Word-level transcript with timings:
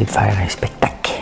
De 0.00 0.06
faire 0.06 0.38
un 0.38 0.48
spectacle. 0.48 1.12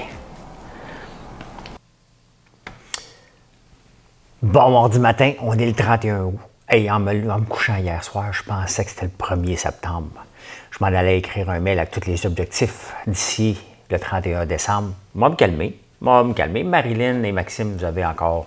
Bon 4.42 4.70
mardi 4.70 4.98
matin, 5.00 5.32
on 5.40 5.58
est 5.58 5.66
le 5.66 5.72
31 5.72 6.22
août. 6.22 6.38
Et 6.72 6.88
en 6.88 7.00
me, 7.00 7.44
couchant 7.46 7.76
hier 7.76 8.02
soir, 8.04 8.32
je 8.32 8.44
pensais 8.44 8.84
que 8.84 8.90
c'était 8.90 9.06
le 9.06 9.12
1er 9.18 9.56
septembre. 9.56 10.24
Je 10.70 10.78
m'en 10.80 10.86
allais 10.86 11.18
écrire 11.18 11.50
un 11.50 11.58
mail 11.58 11.78
avec 11.80 11.90
tous 11.90 12.06
les 12.06 12.24
objectifs 12.26 12.94
d'ici 13.08 13.58
le 13.90 13.98
31 13.98 14.46
décembre. 14.46 14.92
Moi, 15.16 15.30
me 15.30 15.34
calmer. 15.34 15.76
Moi, 16.00 16.22
me 16.22 16.32
calmer. 16.32 16.62
Marilyn 16.62 17.24
et 17.24 17.32
Maxime, 17.32 17.76
vous 17.76 17.84
avez 17.84 18.04
encore 18.04 18.46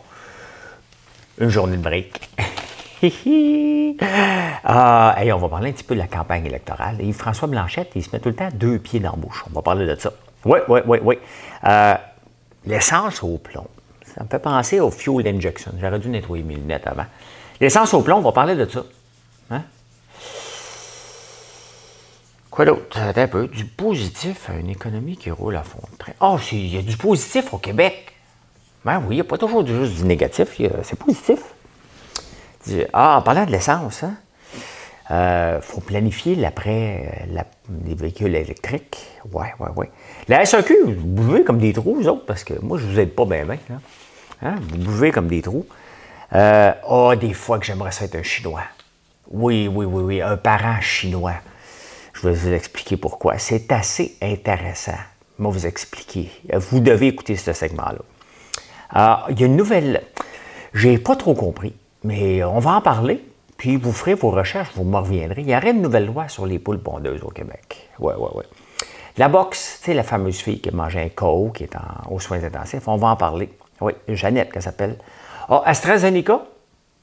une 1.38 1.50
journée 1.50 1.76
de 1.76 1.82
break. 1.82 2.30
ah, 4.64 5.16
on 5.26 5.38
va 5.38 5.50
parler 5.50 5.70
un 5.70 5.74
petit 5.74 5.84
peu 5.84 5.94
de 5.94 6.00
la 6.00 6.08
campagne 6.08 6.46
électorale. 6.46 6.98
Et 7.02 7.12
François 7.12 7.50
Blanchette, 7.50 7.92
il 7.96 8.04
se 8.04 8.10
met 8.14 8.20
tout 8.20 8.30
le 8.30 8.36
temps 8.36 8.50
deux 8.54 8.80
pieds 8.80 9.02
dans 9.02 9.12
la 9.12 9.18
bouche. 9.18 9.44
On 9.50 9.54
va 9.54 9.62
parler 9.62 9.86
de 9.86 9.96
ça. 10.00 10.14
Oui, 10.46 10.60
oui, 10.70 10.80
oui, 10.86 11.00
oui. 11.04 11.16
Euh, 11.66 11.96
l'essence 12.66 13.22
au 13.24 13.38
plomb. 13.38 13.68
Ça 14.16 14.24
me 14.24 14.30
fait 14.30 14.40
penser 14.40 14.80
au 14.80 14.90
fuel 14.90 15.28
injection. 15.28 15.74
J'aurais 15.82 16.00
dû 16.00 16.08
nettoyer 16.08 16.44
mes 16.44 16.56
lunettes 16.56 16.88
avant. 16.88 17.06
L'essence 17.60 17.94
au 17.94 18.02
plomb, 18.02 18.18
on 18.18 18.22
va 18.22 18.32
parler 18.32 18.56
de 18.56 18.66
ça. 18.66 18.84
Hein? 19.52 19.64
Quoi 22.50 22.66
d'autre? 22.66 23.00
Un 23.00 23.28
peu. 23.28 23.48
Du 23.48 23.66
positif 23.66 24.50
à 24.50 24.54
une 24.54 24.70
économie 24.70 25.18
qui 25.18 25.30
roule 25.32 25.58
à 25.58 25.64
fond 25.64 25.82
de 25.92 25.98
train. 25.98 26.14
Oh, 26.22 26.38
il 26.52 26.74
y 26.74 26.78
a 26.78 26.82
du 26.82 26.96
positif 26.96 27.54
au 27.54 27.58
Québec. 27.58 28.14
Ben 28.86 29.00
oui, 29.00 29.16
il 29.16 29.16
n'y 29.16 29.22
a 29.22 29.26
pas 29.26 29.38
toujours 29.38 29.66
juste 29.66 29.96
du 29.96 30.04
négatif. 30.04 30.62
C'est 30.84 31.00
positif. 31.00 31.40
Ah, 32.94 33.18
en 33.18 33.22
parlant 33.22 33.46
de 33.46 33.52
l'essence, 33.52 34.04
hein, 34.04 34.16
euh, 35.12 35.62
faut 35.62 35.82
planifier 35.82 36.36
l'après 36.36 37.26
euh, 37.28 37.42
les 37.86 37.96
véhicules 37.96 38.36
électriques. 38.36 39.06
Oui, 39.32 39.46
oui, 39.60 39.70
oui. 39.76 39.86
La 40.28 40.46
SAQ, 40.46 40.76
vous 40.86 41.06
bougez 41.06 41.44
comme 41.44 41.58
des 41.58 41.74
trous, 41.74 41.96
vous 41.96 42.08
autres, 42.08 42.26
parce 42.26 42.44
que 42.44 42.54
moi, 42.62 42.78
je 42.78 42.86
vous 42.86 43.00
aide 43.00 43.14
pas 43.14 43.26
bien, 43.26 43.46
bien. 43.46 43.60
Hein? 44.42 44.56
Vous 44.62 44.78
bougez 44.78 45.12
comme 45.12 45.28
des 45.28 45.42
trous. 45.42 45.66
Euh, 46.34 46.74
oh, 46.88 47.14
des 47.16 47.34
fois 47.34 47.60
que 47.60 47.66
j'aimerais 47.66 47.92
ça 47.92 48.06
être 48.06 48.16
un 48.16 48.24
Chinois. 48.24 48.64
Oui, 49.30 49.68
oui, 49.68 49.86
oui, 49.86 50.04
oui, 50.04 50.22
un 50.22 50.38
parent 50.38 50.80
chinois. 50.82 51.36
Je 52.14 52.28
vais 52.28 52.34
vous 52.34 52.54
expliquer 52.54 52.98
pourquoi. 52.98 53.38
C'est 53.38 53.72
assez 53.72 54.16
intéressant. 54.22 54.98
Vais 55.40 55.50
vous 55.50 55.66
expliquer. 55.66 56.32
Vous 56.54 56.80
devez 56.80 57.08
écouter 57.08 57.36
ce 57.36 57.54
segment-là. 57.54 58.00
Ah, 58.90 59.26
il 59.30 59.40
y 59.40 59.44
a 59.44 59.48
une 59.48 59.56
nouvelle. 59.56 60.04
J'ai 60.74 60.98
pas 60.98 61.16
trop 61.16 61.34
compris. 61.34 61.74
Mais 62.04 62.44
on 62.44 62.60
va 62.60 62.72
en 62.72 62.82
parler, 62.82 63.24
puis 63.58 63.78
vous 63.78 63.94
ferez 63.94 64.14
vos 64.14 64.30
recherches, 64.30 64.72
vous 64.76 64.84
me 64.84 64.98
reviendrez. 64.98 65.42
Il 65.42 65.50
y 65.50 65.56
aurait 65.56 65.72
une 65.72 65.82
nouvelle 65.82 66.06
loi 66.06 66.28
sur 66.28 66.46
les 66.46 66.60
poules 66.60 66.82
pondeuses 66.82 67.24
au 67.24 67.30
Québec. 67.30 67.90
Oui, 68.00 68.14
oui, 68.18 68.30
oui. 68.36 68.44
La 69.18 69.30
boxe, 69.30 69.80
sais, 69.84 69.94
la 69.94 70.04
fameuse 70.04 70.40
fille 70.40 70.60
qui 70.60 70.72
mangé 70.72 71.00
un 71.00 71.10
co, 71.10 71.52
qui 71.54 71.64
est 71.64 71.76
en, 71.76 72.12
aux 72.12 72.20
soins 72.20 72.44
intensifs, 72.44 72.88
on 72.88 72.98
va 72.98 73.10
en 73.10 73.16
parler. 73.16 73.50
Oui, 73.80 73.94
Jeannette, 74.08 74.52
qu'elle 74.52 74.64
s'appelle. 74.64 74.98
Ah, 75.48 75.62
AstraZeneca, 75.66 76.42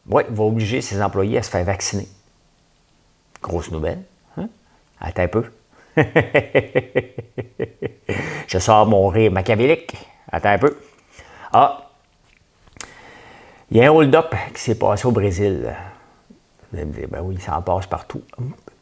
oui, 0.08 0.22
va 0.28 0.44
obliger 0.44 0.80
ses 0.80 1.00
employés 1.02 1.38
à 1.38 1.42
se 1.42 1.50
faire 1.50 1.64
vacciner. 1.64 2.08
Grosse 3.40 3.70
nouvelle. 3.70 4.02
Hein? 4.36 4.48
Attends 5.00 5.22
un 5.22 5.28
peu. 5.28 5.44
Je 8.48 8.58
sors 8.58 8.86
mon 8.86 9.08
rire 9.08 9.30
machiavélique. 9.30 9.96
Attends 10.32 10.50
un 10.50 10.58
peu. 10.58 10.76
Ah, 11.52 11.89
il 13.70 13.76
y 13.76 13.82
a 13.82 13.86
un 13.86 13.92
hold-up 13.94 14.34
qui 14.54 14.60
s'est 14.60 14.78
passé 14.78 15.06
au 15.06 15.12
Brésil. 15.12 15.72
Vous 16.70 16.78
allez 16.78 16.86
me 16.86 16.92
dire, 16.92 17.08
ben 17.08 17.20
oui, 17.22 17.38
ça 17.40 17.56
en 17.56 17.62
passe 17.62 17.86
partout. 17.86 18.22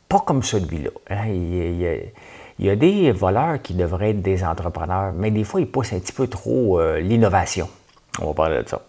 Pas 0.08 0.20
comme 0.20 0.42
celui-là. 0.42 0.90
Hein. 1.10 1.28
Il, 1.28 2.64
y 2.64 2.70
a, 2.70 2.76
des 2.76 3.12
voleurs 3.12 3.60
qui 3.60 3.74
devraient 3.74 4.10
être 4.10 4.22
des 4.22 4.42
entrepreneurs, 4.42 5.12
mais 5.12 5.30
des 5.30 5.44
fois, 5.44 5.60
ils 5.60 5.70
poussent 5.70 5.92
un 5.92 6.00
petit 6.00 6.12
peu 6.12 6.26
trop 6.26 6.80
euh, 6.80 7.00
l'innovation. 7.00 7.68
On 8.20 8.28
va 8.28 8.34
parler 8.34 8.62
de 8.62 8.68
ça. 8.68 8.80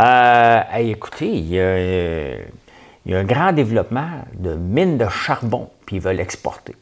Euh, 0.00 0.62
écoutez, 0.78 1.28
il 1.28 1.48
y, 1.48 1.60
a, 1.60 3.18
un 3.18 3.24
grand 3.24 3.52
développement 3.52 4.08
de 4.34 4.54
mines 4.54 4.98
de 4.98 5.08
charbon, 5.08 5.70
puis 5.86 5.96
ils 5.96 6.02
veulent 6.02 6.20
exporter. 6.20 6.76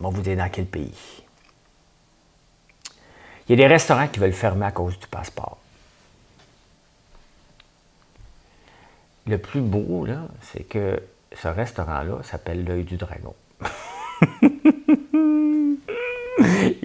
On 0.00 0.08
vous 0.08 0.22
dire 0.22 0.36
dans 0.36 0.48
quel 0.48 0.66
pays. 0.66 1.22
Il 3.46 3.50
y 3.50 3.62
a 3.62 3.68
des 3.68 3.72
restaurants 3.72 4.08
qui 4.08 4.20
veulent 4.20 4.32
fermer 4.32 4.66
à 4.66 4.70
cause 4.70 4.98
du 4.98 5.06
passeport. 5.06 5.58
Le 9.26 9.38
plus 9.38 9.60
beau, 9.60 10.04
là, 10.04 10.22
c'est 10.40 10.64
que 10.64 11.00
ce 11.32 11.48
restaurant-là 11.48 12.22
s'appelle 12.22 12.64
l'œil 12.64 12.84
du 12.84 12.96
dragon. 12.96 13.34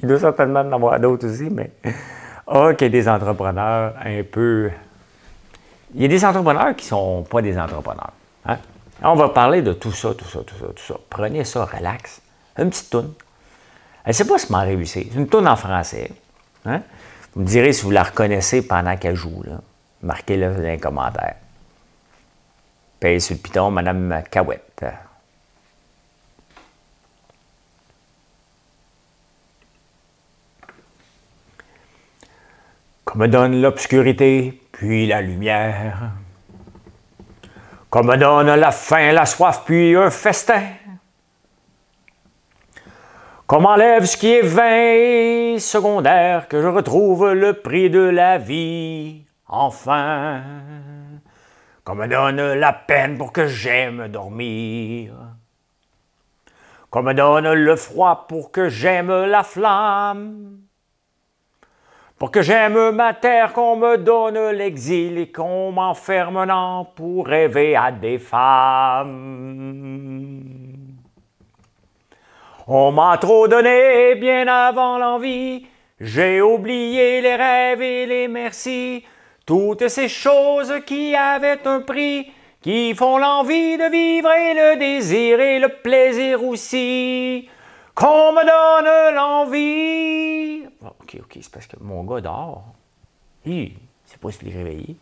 Il 0.01 0.07
doit 0.07 0.19
certainement 0.19 0.59
en 0.59 0.71
avoir 0.71 0.99
d'autres 0.99 1.27
aussi, 1.27 1.49
mais 1.49 1.71
oh, 2.47 2.71
qu'il 2.77 2.87
y 2.87 2.89
a 2.89 2.89
des 2.89 3.09
entrepreneurs 3.09 3.95
un 4.03 4.23
peu. 4.23 4.69
Il 5.95 6.01
y 6.01 6.05
a 6.05 6.07
des 6.07 6.23
entrepreneurs 6.23 6.75
qui 6.75 6.85
ne 6.85 6.89
sont 6.89 7.25
pas 7.29 7.41
des 7.41 7.57
entrepreneurs. 7.57 8.13
Hein? 8.45 8.57
On 9.03 9.15
va 9.15 9.29
parler 9.29 9.61
de 9.61 9.73
tout 9.73 9.91
ça, 9.91 10.13
tout 10.13 10.25
ça, 10.25 10.39
tout 10.45 10.55
ça, 10.55 10.65
tout 10.67 10.83
ça. 10.83 10.95
Prenez 11.09 11.43
ça, 11.43 11.65
relax. 11.65 12.21
Une 12.57 12.69
petite 12.69 12.89
toune. 12.89 13.13
Elle 14.03 14.11
ne 14.11 14.13
sait 14.13 14.27
pas 14.27 14.37
si 14.37 14.51
m'a 14.51 14.61
réussi. 14.61 15.09
C'est 15.11 15.17
une 15.17 15.27
toune 15.27 15.47
en 15.47 15.55
français. 15.55 16.11
Hein? 16.65 16.81
Vous 17.33 17.41
me 17.41 17.45
direz 17.45 17.73
si 17.73 17.83
vous 17.83 17.91
la 17.91 18.03
reconnaissez 18.03 18.61
pendant 18.65 18.95
qu'elle 18.97 19.15
joue. 19.15 19.43
Marquez-le 20.01 20.53
dans 20.53 20.61
les 20.61 20.77
commentaires. 20.77 21.35
Paye 22.99 23.21
sur 23.21 23.35
le 23.35 23.41
piton, 23.41 23.69
Madame 23.69 24.23
Cahouette. 24.31 24.85
Comme 33.05 33.27
donne 33.27 33.61
l'obscurité, 33.61 34.61
puis 34.71 35.05
la 35.05 35.21
lumière. 35.21 36.11
Comme 37.89 38.15
donne 38.17 38.55
la 38.55 38.71
faim, 38.71 39.11
la 39.11 39.25
soif, 39.25 39.63
puis 39.65 39.95
un 39.95 40.09
festin. 40.09 40.63
Comme 43.45 43.65
enlève 43.65 44.05
ce 44.05 44.17
qui 44.17 44.33
est 44.33 44.41
vain 44.41 45.57
secondaire, 45.59 46.47
que 46.47 46.61
je 46.61 46.67
retrouve 46.67 47.31
le 47.31 47.53
prix 47.53 47.89
de 47.89 47.99
la 47.99 48.37
vie, 48.37 49.23
enfin 49.47 50.41
qu'on 51.87 51.95
me 51.95 52.05
donne 52.05 52.55
la 52.55 52.73
peine 52.73 53.17
pour 53.17 53.31
que 53.31 53.47
j'aime 53.47 54.09
dormir, 54.09 55.13
qu'on 56.89 57.01
me 57.01 57.13
donne 57.13 57.53
le 57.53 57.75
froid 57.77 58.25
pour 58.27 58.51
que 58.51 58.67
j'aime 58.67 59.23
la 59.23 59.41
flamme, 59.41 60.59
pour 62.19 62.29
que 62.29 62.41
j'aime 62.41 62.91
ma 62.91 63.13
terre, 63.13 63.53
qu'on 63.53 63.77
me 63.77 63.97
donne 63.97 64.49
l'exil 64.49 65.17
et 65.17 65.31
qu'on 65.31 65.71
m'enferme 65.71 66.45
pour 66.93 67.25
rêver 67.25 67.77
à 67.77 67.93
des 67.93 68.17
femmes. 68.17 69.07
On 72.67 72.91
m'a 72.91 73.17
trop 73.17 73.47
donné 73.47 74.15
bien 74.15 74.45
avant 74.45 74.97
l'envie, 74.97 75.65
j'ai 76.01 76.41
oublié 76.41 77.21
les 77.21 77.35
rêves 77.37 77.81
et 77.81 78.05
les 78.05 78.27
merci, 78.27 79.05
toutes 79.47 79.87
ces 79.87 80.09
choses 80.09 80.73
qui 80.85 81.15
avaient 81.15 81.65
un 81.65 81.79
prix, 81.79 82.31
qui 82.61 82.93
font 82.93 83.17
l'envie 83.17 83.77
de 83.77 83.89
vivre 83.89 84.31
et 84.31 84.53
le 84.53 84.77
désir 84.77 85.39
et 85.39 85.59
le 85.59 85.69
plaisir 85.69 86.43
aussi, 86.43 87.49
qu'on 87.95 88.33
me 88.33 88.43
donne 88.45 89.15
l'envie. 89.15 90.67
ok, 90.81 91.17
ok, 91.21 91.37
c'est 91.41 91.51
parce 91.51 91.65
que 91.65 91.77
mon 91.81 92.03
gars 92.03 92.21
dort. 92.21 92.65
Il 93.45 93.71
c'est 94.05 94.19
pas 94.19 94.31
s'il 94.31 94.49
est 94.49 94.57
réveillé. 94.57 94.95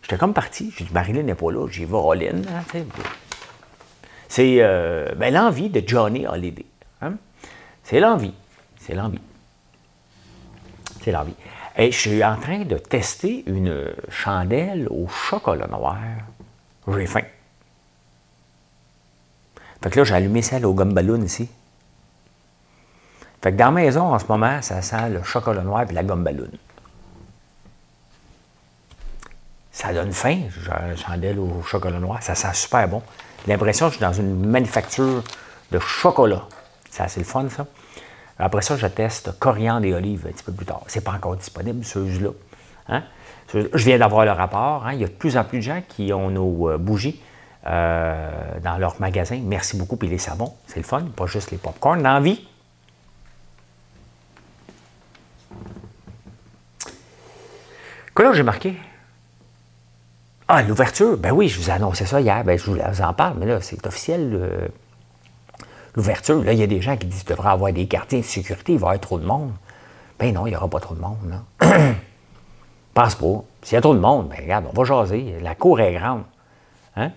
J'étais 0.00 0.16
comme 0.16 0.32
parti. 0.32 0.72
J'ai 0.76 0.84
dit, 0.84 0.92
Marilyn 0.92 1.22
n'est 1.22 1.34
pas 1.34 1.50
là. 1.52 1.68
J'y 1.68 1.84
vais 1.84 1.96
all 1.96 2.42
c'est 4.28 4.56
euh, 4.60 5.14
ben, 5.14 5.34
l'envie 5.34 5.68
de 5.68 5.86
Johnny 5.86 6.26
Holiday. 6.26 6.64
Hein? 7.02 7.16
C'est 7.84 8.00
l'envie. 8.00 8.32
C'est 8.80 8.94
l'envie. 8.94 9.20
C'est 11.02 11.12
l'envie. 11.12 11.34
Et 11.76 11.90
je 11.90 11.98
suis 11.98 12.24
en 12.24 12.36
train 12.36 12.60
de 12.64 12.76
tester 12.76 13.44
une 13.46 13.92
chandelle 14.10 14.88
au 14.90 15.08
chocolat 15.08 15.66
noir. 15.66 15.98
J'ai 16.88 17.06
faim. 17.06 17.22
Fait 19.82 19.90
que 19.90 19.98
là, 19.98 20.04
j'ai 20.04 20.14
allumé 20.14 20.42
celle 20.42 20.66
au 20.66 20.74
gumballoon 20.74 21.22
ici. 21.22 21.48
Fait 23.42 23.52
que 23.52 23.56
dans 23.56 23.66
la 23.66 23.70
maison, 23.72 24.14
en 24.14 24.18
ce 24.18 24.26
moment, 24.26 24.62
ça 24.62 24.80
sent 24.82 25.10
le 25.10 25.22
chocolat 25.22 25.62
noir 25.62 25.84
et 25.88 25.92
la 25.92 26.04
gomme 26.04 26.22
ballon. 26.22 26.48
Ça 29.72 29.92
donne 29.92 30.12
faim, 30.12 30.42
chandelle 30.96 31.38
au 31.38 31.62
chocolat 31.62 31.98
noir. 31.98 32.22
Ça 32.22 32.34
sent 32.34 32.54
super 32.54 32.86
bon. 32.86 33.02
L'impression 33.48 33.86
que 33.86 33.92
je 33.92 33.96
suis 33.96 34.06
dans 34.06 34.12
une 34.12 34.46
manufacture 34.46 35.24
de 35.72 35.78
chocolat. 35.80 36.46
C'est 36.90 37.02
assez 37.02 37.20
le 37.20 37.26
fun, 37.26 37.48
ça. 37.48 37.66
Après 38.38 38.62
ça, 38.62 38.76
je 38.76 38.86
teste 38.86 39.38
coriandre 39.38 39.86
et 39.86 39.94
olive 39.94 40.26
un 40.26 40.32
petit 40.32 40.44
peu 40.44 40.52
plus 40.52 40.66
tard. 40.66 40.82
Ce 40.88 40.98
n'est 40.98 41.04
pas 41.04 41.12
encore 41.12 41.36
disponible, 41.36 41.84
ceux-là. 41.84 42.30
Hein? 42.88 43.02
Je 43.52 43.84
viens 43.84 43.98
d'avoir 43.98 44.24
le 44.24 44.32
rapport. 44.32 44.86
Hein? 44.86 44.94
Il 44.94 45.00
y 45.00 45.04
a 45.04 45.08
de 45.08 45.12
plus 45.12 45.36
en 45.36 45.44
plus 45.44 45.58
de 45.58 45.62
gens 45.62 45.82
qui 45.88 46.12
ont 46.12 46.30
nos 46.30 46.70
euh, 46.70 46.78
bougies 46.78 47.20
euh, 47.66 48.30
dans 48.62 48.78
leur 48.78 49.00
magasin. 49.00 49.40
Merci 49.44 49.76
beaucoup. 49.76 49.96
Puis 49.96 50.08
les 50.08 50.18
savons, 50.18 50.54
c'est 50.66 50.78
le 50.80 50.86
fun, 50.86 51.02
pas 51.14 51.26
juste 51.26 51.50
les 51.50 51.58
pop-corn. 51.58 52.02
Dans 52.02 52.14
la 52.14 52.20
vie, 52.20 52.46
Quoi 58.14 58.34
j'ai 58.34 58.42
marqué? 58.42 58.76
Ah, 60.46 60.62
l'ouverture. 60.62 61.16
Ben 61.16 61.32
oui, 61.32 61.48
je 61.48 61.58
vous 61.58 61.70
ai 61.70 61.72
annoncé 61.72 62.04
ça 62.04 62.20
hier. 62.20 62.44
Ben, 62.44 62.58
je 62.58 62.70
vous 62.70 62.78
en 63.00 63.14
parle, 63.14 63.38
mais 63.38 63.46
là, 63.46 63.62
c'est 63.62 63.86
officiel. 63.86 64.70
L'ouverture, 65.94 66.42
là, 66.42 66.52
il 66.52 66.58
y 66.58 66.62
a 66.62 66.66
des 66.66 66.80
gens 66.80 66.96
qui 66.96 67.06
disent 67.06 67.22
qu'il 67.22 67.36
devrait 67.36 67.50
avoir 67.50 67.72
des 67.72 67.86
quartiers 67.86 68.20
de 68.20 68.24
sécurité, 68.24 68.72
il 68.72 68.78
va 68.78 68.86
y 68.86 68.90
avoir 68.90 69.00
trop 69.00 69.18
de 69.18 69.26
monde. 69.26 69.52
Ben 70.18 70.32
non, 70.32 70.46
il 70.46 70.50
n'y 70.50 70.56
aura 70.56 70.68
pas 70.68 70.80
trop 70.80 70.94
de 70.94 71.00
monde, 71.00 71.18
là. 71.28 71.68
Pense 72.94 73.14
pas. 73.14 73.44
S'il 73.62 73.74
y 73.74 73.78
a 73.78 73.80
trop 73.80 73.94
de 73.94 74.00
monde, 74.00 74.28
ben 74.28 74.38
regarde, 74.40 74.66
on 74.70 74.72
va 74.72 74.84
jaser. 74.84 75.38
La 75.40 75.54
cour 75.54 75.80
est 75.80 75.94
grande. 75.94 76.22
Hein? 76.96 77.10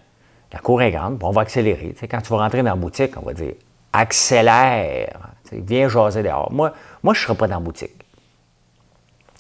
La 0.54 0.60
cour 0.60 0.82
est 0.82 0.92
grande, 0.92 1.20
on 1.22 1.32
va 1.32 1.42
accélérer. 1.42 1.96
quand 2.10 2.22
tu 2.22 2.30
vas 2.30 2.38
rentrer 2.38 2.60
dans 2.60 2.70
la 2.70 2.76
boutique, 2.76 3.12
on 3.18 3.26
va 3.26 3.34
dire 3.34 3.54
accélère. 3.92 5.32
viens 5.52 5.90
jaser 5.90 6.24
dehors. 6.24 6.52
Moi, 6.52 6.74
moi 7.04 7.14
je 7.14 7.20
ne 7.20 7.24
serai 7.26 7.36
pas 7.36 7.48
dans 7.48 7.56
la 7.56 7.62
boutique. 7.62 7.96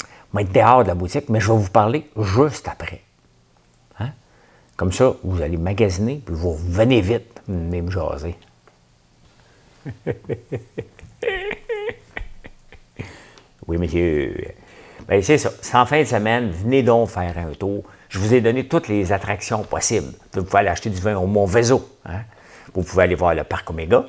Je 0.01 0.37
vais 0.37 0.43
être 0.43 0.51
dehors 0.51 0.83
de 0.83 0.89
la 0.89 0.95
boutique, 0.95 1.29
mais 1.29 1.39
je 1.39 1.51
vais 1.51 1.57
vous 1.57 1.69
parler 1.69 2.09
juste 2.17 2.67
après. 2.67 3.01
Hein? 3.99 4.09
Comme 4.75 4.91
ça, 4.91 5.13
vous 5.23 5.41
allez 5.41 5.57
magasiner, 5.57 6.21
puis 6.25 6.35
vous 6.35 6.51
revenez 6.51 7.01
vite, 7.01 7.41
même 7.47 7.89
jaser. 7.89 8.35
oui, 13.67 13.77
monsieur. 13.77 14.35
Bien, 15.07 15.21
c'est 15.21 15.37
ça. 15.37 15.51
En 15.73 15.85
fin 15.85 15.99
de 15.99 16.05
semaine, 16.05 16.49
venez 16.49 16.81
donc 16.83 17.09
faire 17.09 17.37
un 17.37 17.53
tour. 17.53 17.83
Je 18.09 18.19
vous 18.19 18.33
ai 18.33 18.41
donné 18.41 18.67
toutes 18.67 18.87
les 18.87 19.11
attractions 19.11 19.63
possibles. 19.63 20.13
Vous 20.33 20.43
pouvez 20.43 20.59
aller 20.59 20.69
acheter 20.69 20.89
du 20.89 20.99
vin 20.99 21.15
au 21.17 21.27
Mont 21.27 21.45
Vézo. 21.45 21.87
Hein. 22.05 22.21
Vous 22.73 22.83
pouvez 22.83 23.03
aller 23.03 23.15
voir 23.15 23.35
le 23.35 23.43
parc 23.43 23.69
Omega. 23.69 24.05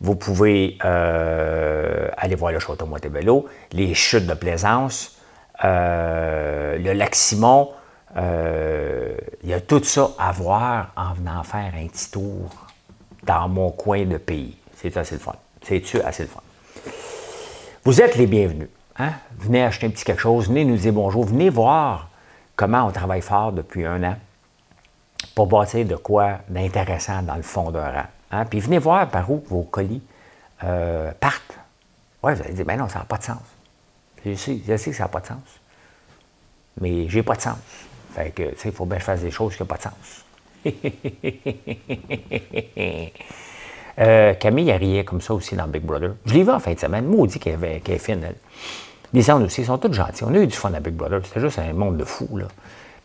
Vous 0.00 0.16
pouvez 0.16 0.78
euh, 0.84 2.08
aller 2.16 2.34
voir 2.34 2.52
le 2.52 2.58
château 2.58 2.86
Montebello, 2.86 3.46
les 3.72 3.94
chutes 3.94 4.26
de 4.26 4.34
Plaisance, 4.34 5.18
euh, 5.64 6.76
le 6.78 6.92
lac 6.92 7.14
Simon. 7.14 7.70
Euh, 8.16 9.16
il 9.42 9.50
y 9.50 9.54
a 9.54 9.60
tout 9.60 9.82
ça 9.82 10.10
à 10.18 10.32
voir 10.32 10.92
en 10.96 11.14
venant 11.14 11.42
faire 11.42 11.72
un 11.76 11.86
petit 11.86 12.10
tour 12.10 12.50
dans 13.24 13.48
mon 13.48 13.70
coin 13.70 14.04
de 14.04 14.18
pays. 14.18 14.56
C'est 14.84 14.98
assez 14.98 15.14
le 15.14 15.20
fun? 15.20 15.34
C'est-tu 15.62 15.98
assez 16.02 16.24
le 16.24 16.28
fun? 16.28 16.42
Vous 17.84 18.02
êtes 18.02 18.16
les 18.16 18.26
bienvenus. 18.26 18.68
Hein? 18.98 19.12
Venez 19.38 19.64
acheter 19.64 19.86
un 19.86 19.90
petit 19.90 20.04
quelque 20.04 20.20
chose, 20.20 20.48
venez 20.48 20.66
nous 20.66 20.76
dire 20.76 20.92
bonjour, 20.92 21.24
venez 21.24 21.48
voir 21.48 22.10
comment 22.54 22.86
on 22.86 22.90
travaille 22.90 23.22
fort 23.22 23.52
depuis 23.52 23.86
un 23.86 24.04
an 24.04 24.16
pour 25.34 25.46
bâtir 25.46 25.86
de 25.86 25.96
quoi 25.96 26.40
d'intéressant 26.50 27.22
dans 27.22 27.36
le 27.36 27.42
fond 27.42 27.70
d'un 27.70 27.90
rang. 27.90 28.04
Hein? 28.30 28.44
Puis 28.44 28.60
venez 28.60 28.76
voir 28.76 29.08
par 29.08 29.30
où 29.30 29.42
vos 29.48 29.62
colis 29.62 30.02
euh, 30.62 31.12
partent. 31.18 31.58
Oui, 32.22 32.34
vous 32.34 32.42
allez 32.42 32.52
dire, 32.52 32.66
ben 32.66 32.78
non, 32.78 32.90
ça 32.90 32.98
n'a 32.98 33.06
pas 33.06 33.16
de 33.16 33.24
sens. 33.24 33.40
Je 34.22 34.34
sais, 34.34 34.60
je 34.68 34.76
sais 34.76 34.90
que 34.90 34.96
ça 34.98 35.04
n'a 35.04 35.08
pas 35.08 35.20
de 35.20 35.28
sens. 35.28 35.60
Mais 36.82 37.08
j'ai 37.08 37.22
pas 37.22 37.36
de 37.36 37.40
sens. 37.40 37.56
Fait 38.14 38.32
que, 38.32 38.50
tu 38.50 38.58
sais, 38.58 38.68
il 38.68 38.74
faut 38.74 38.84
bien 38.84 38.98
que 38.98 39.00
je 39.00 39.06
fasse 39.06 39.22
des 39.22 39.30
choses 39.30 39.56
qui 39.56 39.62
n'ont 39.62 39.66
pas 39.66 39.78
de 39.78 39.82
sens. 39.82 40.24
Euh, 43.98 44.34
Camille, 44.34 44.70
elle 44.70 44.80
riait 44.80 45.04
comme 45.04 45.20
ça 45.20 45.34
aussi 45.34 45.54
dans 45.54 45.66
Big 45.66 45.82
Brother. 45.82 46.14
Je 46.26 46.34
l'ai 46.34 46.42
vu 46.42 46.50
en 46.50 46.58
fin 46.58 46.72
de 46.72 46.78
semaine. 46.78 47.06
Maudit 47.06 47.38
qu'elle 47.38 47.62
est 47.62 47.98
fine. 47.98 48.22
Les 49.12 49.30
autres 49.30 49.44
aussi, 49.44 49.60
ils 49.60 49.66
sont 49.66 49.78
tous 49.78 49.92
gentils. 49.92 50.24
On 50.24 50.34
a 50.34 50.38
eu 50.38 50.46
du 50.46 50.56
fun 50.56 50.72
à 50.74 50.80
Big 50.80 50.94
Brother. 50.94 51.20
C'était 51.24 51.40
juste 51.40 51.58
un 51.58 51.72
monde 51.72 51.96
de 51.96 52.04
fous, 52.04 52.36
là. 52.36 52.46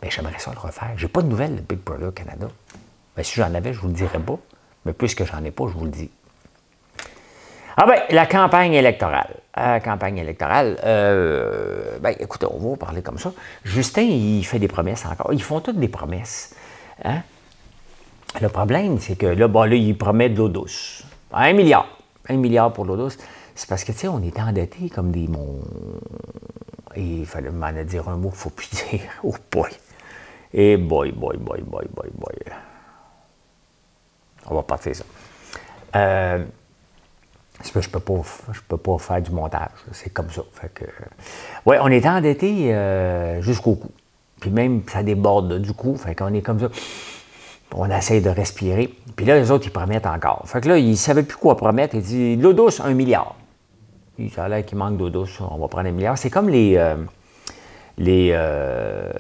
Mais 0.02 0.10
j'aimerais 0.10 0.40
ça 0.40 0.52
le 0.54 0.60
refaire. 0.60 0.92
J'ai 0.96 1.08
pas 1.08 1.22
de 1.22 1.28
nouvelles 1.28 1.56
de 1.56 1.62
Big 1.62 1.80
Brother 1.80 2.14
Canada. 2.14 2.48
Mais 3.16 3.24
si 3.24 3.36
j'en 3.36 3.54
avais, 3.54 3.74
je 3.74 3.80
vous 3.80 3.88
le 3.88 3.94
dirais 3.94 4.20
pas. 4.20 4.38
Mais 4.86 4.94
puisque 4.94 5.26
j'en 5.26 5.44
ai 5.44 5.52
pas, 5.52 5.66
je 5.68 5.74
vous 5.74 5.86
le 5.86 5.92
dis. 5.92 6.10
Ah 7.78 7.86
ben, 7.86 8.02
la 8.10 8.26
campagne 8.26 8.74
électorale. 8.74 9.36
La 9.56 9.80
campagne 9.80 10.18
électorale, 10.18 10.78
euh, 10.86 11.98
ben, 12.00 12.16
écoutez, 12.20 12.48
on 12.50 12.58
va 12.58 12.78
parler 12.78 13.02
comme 13.02 13.18
ça. 13.18 13.32
Justin, 13.64 14.02
il 14.02 14.44
fait 14.46 14.60
des 14.60 14.68
promesses 14.68 15.06
encore. 15.06 15.34
Ils 15.34 15.44
font 15.44 15.60
toutes 15.60 15.80
des 15.80 15.90
promesses. 15.90 16.56
Hein? 17.04 17.22
Le 18.42 18.48
problème, 18.48 19.00
c'est 19.00 19.18
que 19.18 19.26
là, 19.26 19.48
bon, 19.48 19.64
là, 19.64 19.76
il 19.76 19.98
promet 19.98 20.30
de 20.30 20.38
l'eau 20.38 20.50
douce. 20.50 21.04
Un 21.32 21.54
milliard. 21.54 21.88
Un 22.28 22.38
milliard 22.38 22.72
pour 22.72 22.86
l'eau 22.86 22.96
douce. 22.96 23.18
C'est 23.56 23.68
parce 23.68 23.84
que, 23.84 23.92
tu 23.92 24.00
sais, 24.00 24.08
on 24.08 24.22
est 24.22 24.40
endettés 24.40 24.90
comme 24.90 25.12
des 25.12 25.28
mons. 25.28 25.60
Et 26.96 27.02
il 27.02 27.26
fallait 27.26 27.50
m'en 27.50 27.72
dire 27.84 28.08
un 28.08 28.16
mot 28.16 28.30
qu'il 28.30 28.38
ne 28.38 28.42
faut 28.42 28.50
plus 28.50 28.70
dire. 28.92 29.02
Oh 29.24 29.36
boy. 29.52 29.70
Et 30.54 30.78
boy, 30.78 31.12
boy, 31.12 31.38
boy, 31.38 31.62
boy, 31.62 31.86
boy, 31.94 32.10
boy. 32.16 32.36
On 34.46 34.56
va 34.56 34.64
partir 34.64 34.96
ça. 34.96 35.04
Euh, 35.96 36.46
je 37.64 37.90
peux, 37.90 38.00
pas, 38.00 38.14
je 38.52 38.62
peux 38.68 38.78
pas 38.78 38.98
faire 38.98 39.22
du 39.22 39.32
montage. 39.32 39.70
C'est 39.92 40.12
comme 40.12 40.30
ça. 40.30 40.42
Fait 40.54 40.74
que, 40.74 40.86
ouais, 41.66 41.78
on 41.82 41.88
est 41.88 42.06
endetté 42.08 42.74
euh, 42.74 43.42
jusqu'au 43.42 43.76
cou. 43.76 43.92
Puis 44.40 44.50
même, 44.50 44.84
ça 44.88 45.04
déborde 45.04 45.60
du 45.62 45.74
cou. 45.74 45.96
Fait 45.98 46.16
qu'on 46.16 46.34
est 46.34 46.42
comme 46.42 46.60
ça 46.60 46.70
on 47.76 47.90
essaye 47.90 48.22
de 48.22 48.30
respirer. 48.30 48.94
Puis 49.16 49.26
là, 49.26 49.38
les 49.38 49.52
autres, 49.52 49.68
ils 49.68 49.72
promettent 49.72 50.08
encore. 50.08 50.44
Fait 50.46 50.62
que 50.62 50.70
là, 50.70 50.78
ils 50.78 50.92
ne 50.92 50.96
savaient 50.96 51.24
plus 51.24 51.38
quoi 51.38 51.56
promettre. 51.56 51.96
Ils 51.96 52.02
disent 52.02 52.42
l'eau 52.42 52.54
douce, 52.54 52.80
un 52.80 52.94
milliard. 52.94 53.36
Puis 54.16 54.30
ça 54.30 54.46
a 54.46 54.50
l'air 54.50 54.66
qu'il 54.66 54.78
manque 54.78 54.98
d'eau 54.98 55.10
douce, 55.10 55.40
on 55.40 55.58
va 55.58 55.68
prendre 55.68 55.88
un 55.88 55.92
milliard. 55.92 56.18
C'est 56.18 56.30
comme 56.30 56.50
les, 56.50 56.76
euh, 56.78 56.98
les, 57.98 58.32
euh, 58.34 59.12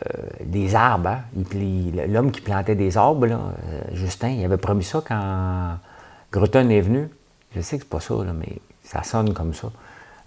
arbres. 0.73 1.09
Hein. 1.09 1.19
L'homme 2.07 2.31
qui 2.31 2.41
plantait 2.41 2.75
des 2.75 2.97
arbres, 2.97 3.27
là, 3.27 3.35
euh, 3.35 3.81
Justin, 3.93 4.29
il 4.29 4.43
avait 4.43 4.57
promis 4.57 4.83
ça 4.83 5.01
quand 5.07 5.77
Groton 6.31 6.69
est 6.69 6.81
venu. 6.81 7.09
Je 7.55 7.61
sais 7.61 7.77
que 7.77 7.83
c'est 7.83 7.89
pas 7.89 7.99
ça, 7.99 8.15
mais 8.37 8.57
ça 8.83 9.03
sonne 9.03 9.33
comme 9.33 9.53
ça. 9.53 9.69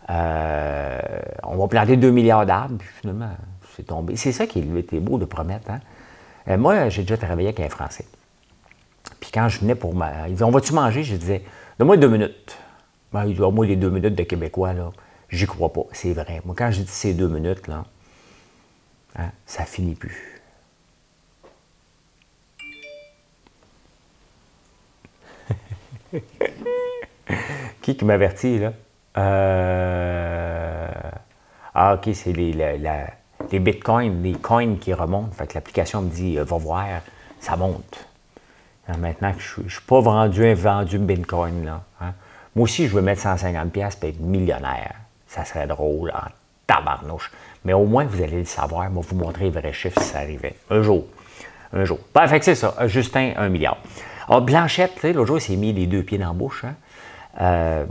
on 0.09 1.57
va 1.57 1.69
planter 1.69 1.97
2 1.97 2.11
milliards 2.11 2.47
d'arbres, 2.47 2.77
puis 2.79 2.89
finalement, 3.01 3.31
c'est 3.77 3.87
tombé. 3.87 4.17
C'est 4.17 4.33
ça 4.33 4.47
qui 4.47 4.61
était 4.77 5.01
beau 5.01 5.19
de 5.19 5.25
promettre. 5.25 5.71
Hein? 5.71 5.81
Euh, 6.49 6.57
moi, 6.59 6.89
j'ai 6.89 7.03
déjà 7.03 7.17
travaillé 7.17 7.49
avec 7.49 7.61
un 7.61 7.69
Français. 7.69 8.05
Puis 9.21 9.31
quand 9.33 9.49
je 9.49 9.61
venais 9.61 9.75
pour 9.75 9.95
ma. 9.95 10.29
Il 10.29 10.33
disait 10.35 10.45
On 10.45 10.51
va-tu 10.51 10.73
manger? 10.73 11.03
Je 11.05 11.17
disais 11.17 11.43
Donne-moi 11.79 11.97
deux 11.97 12.09
minutes. 12.09 12.59
Ben, 13.13 13.25
il 13.25 13.35
dit 13.35 13.41
Moi, 13.41 13.67
les 13.67 13.77
deux 13.77 13.91
minutes 13.91 14.15
de 14.15 14.23
Québécois, 14.23 14.73
là, 14.73 14.91
j'y 15.29 15.47
crois 15.47 15.73
pas. 15.73 15.83
C'est 15.93 16.13
vrai. 16.13 16.41
Moi, 16.45 16.55
quand 16.57 16.71
je 16.71 16.83
dis 16.83 16.91
ces 16.91 17.15
deux 17.15 17.29
minutes, 17.29 17.67
là, 17.69 17.85
hein, 19.17 19.31
ça 19.47 19.65
finit 19.65 19.95
plus. 19.95 20.41
qui 27.81 27.97
qui 27.97 28.05
m'avertit, 28.05 28.59
là? 28.59 28.73
Euh... 29.17 30.91
Ah, 31.75 31.95
OK, 31.95 32.11
c'est 32.15 32.33
les, 32.33 32.53
la, 32.53 33.07
les 33.51 33.59
bitcoins, 33.59 34.23
les 34.23 34.35
coins 34.35 34.77
qui 34.77 34.93
remontent. 34.93 35.33
Fait 35.33 35.47
que 35.47 35.55
l'application 35.55 36.03
me 36.03 36.11
dit, 36.11 36.39
euh, 36.39 36.45
va 36.45 36.57
voir, 36.57 36.87
ça 37.41 37.57
monte. 37.57 38.07
maintenant 38.99 39.33
que 39.33 39.41
je 39.41 39.63
ne 39.63 39.69
suis 39.69 39.83
pas 39.83 40.01
vendu 40.01 40.47
un 40.47 40.55
vendu 40.55 40.99
bitcoin, 40.99 41.65
là. 41.65 41.83
Hein. 42.01 42.13
Moi 42.55 42.65
aussi, 42.65 42.87
je 42.87 42.95
veux 42.95 43.03
mettre 43.03 43.23
150$ 43.23 43.71
pour 43.71 44.09
être 44.09 44.21
millionnaire. 44.21 44.95
Ça 45.27 45.45
serait 45.45 45.67
drôle 45.67 46.11
en 46.11 46.29
tabarnouche. 46.67 47.31
Mais 47.65 47.73
au 47.73 47.87
moins, 47.87 48.05
vous 48.05 48.23
allez 48.23 48.41
le 48.41 48.45
savoir. 48.45 48.91
Moi, 48.91 49.03
vous 49.07 49.17
montrer 49.17 49.45
les 49.45 49.51
vrais 49.51 49.73
chiffres 49.73 50.01
si 50.01 50.09
ça 50.09 50.19
arrivait. 50.19 50.57
Un 50.69 50.83
jour. 50.83 51.07
Un 51.73 51.85
jour. 51.85 51.99
Ben, 52.15 52.27
fait 52.27 52.39
que 52.39 52.45
c'est 52.45 52.55
ça. 52.55 52.75
Justin, 52.87 53.33
un 53.37 53.49
milliard. 53.49 53.79
Alors, 54.29 54.43
Blanchette, 54.43 54.95
tu 54.97 55.01
sais, 55.01 55.13
l'autre 55.13 55.29
jour, 55.29 55.39
il 55.39 55.41
s'est 55.41 55.57
mis 55.57 55.73
les 55.73 55.87
deux 55.87 56.03
pieds 56.03 56.19
dans 56.19 56.29
la 56.29 56.33
bouche. 56.33 56.65
Hein. 56.65 56.75
Euh, 57.41 57.87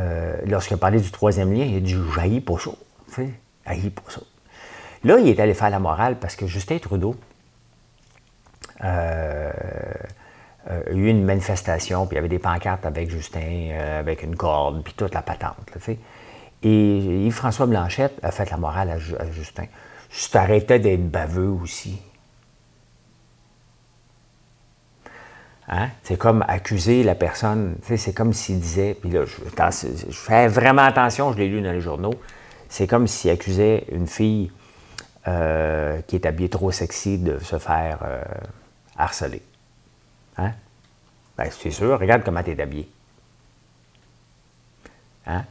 euh, 0.00 0.36
lorsqu'il 0.46 0.74
a 0.74 0.78
parlé 0.78 1.00
du 1.00 1.10
troisième 1.10 1.52
lien, 1.52 1.64
il 1.64 1.76
a 1.76 1.80
dit 1.80 1.96
jaillit 2.14 2.40
pas 2.40 2.56
chaud. 2.56 2.76
Là, 5.04 5.18
il 5.18 5.28
est 5.28 5.40
allé 5.40 5.54
faire 5.54 5.70
la 5.70 5.78
morale 5.78 6.16
parce 6.18 6.36
que 6.36 6.46
Justin 6.46 6.78
Trudeau 6.78 7.14
euh, 8.82 9.52
euh, 10.70 10.82
a 10.86 10.92
eu 10.92 11.08
une 11.08 11.24
manifestation, 11.24 12.06
puis 12.06 12.14
il 12.14 12.16
y 12.16 12.18
avait 12.18 12.28
des 12.28 12.38
pancartes 12.38 12.86
avec 12.86 13.10
Justin, 13.10 13.40
euh, 13.72 14.00
avec 14.00 14.22
une 14.22 14.36
corde, 14.36 14.82
puis 14.82 14.94
toute 14.94 15.12
la 15.14 15.22
patente. 15.22 15.56
et 16.62 17.26
Yves-François 17.26 17.66
Blanchette 17.66 18.18
a 18.22 18.30
fait 18.30 18.50
la 18.50 18.56
morale 18.56 18.90
à, 18.90 19.30
Justin. 19.30 19.66
Je 20.10 20.38
arrêté 20.38 20.78
d'être 20.78 21.10
baveux 21.10 21.50
aussi. 21.50 22.00
Hein? 25.68 25.88
C'est 26.02 26.18
comme 26.18 26.44
accuser 26.48 27.02
la 27.02 27.14
personne. 27.14 27.76
C'est 27.82 28.14
comme 28.14 28.32
s'il 28.32 28.60
disait, 28.60 28.96
puis 28.98 29.10
là, 29.10 29.24
je, 29.24 30.12
fais 30.12 30.46
vraiment 30.46 30.82
attention, 30.82 31.32
je 31.32 31.38
l'ai 31.38 31.48
lu 31.48 31.60
dans 31.60 31.72
les 31.72 31.80
journaux. 31.80 32.14
C'est 32.74 32.88
comme 32.88 33.06
s'il 33.06 33.30
accusait 33.30 33.84
une 33.92 34.08
fille 34.08 34.50
euh, 35.28 36.00
qui 36.08 36.16
est 36.16 36.26
habillée 36.26 36.48
trop 36.48 36.72
sexy 36.72 37.18
de 37.18 37.38
se 37.38 37.60
faire 37.60 38.00
euh, 38.02 38.20
harceler. 38.98 39.42
Hein? 40.38 40.50
Ben, 41.38 41.48
c'est 41.52 41.70
sûr, 41.70 42.00
regarde 42.00 42.24
comment 42.24 42.42
tu 42.42 42.50
es 42.50 42.60
habillé. 42.60 42.90
Hein? 45.28 45.44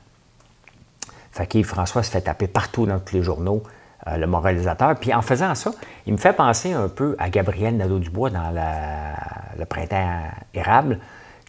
Fait 1.31 1.63
François 1.63 2.03
se 2.03 2.11
fait 2.11 2.19
taper 2.19 2.47
partout 2.47 2.85
dans 2.85 2.99
tous 2.99 3.15
les 3.15 3.23
journaux, 3.23 3.63
euh, 4.07 4.17
le 4.17 4.27
moralisateur. 4.27 4.93
Puis 4.99 5.13
en 5.13 5.21
faisant 5.21 5.55
ça, 5.55 5.71
il 6.05 6.11
me 6.11 6.17
fait 6.17 6.33
penser 6.33 6.73
un 6.73 6.89
peu 6.89 7.15
à 7.19 7.29
Gabriel 7.29 7.77
Nadeau-Dubois 7.77 8.31
dans 8.31 8.51
le 9.57 9.63
printemps 9.63 10.23
érable, 10.53 10.99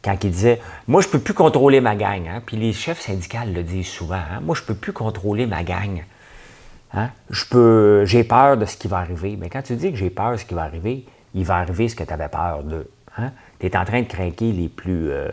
quand 0.05 0.17
il 0.23 0.31
disait 0.31 0.61
Moi, 0.87 1.01
je 1.03 1.09
ne 1.09 1.13
peux 1.13 1.19
plus 1.19 1.35
contrôler 1.35 1.81
ma 1.81 1.97
gang. 1.97 2.29
Hein? 2.29 2.43
Puis 2.45 2.57
les 2.57 2.73
chefs 2.73 3.01
syndicaux 3.01 3.39
le 3.47 3.63
disent 3.63 3.89
souvent 3.89 4.17
hein? 4.17 4.41
Moi, 4.43 4.55
je 4.55 4.63
ne 4.63 4.67
peux 4.67 4.75
plus 4.75 4.93
contrôler 4.93 5.47
ma 5.47 5.65
gang. 5.65 6.05
Hein? 6.93 7.11
Je 7.31 7.45
peux, 7.47 8.05
j'ai 8.05 8.25
peur 8.25 8.57
de 8.57 8.67
ce 8.67 8.77
qui 8.77 8.89
va 8.89 8.99
arriver. 8.99 9.37
Mais 9.39 9.49
quand 9.49 9.63
tu 9.63 9.77
dis 9.77 9.91
que 9.91 9.97
j'ai 9.97 10.11
peur 10.11 10.33
de 10.33 10.37
ce 10.37 10.45
qui 10.45 10.55
va 10.55 10.63
arriver, 10.63 11.05
il 11.35 11.45
va 11.45 11.57
arriver 11.57 11.89
ce 11.89 11.97
que 11.97 12.05
tu 12.05 12.13
avais 12.13 12.29
peur 12.29 12.63
de. 12.63 12.89
Tu 13.61 13.67
es 13.67 13.77
en 13.77 13.85
train 13.85 14.03
de 14.03 14.09
craquer 14.09 14.53
les 14.53 14.69
plus, 14.69 15.11
euh, 15.11 15.31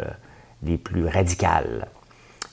plus 0.84 1.08
radicales. 1.08 1.88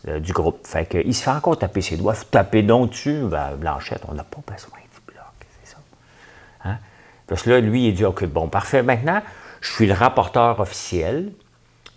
Euh, 0.07 0.21
du 0.21 0.33
groupe. 0.33 0.65
Fait 0.65 0.87
que, 0.87 0.99
il 1.05 1.13
se 1.13 1.25
fait 1.25 1.31
encore 1.31 1.59
taper 1.59 1.81
ses 1.81 1.97
doigts. 1.97 2.15
Taper 2.31 2.63
donc 2.63 2.91
dessus, 2.91 3.23
ben, 3.25 3.57
Blanchette, 3.57 4.03
on 4.09 4.15
n'a 4.15 4.23
pas 4.23 4.41
besoin 4.47 4.79
du 4.79 5.13
bloc, 5.13 5.25
c'est 5.61 5.73
ça. 5.73 6.79
Parce 7.27 7.43
que 7.43 7.51
là, 7.51 7.61
lui, 7.61 7.89
il 7.89 7.95
dit 7.95 8.05
OK, 8.05 8.25
bon, 8.27 8.49
parfait. 8.49 8.83
Maintenant, 8.83 9.21
je 9.61 9.73
suis 9.73 9.87
le 9.87 9.95
rapporteur 9.95 10.61
officiel 10.61 11.33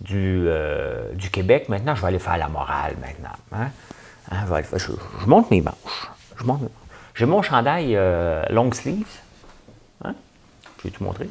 du, 0.01 0.45
euh, 0.47 1.13
du 1.13 1.29
Québec. 1.29 1.69
Maintenant, 1.69 1.95
je 1.95 2.01
vais 2.01 2.07
aller 2.07 2.19
faire 2.19 2.37
la 2.37 2.49
morale 2.49 2.95
maintenant. 2.99 3.35
Hein? 3.53 3.69
hein 4.31 4.61
je, 4.75 5.25
monte 5.27 5.49
mes 5.51 5.61
manches. 5.61 6.09
J'ai 7.15 7.25
mon 7.25 7.41
chandail 7.41 7.95
euh, 7.95 8.43
long 8.49 8.71
sleeves. 8.71 9.19
Hein? 10.03 10.15
Je 10.79 10.83
vais 10.83 10.89
tout 10.89 11.03
montrer. 11.03 11.29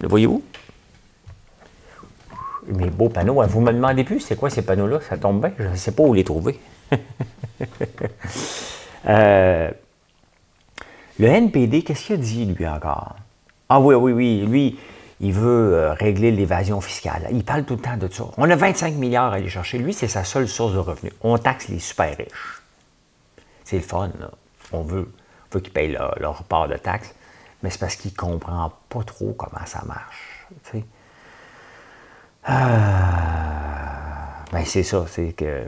Le 0.00 0.08
voyez-vous? 0.08 0.42
mes 2.66 2.90
beaux 2.90 3.08
panneaux. 3.08 3.42
Vous 3.46 3.60
me 3.60 3.72
demandez 3.72 4.04
plus, 4.04 4.20
c'est 4.20 4.36
quoi 4.36 4.50
ces 4.50 4.62
panneaux-là? 4.62 5.00
Ça 5.08 5.16
tombe 5.16 5.40
bien, 5.40 5.52
je 5.58 5.68
ne 5.68 5.76
sais 5.76 5.92
pas 5.92 6.02
où 6.02 6.14
les 6.14 6.24
trouver. 6.24 6.58
Euh, 9.08 9.68
le 11.18 11.26
NPD, 11.26 11.82
qu'est-ce 11.82 12.04
qu'il 12.06 12.14
a 12.14 12.18
dit, 12.18 12.44
lui, 12.44 12.68
encore? 12.68 13.16
Ah 13.68 13.80
oui, 13.80 13.96
oui, 13.96 14.12
oui, 14.12 14.46
lui, 14.46 14.78
il 15.22 15.32
veut 15.32 15.74
euh, 15.74 15.94
régler 15.94 16.32
l'évasion 16.32 16.80
fiscale. 16.80 17.28
Il 17.30 17.44
parle 17.44 17.64
tout 17.64 17.76
le 17.76 17.80
temps 17.80 17.96
de 17.96 18.08
ça. 18.08 18.24
On 18.36 18.50
a 18.50 18.56
25 18.56 18.94
milliards 18.94 19.32
à 19.32 19.36
aller 19.36 19.48
chercher. 19.48 19.78
Lui, 19.78 19.94
c'est 19.94 20.08
sa 20.08 20.24
seule 20.24 20.48
source 20.48 20.74
de 20.74 20.78
revenus. 20.78 21.12
On 21.22 21.38
taxe 21.38 21.68
les 21.68 21.78
super 21.78 22.16
riches. 22.16 22.60
C'est 23.64 23.76
le 23.76 23.82
fun, 23.82 24.10
là. 24.20 24.30
On 24.72 24.82
veut, 24.82 25.10
veut 25.52 25.60
qu'ils 25.60 25.72
payent 25.72 25.96
leur, 26.20 26.42
part 26.44 26.68
de 26.68 26.76
taxes, 26.76 27.14
mais 27.62 27.70
c'est 27.70 27.78
parce 27.78 27.96
qu'il 27.96 28.10
ne 28.10 28.16
comprend 28.16 28.72
pas 28.88 29.04
trop 29.04 29.32
comment 29.32 29.64
ça 29.64 29.82
marche. 29.86 30.46
Ah, 32.44 34.44
ben 34.52 34.64
c'est 34.64 34.82
ça, 34.82 35.04
c'est 35.08 35.32
que. 35.32 35.64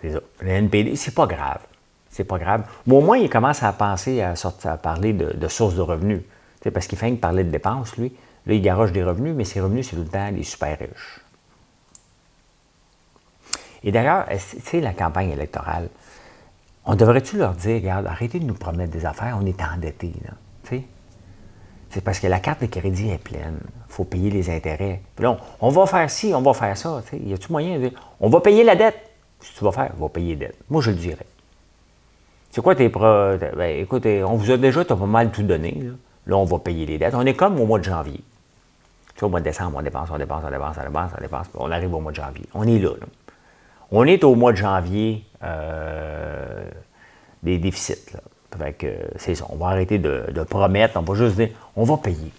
C'est 0.00 0.12
ça. 0.12 0.20
Le 0.40 0.48
NPD, 0.48 0.96
c'est 0.96 1.14
pas 1.14 1.26
grave. 1.26 1.60
C'est 2.08 2.24
pas 2.24 2.38
grave. 2.38 2.64
Mais 2.86 2.94
au 2.94 3.00
moins, 3.00 3.18
il 3.18 3.28
commence 3.28 3.62
à 3.62 3.72
penser 3.72 4.22
à, 4.22 4.34
sortir, 4.34 4.72
à 4.72 4.76
parler 4.78 5.12
de, 5.12 5.48
sources 5.48 5.74
de 5.74 5.82
revenus. 5.82 6.22
Sais, 6.62 6.70
parce 6.70 6.86
qu'il 6.86 6.98
fait 6.98 7.10
que 7.10 7.16
parler 7.16 7.44
de 7.44 7.50
dépenses, 7.50 7.96
lui. 7.96 8.12
Là, 8.46 8.54
il 8.54 8.62
garoche 8.62 8.92
des 8.92 9.02
revenus, 9.02 9.34
mais 9.34 9.44
ses 9.44 9.60
revenus, 9.60 9.88
c'est 9.88 9.96
tout 9.96 10.02
le 10.02 10.08
temps 10.08 10.30
les 10.30 10.44
super 10.44 10.78
riches. 10.78 11.20
Et 13.82 13.92
d'ailleurs, 13.92 14.26
tu 14.28 14.60
sais, 14.60 14.80
la 14.80 14.92
campagne 14.92 15.30
électorale, 15.30 15.88
on 16.84 16.94
devrait-tu 16.94 17.38
leur 17.38 17.52
dire, 17.52 17.76
regarde, 17.76 18.06
arrêtez 18.06 18.38
de 18.40 18.44
nous 18.44 18.54
promettre 18.54 18.92
des 18.92 19.06
affaires, 19.06 19.38
on 19.40 19.46
est 19.46 19.62
endettés, 19.62 20.14
là. 20.24 20.32
C'est 21.90 22.04
parce 22.04 22.20
que 22.20 22.28
la 22.28 22.38
carte 22.38 22.60
de 22.60 22.66
crédit 22.66 23.10
est 23.10 23.18
pleine. 23.18 23.58
Il 23.88 23.92
faut 23.92 24.04
payer 24.04 24.30
les 24.30 24.48
intérêts. 24.48 25.02
Puis 25.16 25.24
là, 25.24 25.36
on, 25.60 25.70
va 25.70 25.86
faire 25.86 26.08
ci, 26.08 26.32
on 26.32 26.40
va 26.40 26.54
faire 26.54 26.76
ça. 26.76 27.02
Il 27.12 27.28
y 27.28 27.34
a-tu 27.34 27.50
moyen 27.50 27.78
de 27.78 27.88
dire 27.88 28.14
on 28.20 28.28
va 28.28 28.40
payer 28.40 28.62
la 28.62 28.76
dette? 28.76 28.96
Si 29.40 29.54
tu 29.56 29.64
vas 29.64 29.72
faire, 29.72 29.90
on 29.98 30.02
va 30.02 30.08
payer 30.08 30.36
la 30.36 30.46
dette. 30.46 30.56
Moi, 30.70 30.80
je 30.82 30.90
le 30.90 30.96
dirais. 30.96 31.26
C'est 32.52 32.60
quoi 32.62 32.76
tes 32.76 32.88
pro... 32.88 33.36
Ben, 33.56 33.80
écoute, 33.80 34.06
on 34.06 34.36
vous 34.36 34.50
a 34.52 34.56
déjà 34.56 34.84
pas 34.84 34.94
mal 34.94 35.32
tout 35.32 35.42
donné. 35.42 35.82
Là. 35.82 35.92
On 36.28 36.44
va 36.44 36.58
payer 36.58 36.86
les 36.86 36.98
dettes. 36.98 37.14
On 37.14 37.26
est 37.26 37.34
comme 37.34 37.60
au 37.60 37.66
mois 37.66 37.78
de 37.78 37.84
janvier. 37.84 38.20
Tu 39.14 39.20
vois, 39.20 39.28
au 39.28 39.30
mois 39.30 39.40
de 39.40 39.44
décembre, 39.44 39.76
on 39.78 39.82
dépense, 39.82 40.08
on 40.12 40.18
dépense, 40.18 40.42
on 40.46 40.50
dépense, 40.50 40.76
on 40.78 40.84
dépense, 40.84 41.10
on 41.16 41.20
dépense. 41.20 41.46
On 41.54 41.70
arrive 41.70 41.94
au 41.94 42.00
mois 42.00 42.12
de 42.12 42.16
janvier. 42.16 42.44
On 42.54 42.66
est 42.66 42.78
là. 42.78 42.90
On 43.90 44.04
est 44.04 44.22
au 44.24 44.34
mois 44.34 44.52
de 44.52 44.56
janvier 44.56 45.24
euh, 45.42 46.64
des 47.42 47.58
déficits. 47.58 48.12
Là. 48.12 48.20
Fait 48.58 48.72
que 48.72 48.86
c'est 49.16 49.34
ça. 49.34 49.46
On 49.48 49.56
va 49.56 49.68
arrêter 49.68 49.98
de, 49.98 50.42
promettre. 50.48 50.96
On 50.96 51.02
va 51.02 51.14
juste 51.14 51.36
dire, 51.36 51.50
on 51.76 51.84
va 51.84 51.96
payer. 51.96 52.32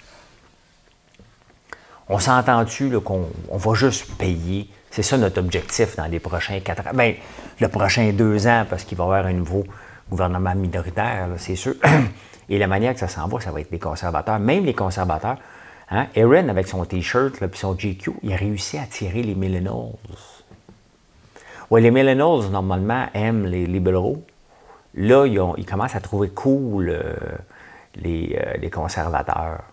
On 2.10 2.20
s'entend-tu 2.20 3.00
qu'on 3.00 3.28
on 3.50 3.58
va 3.58 3.74
juste 3.74 4.18
payer? 4.18 4.70
C'est 4.90 5.04
ça 5.04 5.18
notre 5.18 5.40
objectif 5.40 5.96
dans 5.96 6.08
les 6.08 6.20
prochains 6.20 6.60
quatre 6.60 6.86
ans. 6.86 6.92
Bien, 6.94 7.16
le 7.60 7.68
prochain 7.70 8.12
deux 8.12 8.46
ans, 8.48 8.66
parce 8.70 8.84
qu'il 8.84 8.98
va 8.98 9.06
y 9.06 9.08
avoir 9.08 9.26
un 9.26 9.34
nouveau 9.34 9.64
gouvernement 10.10 10.54
minoritaire, 10.54 11.30
c'est 11.38 11.56
sûr. 11.56 11.76
Et 12.50 12.58
la 12.58 12.68
manière 12.68 12.94
que 12.94 13.00
ça 13.00 13.08
s'en 13.08 13.28
va, 13.28 13.40
ça 13.40 13.52
va 13.52 13.62
être 13.62 13.72
les 13.72 13.80
conservateurs. 13.80 14.40
Même 14.40 14.66
les 14.66 14.74
conservateurs. 14.74 15.38
Hein? 15.90 16.08
Aaron, 16.16 16.50
avec 16.50 16.68
son 16.68 16.84
T-shirt 16.86 17.42
et 17.42 17.50
son 17.54 17.74
GQ, 17.74 18.12
il 18.24 18.34
a 18.34 18.36
réussi 18.36 18.78
à 18.78 18.86
tirer 18.86 19.24
les 19.24 19.36
millennials. 19.36 19.94
Oui, 21.70 21.82
les 21.82 21.92
millennials, 21.92 22.50
normalement, 22.50 23.08
aiment 23.14 23.46
les 23.46 23.66
libéraux. 23.66 24.24
Là, 24.96 25.26
ils, 25.26 25.66
commencent 25.66 25.96
à 25.96 26.02
trouver 26.02 26.30
cool 26.30 26.90
euh, 26.90 27.14
euh, 28.06 28.54
les, 28.60 28.70
conservateurs. 28.70 29.64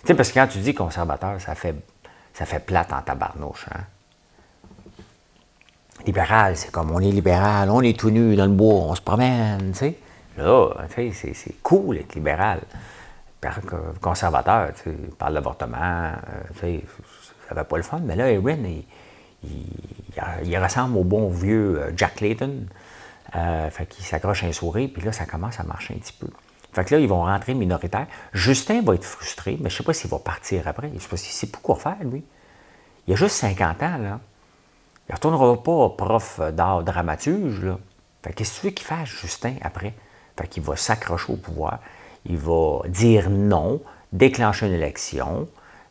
Tu 0.00 0.08
sais, 0.08 0.14
parce 0.14 0.30
que 0.30 0.40
quand 0.40 0.46
tu 0.46 0.58
dis 0.58 0.74
conservateur, 0.74 1.40
ça 1.40 1.54
fait, 1.54 1.74
ça 2.32 2.46
fait 2.46 2.60
plate 2.60 2.92
en 2.92 3.02
tabarnouche. 3.02 3.66
Hein? 3.74 3.80
Libéral, 6.06 6.56
c'est 6.56 6.70
comme 6.70 6.90
on 6.90 7.00
est 7.00 7.10
libéral, 7.10 7.70
on 7.70 7.80
est 7.80 7.98
tout 7.98 8.10
nu 8.10 8.36
dans 8.36 8.46
le 8.46 8.52
bois, 8.52 8.74
on 8.74 8.94
se 8.94 9.00
promène, 9.00 9.72
tu 9.72 9.78
sais. 9.78 9.98
Là, 10.36 10.70
c'est 10.96 11.62
cool 11.62 11.98
être 11.98 12.14
libéral. 12.14 12.60
Conservateur, 14.00 14.70
tu 14.82 14.90
parle 15.18 15.34
d'avortement, 15.34 16.12
euh, 16.62 16.78
ça 17.48 17.54
va 17.54 17.64
pas 17.64 17.76
le 17.76 17.82
fun. 17.82 18.00
Mais 18.02 18.16
là, 18.16 18.30
Erin, 18.30 18.56
il, 19.42 20.58
ressemble 20.58 20.96
au 20.96 21.04
bon 21.04 21.28
vieux 21.28 21.92
Jack 21.96 22.20
Layton. 22.20 22.66
Euh, 23.36 23.68
fait 23.70 23.86
qu'il 23.86 24.04
s'accroche 24.04 24.44
un 24.44 24.52
sourire, 24.52 24.88
puis 24.92 25.02
là, 25.02 25.12
ça 25.12 25.26
commence 25.26 25.58
à 25.58 25.64
marcher 25.64 25.94
un 25.94 25.98
petit 25.98 26.12
peu. 26.12 26.28
Fait 26.72 26.84
que 26.84 26.94
là, 26.94 27.00
ils 27.00 27.08
vont 27.08 27.24
rentrer 27.24 27.54
minoritaires. 27.54 28.06
Justin 28.32 28.82
va 28.82 28.94
être 28.94 29.04
frustré, 29.04 29.56
mais 29.60 29.70
je 29.70 29.74
ne 29.74 29.78
sais 29.78 29.84
pas 29.84 29.92
s'il 29.92 30.10
va 30.10 30.18
partir 30.18 30.66
après. 30.68 30.90
Je 30.94 31.00
sais 31.00 31.08
pas 31.08 31.16
sait 31.16 31.46
pas 31.48 31.58
quoi 31.62 31.76
faire, 31.76 32.02
lui. 32.02 32.24
Il 33.06 33.14
a 33.14 33.16
juste 33.16 33.36
50 33.36 33.82
ans, 33.82 33.98
là. 33.98 34.20
Il 35.08 35.12
ne 35.12 35.14
retournera 35.16 35.62
pas 35.62 35.90
prof 35.90 36.40
d'art 36.52 36.82
dramaturge, 36.82 37.62
là. 37.62 37.78
Fait 38.22 38.32
qu'est-ce 38.32 38.56
que 38.56 38.60
tu 38.60 38.66
veux 38.66 38.72
qu'il 38.72 38.86
fasse, 38.86 39.08
Justin, 39.08 39.54
après? 39.60 39.94
Fait 40.36 40.48
qu'il 40.48 40.62
va 40.62 40.76
s'accrocher 40.76 41.32
au 41.32 41.36
pouvoir. 41.36 41.80
Il 42.26 42.36
va 42.36 42.82
dire 42.88 43.30
non, 43.30 43.80
déclencher 44.12 44.66
une 44.66 44.72
élection 44.72 45.48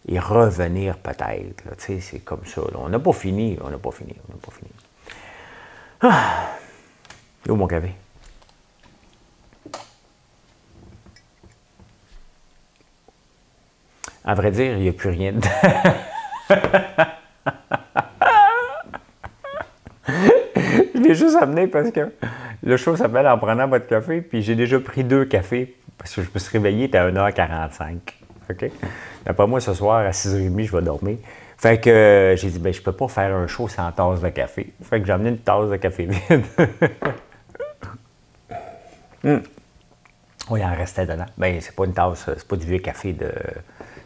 et 0.08 0.20
revenir 0.20 0.98
peut-être. 0.98 1.64
C'est 1.78 2.20
comme 2.20 2.46
ça. 2.46 2.62
On 2.76 2.90
n'a 2.90 3.00
pas 3.00 3.14
fini, 3.14 3.58
on 3.64 3.70
n'a 3.70 3.78
pas 3.78 3.92
fini, 3.92 4.16
on 4.28 4.34
n'a 4.34 4.40
pas 4.40 4.52
fini. 4.52 4.72
Ah! 6.02 6.50
Mon 7.48 7.68
café? 7.68 7.94
À 14.26 14.36
vrai 14.36 14.52
dire, 14.52 14.78
il 14.78 14.84
n'y 14.84 14.90
a 14.90 14.94
plus 14.94 15.10
rien 15.10 15.34
dedans. 15.34 15.50
je 20.08 20.93
l'ai 21.04 21.16
juste 21.16 21.36
amené 21.36 21.68
parce 21.68 21.92
que 21.92 22.12
le 22.64 22.78
show 22.78 22.96
s'appelle 22.96 23.28
En 23.28 23.38
prenant 23.38 23.68
votre 23.68 23.88
café, 23.88 24.22
puis 24.22 24.42
j'ai 24.42 24.56
déjà 24.56 24.80
pris 24.80 25.04
deux 25.04 25.26
cafés 25.26 25.76
parce 25.98 26.16
que 26.16 26.22
je 26.22 26.30
me 26.34 26.40
suis 26.40 26.52
réveillé, 26.58 26.94
à 26.96 27.10
1h45. 27.10 27.98
OK? 28.50 28.72
D'après 29.26 29.48
moi, 29.48 29.62
ce 29.62 29.74
soir, 29.74 30.00
à 30.00 30.12
6h30, 30.12 30.66
je 30.66 30.76
vais 30.76 30.82
dormir. 30.82 31.18
Fait 31.58 31.80
que 31.80 31.90
euh, 31.90 32.36
j'ai 32.36 32.50
dit, 32.50 32.60
ben, 32.60 32.74
je 32.74 32.82
peux 32.82 32.92
pas 32.92 33.08
faire 33.08 33.34
un 33.34 33.48
show 33.48 33.70
sans 33.70 33.90
tasse 33.92 34.20
de 34.20 34.30
café. 34.30 34.74
Fait 34.82 35.00
que 35.00 35.08
j'ai 35.08 35.14
amené 35.14 35.30
une 35.30 35.38
tasse 35.38 35.70
de 35.70 35.78
café 35.78 36.06
vide. 36.06 36.44
Hmm. 39.26 39.38
Oui, 40.50 40.60
il 40.60 40.66
en 40.66 40.76
restait 40.76 41.06
dedans. 41.06 41.28
Bien, 41.38 41.58
c'est 41.62 41.74
pas 41.74 41.86
une 41.86 41.94
tasse, 41.94 42.26
c'est 42.26 42.46
pas 42.46 42.58
du 42.58 42.66
vieux 42.66 42.80
café 42.80 43.14
de. 43.14 43.32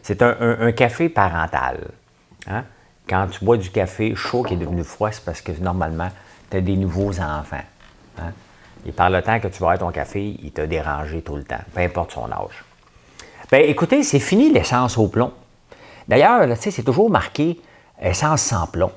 C'est 0.00 0.22
un, 0.22 0.70
café 0.70 1.08
parental. 1.08 1.88
Hein? 2.46 2.62
Quand 3.08 3.26
tu 3.26 3.44
bois 3.44 3.56
du 3.56 3.68
café 3.70 4.14
chaud 4.14 4.44
qui 4.44 4.54
est 4.54 4.56
devenu 4.56 4.84
froid, 4.84 5.10
c'est 5.10 5.24
parce 5.24 5.40
que 5.40 5.50
normalement, 5.60 6.08
tu 6.50 6.56
as 6.56 6.60
des 6.60 6.76
nouveaux 6.76 7.18
enfants. 7.20 7.56
Hein? 8.18 8.32
Et 8.86 8.92
par 8.92 9.10
le 9.10 9.22
temps 9.22 9.38
que 9.40 9.48
tu 9.48 9.60
vas 9.60 9.72
avoir 9.72 9.78
ton 9.78 9.90
café, 9.90 10.36
il 10.42 10.52
t'a 10.52 10.66
dérangé 10.66 11.22
tout 11.22 11.36
le 11.36 11.44
temps, 11.44 11.60
peu 11.74 11.80
importe 11.80 12.12
son 12.12 12.30
âge. 12.30 12.64
Ben, 13.50 13.62
écoutez, 13.66 14.02
c'est 14.02 14.20
fini 14.20 14.52
l'essence 14.52 14.98
au 14.98 15.08
plomb. 15.08 15.32
D'ailleurs, 16.06 16.46
c'est 16.58 16.82
toujours 16.82 17.10
marqué 17.10 17.60
essence 18.00 18.42
sans 18.42 18.66
plomb. 18.66 18.92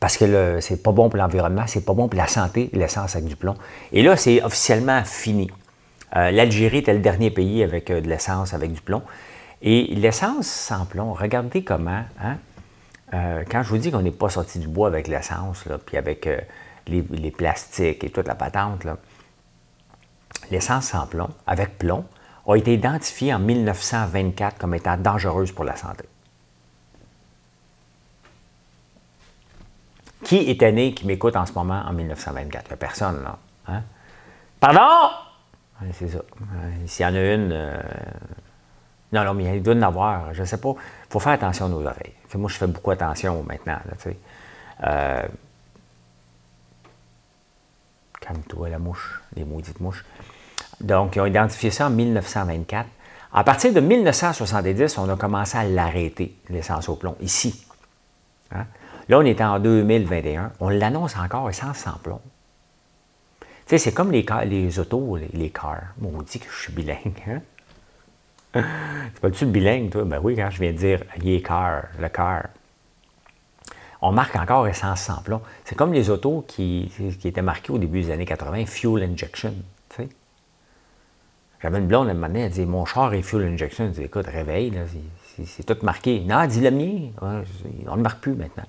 Parce 0.00 0.16
que 0.16 0.60
c'est 0.60 0.82
pas 0.82 0.92
bon 0.92 1.08
pour 1.08 1.18
l'environnement, 1.18 1.64
c'est 1.66 1.84
pas 1.84 1.94
bon 1.94 2.08
pour 2.08 2.18
la 2.18 2.26
santé, 2.26 2.70
l'essence 2.72 3.14
avec 3.14 3.28
du 3.28 3.36
plomb. 3.36 3.54
Et 3.92 4.02
là, 4.02 4.16
c'est 4.16 4.42
officiellement 4.42 5.04
fini. 5.04 5.50
Euh, 6.16 6.30
L'Algérie 6.30 6.78
était 6.78 6.92
le 6.92 6.98
dernier 6.98 7.30
pays 7.30 7.62
avec 7.62 7.90
euh, 7.90 8.00
de 8.00 8.08
l'essence 8.08 8.52
avec 8.52 8.72
du 8.72 8.80
plomb. 8.80 9.02
Et 9.62 9.94
l'essence 9.94 10.46
sans 10.46 10.86
plomb, 10.86 11.12
regardez 11.12 11.62
comment, 11.62 12.02
hein, 12.20 12.36
euh, 13.14 13.44
quand 13.50 13.62
je 13.62 13.68
vous 13.68 13.78
dis 13.78 13.90
qu'on 13.90 14.02
n'est 14.02 14.10
pas 14.10 14.30
sorti 14.30 14.58
du 14.58 14.68
bois 14.68 14.88
avec 14.88 15.08
l'essence, 15.08 15.64
puis 15.86 15.96
avec 15.96 16.28
les, 16.86 17.02
les, 17.10 17.30
plastiques 17.30 18.04
et 18.04 18.10
toute 18.10 18.26
la 18.26 18.34
patente, 18.34 18.86
l'essence 20.50 20.86
sans 20.86 21.06
plomb, 21.06 21.30
avec 21.46 21.78
plomb, 21.78 22.04
a 22.46 22.56
été 22.56 22.74
identifiée 22.74 23.32
en 23.34 23.38
1924 23.38 24.58
comme 24.58 24.74
étant 24.74 24.96
dangereuse 24.96 25.52
pour 25.52 25.64
la 25.64 25.76
santé. 25.76 26.04
Qui 30.24 30.36
était 30.50 30.72
né, 30.72 30.94
qui 30.94 31.06
m'écoute 31.06 31.36
en 31.36 31.46
ce 31.46 31.52
moment 31.52 31.82
en 31.86 31.92
1924? 31.92 32.66
Il 32.66 32.68
n'y 32.68 32.72
a 32.72 32.76
personne, 32.76 33.22
là. 33.22 33.38
Hein? 33.68 33.82
Pardon? 34.60 35.10
c'est 35.92 36.08
ça. 36.08 36.20
S'il 36.86 37.04
y 37.04 37.08
en 37.08 37.14
a 37.14 37.34
une. 37.34 37.50
Euh, 37.52 37.82
non, 39.12 39.24
non, 39.24 39.34
mais 39.34 39.56
il 39.56 39.62
doit 39.62 39.74
en 39.74 39.82
avoir. 39.82 40.32
Je 40.32 40.42
ne 40.42 40.46
sais 40.46 40.58
pas. 40.58 40.74
Faut 41.12 41.20
faire 41.20 41.32
attention 41.32 41.66
à 41.66 41.68
nos 41.68 41.82
oreilles. 41.84 42.14
moi, 42.36 42.48
je 42.48 42.56
fais 42.56 42.66
beaucoup 42.66 42.90
attention 42.90 43.42
maintenant. 43.42 43.76
Euh, 44.82 45.22
calme-toi, 48.18 48.70
la 48.70 48.78
mouche, 48.78 49.20
les 49.36 49.44
maudites 49.44 49.78
mouches. 49.78 50.06
Donc, 50.80 51.16
ils 51.16 51.20
ont 51.20 51.26
identifié 51.26 51.70
ça 51.70 51.88
en 51.88 51.90
1924. 51.90 52.88
À 53.30 53.44
partir 53.44 53.74
de 53.74 53.80
1970, 53.80 54.96
on 54.96 55.10
a 55.10 55.16
commencé 55.16 55.58
à 55.58 55.64
l'arrêter, 55.64 56.34
l'essence 56.48 56.88
au 56.88 56.96
plomb, 56.96 57.14
ici. 57.20 57.66
Hein? 58.50 58.64
Là, 59.10 59.18
on 59.18 59.22
est 59.26 59.42
en 59.42 59.58
2021. 59.58 60.52
On 60.60 60.70
l'annonce 60.70 61.14
encore, 61.18 61.50
essence 61.50 61.76
sans 61.76 61.98
plomb. 61.98 62.22
C'est 63.66 63.92
comme 63.92 64.12
les, 64.12 64.24
les 64.46 64.78
autos, 64.78 65.18
les, 65.18 65.28
les 65.34 65.50
cars. 65.50 65.92
que 66.00 66.38
je 66.50 66.62
suis 66.62 66.72
bilingue. 66.72 67.22
Hein? 67.28 67.42
tu 69.14 69.20
pas-tu 69.20 69.46
bilingue, 69.46 69.90
toi? 69.90 70.04
Ben 70.04 70.20
oui, 70.22 70.36
quand 70.36 70.50
je 70.50 70.60
viens 70.60 70.72
de 70.72 70.76
dire 70.76 71.00
car, 71.44 71.84
le 71.98 72.08
car. 72.08 72.48
On 74.00 74.12
marque 74.12 74.34
encore 74.34 74.66
essence 74.66 75.02
sans 75.02 75.22
plomb. 75.22 75.40
C'est 75.64 75.76
comme 75.76 75.92
les 75.92 76.10
autos 76.10 76.44
qui, 76.46 76.90
étaient 77.24 77.40
marquées 77.40 77.72
au 77.72 77.78
début 77.78 78.02
des 78.02 78.10
années 78.10 78.24
80, 78.24 78.66
fuel 78.66 79.04
injection. 79.04 79.54
J'avais 81.62 81.78
une 81.78 81.86
blonde, 81.86 82.08
elle 82.08 82.16
m'a 82.16 82.28
elle 82.28 82.50
dit 82.50 82.66
Mon 82.66 82.84
char 82.84 83.14
est 83.14 83.22
fuel 83.22 83.46
injection. 83.46 83.86
Je 83.86 84.00
dis 84.00 84.02
Écoute, 84.02 84.26
réveille, 84.26 84.72
c'est 85.46 85.64
tout 85.64 85.76
marqué. 85.84 86.20
Non, 86.20 86.44
dis 86.46 86.60
le 86.60 86.72
mien. 86.72 87.10
on 87.86 87.96
ne 87.96 88.02
marque 88.02 88.20
plus 88.20 88.34
maintenant. 88.34 88.66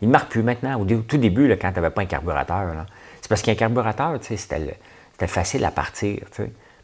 Il 0.00 0.08
ne 0.08 0.12
marque 0.12 0.30
plus 0.30 0.42
maintenant. 0.44 0.80
Au 0.80 0.84
tout 0.84 1.16
début, 1.16 1.48
quand 1.60 1.72
tu 1.72 1.80
n'avais 1.80 1.90
pas 1.90 2.02
un 2.02 2.06
carburateur, 2.06 2.86
c'est 3.20 3.28
parce 3.28 3.42
qu'un 3.42 3.56
carburateur, 3.56 4.18
c'était 4.20 5.26
facile 5.26 5.64
à 5.64 5.72
partir. 5.72 6.20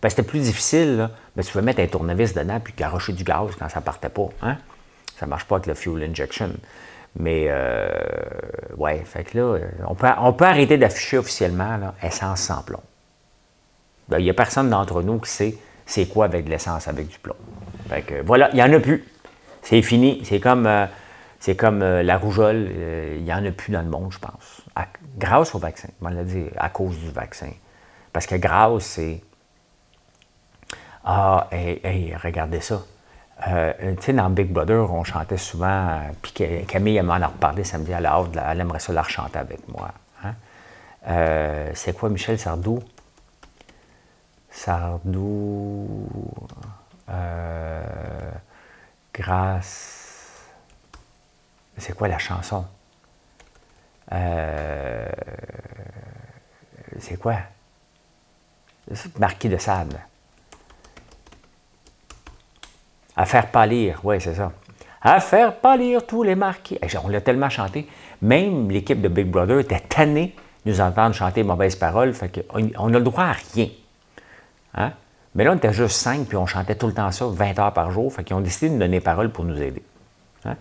Ben, 0.03 0.09
c'était 0.09 0.25
plus 0.25 0.41
difficile. 0.41 0.97
Là. 0.97 1.11
Ben, 1.37 1.45
tu 1.45 1.53
pouvais 1.53 1.65
mettre 1.65 1.81
un 1.81 1.87
tournevis 1.87 2.35
dedans 2.35 2.59
puis 2.59 2.75
garocher 2.77 3.13
du 3.13 3.23
gaz 3.23 3.51
quand 3.57 3.69
ça 3.69 3.81
partait 3.81 4.09
pas. 4.09 4.29
Hein? 4.43 4.57
Ça 5.17 5.27
marche 5.27 5.45
pas 5.45 5.57
avec 5.57 5.69
le 5.69 5.75
fuel 5.75 6.03
injection. 6.11 6.51
Mais, 7.17 7.47
euh, 7.49 7.89
ouais, 8.77 9.03
fait 9.05 9.23
que 9.23 9.39
là, 9.39 9.59
on 9.87 9.95
peut, 9.95 10.09
on 10.19 10.33
peut 10.33 10.45
arrêter 10.45 10.77
d'afficher 10.77 11.19
officiellement 11.19 11.95
essence 12.03 12.41
sans 12.41 12.63
plomb. 12.63 12.83
Ben, 14.09 14.19
il 14.19 14.25
n'y 14.25 14.31
a 14.31 14.35
personne 14.35 14.69
d'entre 14.71 15.03
nous 15.03 15.21
qui 15.21 15.31
sait 15.31 15.59
c'est 15.87 16.07
quoi 16.07 16.25
avec 16.25 16.47
de 16.47 16.51
l'essence 16.51 16.89
avec 16.89 17.07
du 17.07 17.19
plomb. 17.19 17.37
Fait 17.89 18.03
que, 18.03 18.23
voilà, 18.23 18.49
il 18.53 18.57
n'y 18.57 18.63
en 18.63 18.73
a 18.73 18.81
plus. 18.81 19.05
C'est 19.63 19.83
fini. 19.83 20.23
C'est 20.25 20.41
comme, 20.41 20.67
euh, 20.67 20.87
c'est 21.39 21.55
comme 21.55 21.83
euh, 21.83 22.03
la 22.03 22.19
rougeole. 22.19 22.71
il 23.17 23.23
n'y 23.23 23.33
en 23.33 23.45
a 23.45 23.51
plus 23.53 23.73
dans 23.73 23.83
le 23.83 23.89
monde, 23.89 24.13
je 24.13 24.19
pense. 24.19 24.63
grâce 25.17 25.55
au 25.55 25.59
vaccin. 25.59 25.89
On 26.01 26.09
l'a 26.09 26.25
dit, 26.25 26.47
à 26.57 26.71
cause 26.71 26.99
du 26.99 27.11
vaccin. 27.11 27.51
Parce 28.13 28.27
que 28.27 28.35
grâce, 28.35 28.85
c'est 28.85 29.23
ah, 31.05 31.49
hey, 31.51 32.15
regardez 32.23 32.61
ça. 32.61 32.83
Euh, 33.49 33.95
tu 33.97 34.03
sais, 34.03 34.13
dans 34.13 34.31
Big 34.31 34.53
Brother, 34.53 34.93
on 34.93 35.05
chantait 35.05 35.37
souvent, 35.37 35.89
euh, 35.89 36.11
puis 36.21 36.33
Camille 36.67 36.97
elle 36.97 37.07
m'en 37.07 37.15
a 37.15 37.27
reparlé 37.27 37.65
samedi 37.65 37.93
à 37.93 38.01
la 38.01 38.23
elle 38.51 38.61
aimerait 38.61 38.79
ça 38.79 38.93
la 38.93 39.03
rechanter 39.03 39.39
avec 39.39 39.67
moi. 39.69 39.91
Hein. 40.25 40.35
Euh, 41.09 41.71
c'est 41.75 41.97
quoi 41.97 42.09
Michel 42.09 42.39
Sardou? 42.39 42.81
Sardou. 44.51 46.09
grâce. 49.13 50.47
C'est 51.79 51.97
quoi 51.97 52.09
la 52.09 52.19
chanson? 52.19 52.65
c'est 56.99 57.17
quoi? 57.19 57.37
Marquis 59.19 59.49
de 59.49 59.57
sable. 59.57 59.99
À 63.17 63.27
faire 63.27 63.51
pâlir, 63.51 64.01
oui, 64.05 64.21
c'est 64.21 64.35
ça. 64.35 64.53
À 65.03 65.21
faire 65.21 65.57
pâlir 65.57 66.07
tous 66.07 66.23
les 66.23 66.35
marquis. 66.35 66.79
On 67.05 67.09
l'a 67.09 67.21
tellement 67.21 67.51
chanté. 67.51 67.89
Même 68.23 68.71
l'équipe 68.71 69.01
de 69.01 69.09
Big 69.09 69.27
Brother 69.27 69.59
était 69.59 69.81
tannée 69.81 70.35
de 70.65 70.71
nous 70.71 70.81
entendre 70.81 71.15
chanter 71.15 71.43
mauvaises 71.43 71.77
paroles. 71.77 72.15
Fait 72.15 72.47
on 72.55 72.89
n'a 72.89 72.99
le 72.99 73.05
droit 73.05 73.25
à 73.25 73.37
rien. 73.55 73.69
Hein? 74.75 74.93
Mais 75.35 75.45
là, 75.45 75.53
on 75.53 75.57
était 75.57 75.73
juste 75.73 75.97
cinq, 75.97 76.27
puis 76.27 76.37
on 76.37 76.47
chantait 76.47 76.77
tout 76.77 76.87
le 76.87 76.95
temps 76.95 77.11
ça, 77.11 77.27
20 77.27 77.59
heures 77.59 77.73
par 77.73 77.91
jour. 77.91 78.13
Fait 78.13 78.23
qu'ils 78.23 78.37
ont 78.37 78.41
décidé 78.41 78.69
de 78.69 78.75
nous 78.75 78.81
donner 78.81 79.01
parole 79.01 79.31
pour 79.31 79.45
nous 79.45 79.61
aider. 79.61 79.83
Hein? 80.45 80.57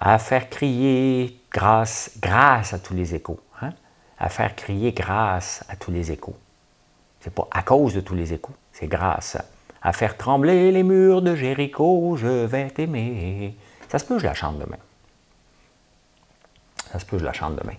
À 0.00 0.18
faire 0.18 0.50
crier 0.50 1.40
grâce, 1.52 2.10
grâce 2.20 2.72
à 2.74 2.78
tous 2.78 2.94
les 2.94 3.14
échos. 3.14 3.38
Hein? 3.62 3.70
À 4.18 4.28
faire 4.28 4.54
crier 4.56 4.92
grâce 4.92 5.64
à 5.68 5.76
tous 5.76 5.92
les 5.92 6.10
échos. 6.10 6.36
C'est 7.20 7.34
pas 7.34 7.48
à 7.50 7.62
cause 7.62 7.94
de 7.94 8.00
tous 8.00 8.14
les 8.14 8.32
échos, 8.32 8.52
c'est 8.72 8.86
grâce 8.86 9.36
à 9.36 9.44
à 9.82 9.92
faire 9.92 10.16
trembler 10.16 10.70
les 10.72 10.82
murs 10.82 11.22
de 11.22 11.34
Jéricho, 11.34 12.16
je 12.16 12.46
vais 12.46 12.68
t'aimer. 12.70 13.54
Ça 13.88 13.98
se 13.98 14.04
peut, 14.04 14.18
je 14.18 14.24
la 14.24 14.34
chante 14.34 14.58
demain. 14.58 14.78
Ça 16.92 16.98
se 16.98 17.04
peut, 17.04 17.18
je 17.18 17.24
la 17.24 17.32
chante 17.32 17.56
demain. 17.56 17.76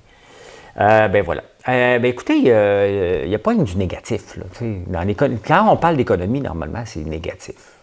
Euh, 0.79 1.07
ben 1.07 1.23
voilà. 1.23 1.43
Euh, 1.67 1.99
ben 1.99 2.05
écoutez, 2.05 2.37
il 2.37 3.27
n'y 3.27 3.35
a 3.35 3.39
pas 3.39 3.53
du 3.53 3.75
négatif. 3.75 4.37
Là, 4.37 4.45
dans 4.87 5.15
quand 5.45 5.71
on 5.71 5.77
parle 5.77 5.97
d'économie, 5.97 6.41
normalement, 6.41 6.83
c'est 6.85 7.03
négatif. 7.03 7.73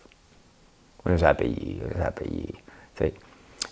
On 1.04 1.10
nous 1.10 1.24
a 1.24 1.34
payé, 1.34 1.80
on 1.84 1.98
nous 1.98 2.04
a 2.04 2.10
payé. 2.10 2.54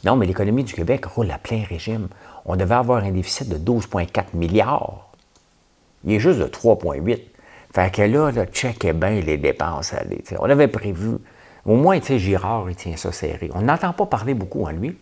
Non, 0.04 0.16
mais 0.16 0.26
l'économie 0.26 0.64
du 0.64 0.74
Québec 0.74 1.06
roule 1.06 1.30
à 1.30 1.38
plein 1.38 1.64
régime. 1.64 2.08
On 2.44 2.56
devait 2.56 2.74
avoir 2.74 3.02
un 3.02 3.10
déficit 3.10 3.48
de 3.48 3.56
12,4 3.56 4.34
milliards. 4.34 5.10
Il 6.04 6.12
est 6.12 6.20
juste 6.20 6.38
de 6.38 6.46
3,8. 6.46 7.20
Fait 7.74 7.92
que 7.92 8.02
là, 8.02 8.30
là 8.30 8.46
checkez 8.46 8.92
bien 8.92 9.20
les 9.20 9.36
dépenses. 9.36 9.94
Allez, 9.94 10.22
on 10.38 10.48
avait 10.48 10.68
prévu, 10.68 11.16
au 11.66 11.74
moins, 11.74 11.98
tu 11.98 12.06
sais, 12.06 12.18
Girard, 12.20 12.70
il 12.70 12.76
tient 12.76 12.96
ça 12.96 13.10
serré. 13.10 13.50
On 13.52 13.62
n'entend 13.62 13.92
pas 13.92 14.06
parler 14.06 14.32
beaucoup 14.32 14.64
en 14.64 14.70
lui. 14.70 14.96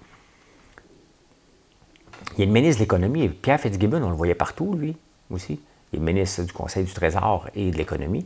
Il 2.39 2.43
a 2.43 2.47
le 2.47 2.53
ministre 2.53 2.79
de 2.79 2.85
l'Économie, 2.85 3.29
Pierre 3.29 3.61
Fitzgibbon, 3.61 4.03
on 4.03 4.09
le 4.09 4.17
voyait 4.17 4.35
partout, 4.35 4.75
lui 4.75 4.97
aussi. 5.31 5.61
Il 5.93 5.99
est 5.99 6.03
ministre 6.03 6.45
du 6.45 6.53
Conseil 6.55 6.85
du 6.85 6.93
Trésor 6.95 7.47
et 7.55 7.71
de 7.71 7.77
l'Économie. 7.77 8.25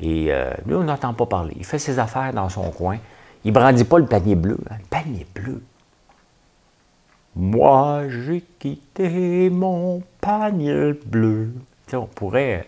Et 0.00 0.32
euh, 0.32 0.50
lui, 0.66 0.74
on 0.74 0.82
n'entend 0.82 1.14
pas 1.14 1.26
parler. 1.26 1.54
Il 1.56 1.64
fait 1.64 1.78
ses 1.78 2.00
affaires 2.00 2.32
dans 2.32 2.48
son 2.48 2.68
coin. 2.72 2.98
Il 3.44 3.52
brandit 3.52 3.84
pas 3.84 4.00
le 4.00 4.06
panier 4.06 4.34
bleu. 4.34 4.58
Hein. 4.68 4.78
Le 4.80 4.86
panier 4.90 5.26
bleu. 5.32 5.62
Moi, 7.36 8.08
j'ai 8.08 8.42
quitté 8.58 9.48
mon 9.48 10.02
panier 10.20 10.94
bleu. 11.06 11.52
On 11.92 12.06
pourrait 12.06 12.66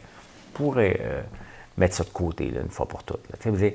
pourrait 0.58 0.98
euh, 1.00 1.22
mettre 1.76 1.94
ça 1.94 2.02
de 2.02 2.08
côté 2.08 2.48
une 2.48 2.68
fois 2.68 2.86
pour 2.86 3.04
toutes. 3.04 3.22
Là. 3.30 3.70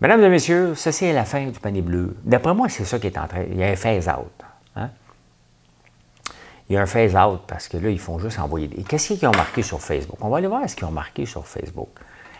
Mesdames 0.00 0.22
et 0.24 0.28
messieurs, 0.28 0.74
ceci 0.74 1.06
est 1.06 1.12
la 1.12 1.24
fin 1.24 1.46
du 1.46 1.58
panier 1.60 1.80
bleu. 1.80 2.16
D'après 2.24 2.54
moi, 2.54 2.68
c'est 2.68 2.84
ça 2.84 2.98
qui 2.98 3.06
est 3.06 3.18
en 3.18 3.28
train. 3.28 3.44
Il 3.48 3.56
y 3.56 3.62
a 3.62 3.68
un 3.68 3.76
phase-out. 3.76 4.44
Hein? 4.76 4.90
Il 6.68 6.74
y 6.74 6.76
a 6.76 6.82
un 6.82 6.86
phase-out 6.86 7.42
parce 7.46 7.68
que 7.68 7.76
là, 7.76 7.88
ils 7.88 8.00
font 8.00 8.18
juste 8.18 8.38
envoyer 8.40 8.66
des. 8.66 8.82
Qu'est-ce 8.82 9.14
qu'ils 9.14 9.28
ont 9.28 9.36
marqué 9.36 9.62
sur 9.62 9.80
Facebook? 9.80 10.18
On 10.20 10.28
va 10.28 10.38
aller 10.38 10.48
voir 10.48 10.68
ce 10.68 10.74
qu'ils 10.74 10.86
ont 10.86 10.92
marqué 10.92 11.24
sur 11.24 11.46
Facebook. 11.46 11.88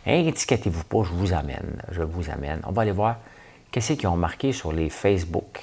Étiquetez-vous 0.07 0.85
pas, 0.85 1.03
je 1.05 1.13
vous 1.13 1.33
amène. 1.33 1.83
Je 1.93 2.03
vous 2.03 2.31
amène. 2.31 2.61
On 2.65 2.73
va 2.73 2.83
aller 2.83 2.93
voir 2.93 3.17
qu'est-ce 3.71 3.93
qu'ils 3.93 4.09
ont 4.09 4.17
marqué 4.17 4.53
sur 4.53 4.73
les 4.73 4.91
Facebook. 4.91 5.61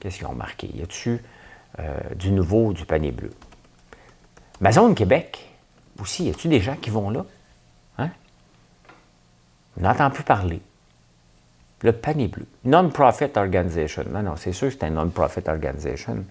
Qu'est-ce 0.00 0.18
qu'ils 0.18 0.26
ont 0.26 0.34
marqué? 0.34 0.68
Y 0.74 0.82
a-tu 0.82 1.22
euh, 1.78 1.98
du 2.14 2.30
nouveau 2.30 2.72
du 2.72 2.84
panier 2.84 3.10
bleu? 3.10 3.30
Amazon 4.60 4.94
Québec 4.94 5.47
aussi, 6.00 6.24
y 6.24 6.30
a-t-il 6.30 6.50
des 6.50 6.60
gens 6.60 6.76
qui 6.76 6.90
vont 6.90 7.10
là? 7.10 7.24
Hein? 7.98 8.10
On 9.78 9.82
n'entend 9.82 10.10
plus 10.10 10.24
parler. 10.24 10.60
Le 11.82 11.92
panier 11.92 12.28
bleu. 12.28 12.46
Non-profit 12.64 13.30
organization. 13.36 14.04
Non, 14.10 14.22
non, 14.22 14.36
c'est 14.36 14.52
sûr 14.52 14.68
que 14.68 14.74
c'est 14.74 14.84
un 14.84 14.90
non-profit 14.90 15.48
organization. 15.48 16.24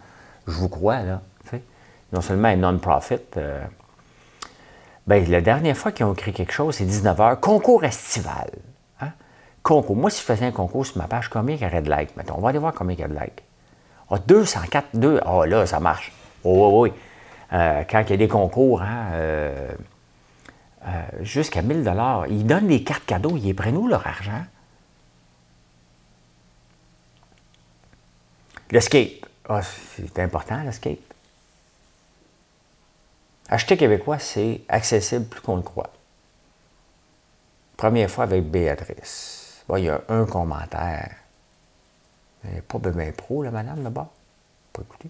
Je 0.45 0.51
vous 0.53 0.69
crois, 0.69 1.01
là. 1.01 1.21
Non 2.13 2.21
seulement 2.21 2.47
un 2.47 2.55
non-profit. 2.55 3.19
Euh, 3.35 3.65
Bien, 5.07 5.23
la 5.29 5.39
dernière 5.39 5.77
fois 5.77 5.93
qu'ils 5.93 6.05
ont 6.05 6.13
écrit 6.13 6.33
quelque 6.33 6.51
chose, 6.51 6.75
c'est 6.75 6.85
19h, 6.85 7.39
concours 7.39 7.85
estival. 7.85 8.49
Hein? 8.99 9.11
Concours. 9.63 9.95
Moi, 9.95 10.09
si 10.09 10.19
je 10.19 10.25
faisais 10.25 10.45
un 10.45 10.51
concours 10.51 10.85
sur 10.85 10.97
ma 10.97 11.07
page, 11.07 11.29
combien 11.29 11.55
il 11.55 11.61
y 11.61 11.65
aurait 11.65 11.81
de 11.81 11.89
likes? 11.89 12.15
Mettons, 12.17 12.35
on 12.37 12.41
va 12.41 12.49
aller 12.49 12.59
voir 12.59 12.73
combien 12.73 12.93
il 12.93 12.99
y 12.99 13.03
a 13.03 13.07
de 13.07 13.13
likes. 13.13 13.41
Ah, 14.11 14.17
204, 14.27 14.87
2. 14.95 15.21
Ah, 15.25 15.45
là, 15.45 15.65
ça 15.65 15.79
marche. 15.79 16.11
Oh, 16.43 16.81
oui, 16.83 16.89
oui. 16.89 16.97
Euh, 17.53 17.83
quand 17.89 18.01
il 18.01 18.09
y 18.09 18.13
a 18.13 18.17
des 18.17 18.27
concours, 18.27 18.81
hein, 18.81 19.11
euh, 19.13 19.71
euh, 20.85 21.05
jusqu'à 21.21 21.61
1000 21.61 21.91
ils 22.29 22.45
donnent 22.45 22.67
des 22.67 22.83
cartes 22.83 23.05
cadeaux, 23.05 23.37
ils 23.37 23.53
prennent 23.53 23.77
où 23.77 23.87
leur 23.87 24.05
argent? 24.05 24.43
Le 28.71 28.79
skate. 28.81 29.21
Ah, 29.47 29.61
c'est 29.61 30.19
important, 30.19 30.61
le 30.63 30.71
skate. 30.73 30.99
Acheter 33.49 33.77
québécois, 33.77 34.19
c'est 34.19 34.61
accessible 34.67 35.25
plus 35.25 35.39
qu'on 35.39 35.55
le 35.55 35.61
croit. 35.61 35.93
Première 37.77 38.09
fois 38.09 38.25
avec 38.25 38.43
Béatrice. 38.43 39.63
il 39.77 39.85
y 39.85 39.89
a 39.89 40.01
un 40.09 40.25
commentaire. 40.25 41.15
Elle 42.43 42.61
pas 42.61 42.79
bien 42.79 43.11
pro, 43.11 43.43
la 43.43 43.51
madame, 43.51 43.83
là-bas. 43.83 44.09
Pas 44.73 44.81
écouter. 44.81 45.09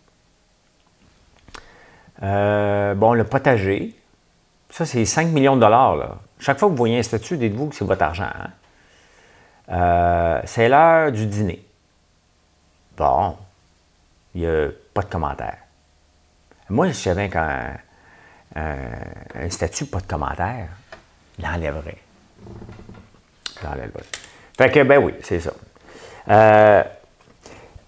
Euh, 2.24 2.94
bon, 2.96 3.14
le 3.14 3.24
potager. 3.24 3.96
Ça, 4.70 4.86
c'est 4.86 5.06
5 5.06 5.28
millions 5.28 5.56
de 5.56 5.62
dollars. 5.62 6.18
Chaque 6.40 6.60
fois 6.60 6.68
que 6.68 6.72
vous 6.72 6.78
voyez 6.78 7.00
un 7.00 7.04
statut, 7.04 7.38
dites-vous 7.38 7.68
que 7.68 7.76
c'est 7.76 7.86
votre 7.86 8.04
argent. 8.04 8.26
Hein. 8.26 8.50
Euh, 9.70 10.42
c'est 10.46 10.70
l'heure 10.70 11.12
du 11.12 11.26
dîner. 11.26 11.66
Bon, 12.98 13.36
il 14.34 14.42
n'y 14.42 14.48
a 14.48 14.70
pas 14.94 15.02
de 15.02 15.10
commentaire. 15.10 15.58
Moi, 16.70 16.92
si 16.94 17.04
j'avais 17.04 17.30
un, 17.36 17.78
statut, 19.50 19.86
pas 19.86 20.00
de 20.00 20.08
commentaire, 20.08 20.68
il 21.38 21.46
l'enlèverait. 21.46 21.98
Fait 24.58 24.72
que, 24.72 24.84
ben 24.84 24.98
oui, 24.98 25.14
c'est 25.24 25.40
ça. 25.40 25.52
Euh, 26.30 26.84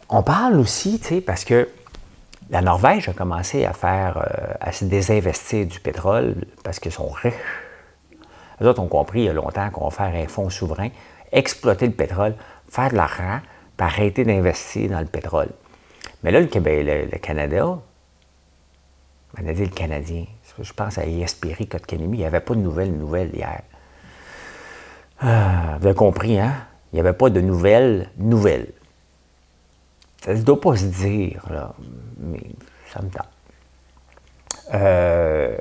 on 0.10 0.24
parle 0.24 0.60
aussi, 0.60 1.00
tu 1.00 1.08
sais, 1.08 1.22
parce 1.22 1.44
que 1.44 1.68
la 2.50 2.62
Norvège 2.62 3.08
a 3.10 3.14
commencé 3.14 3.66
à 3.66 3.74
faire, 3.74 4.18
euh, 4.18 4.54
à 4.60 4.72
se 4.72 4.86
désinvestir 4.86 5.66
du 5.66 5.80
pétrole 5.80 6.36
parce 6.64 6.80
qu'ils 6.80 6.92
sont 6.92 7.10
riches. 7.10 7.34
Les 8.60 8.68
autres 8.68 8.82
ont 8.82 8.88
compris 8.88 9.22
il 9.22 9.26
y 9.26 9.30
a 9.30 9.34
longtemps 9.34 9.70
qu'on 9.70 9.88
va 9.88 9.92
faire 9.92 10.14
un 10.14 10.28
fonds 10.28 10.50
souverain, 10.50 10.90
exploiter 11.32 11.86
le 11.86 11.94
pétrole, 11.94 12.36
faire 12.68 12.90
de 12.90 12.96
l'argent, 12.96 13.40
puis 13.78 13.86
arrêter 13.88 14.26
d'investir 14.26 14.90
dans 14.90 15.00
le 15.00 15.06
pétrole. 15.06 15.50
Mais 16.24 16.32
là, 16.32 16.42
le, 16.42 16.48
Québec, 16.48 16.86
le, 17.12 17.18
Canada, 17.20 17.80
on 19.38 19.48
a 19.48 19.54
dit 19.54 19.64
le 19.64 19.70
Canadien, 19.70 20.26
je 20.60 20.74
pense 20.74 20.98
à 20.98 21.06
Espéry, 21.06 21.68
Kotkanemi, 21.68 22.18
il 22.18 22.20
n'y 22.22 22.26
avait 22.26 22.42
pas 22.42 22.56
de 22.56 22.60
nouvelles 22.60 22.92
nouvelles 22.92 23.34
hier. 23.34 23.62
Ah, 25.22 25.78
vous 25.80 25.86
avez 25.86 25.96
compris, 25.96 26.40
hein? 26.40 26.54
Il 26.92 26.96
n'y 26.96 27.00
avait 27.02 27.14
pas 27.14 27.30
de 27.30 27.40
nouvelles 27.40 28.10
nouvelles. 28.18 28.72
Ça 30.24 30.34
ne 30.34 30.42
doit 30.42 30.60
pas 30.60 30.76
se 30.76 30.86
dire, 30.86 31.46
là, 31.50 31.74
mais 32.18 32.42
ça 32.92 33.02
me 33.02 33.10
tente. 33.10 33.28
Euh, 34.74 35.58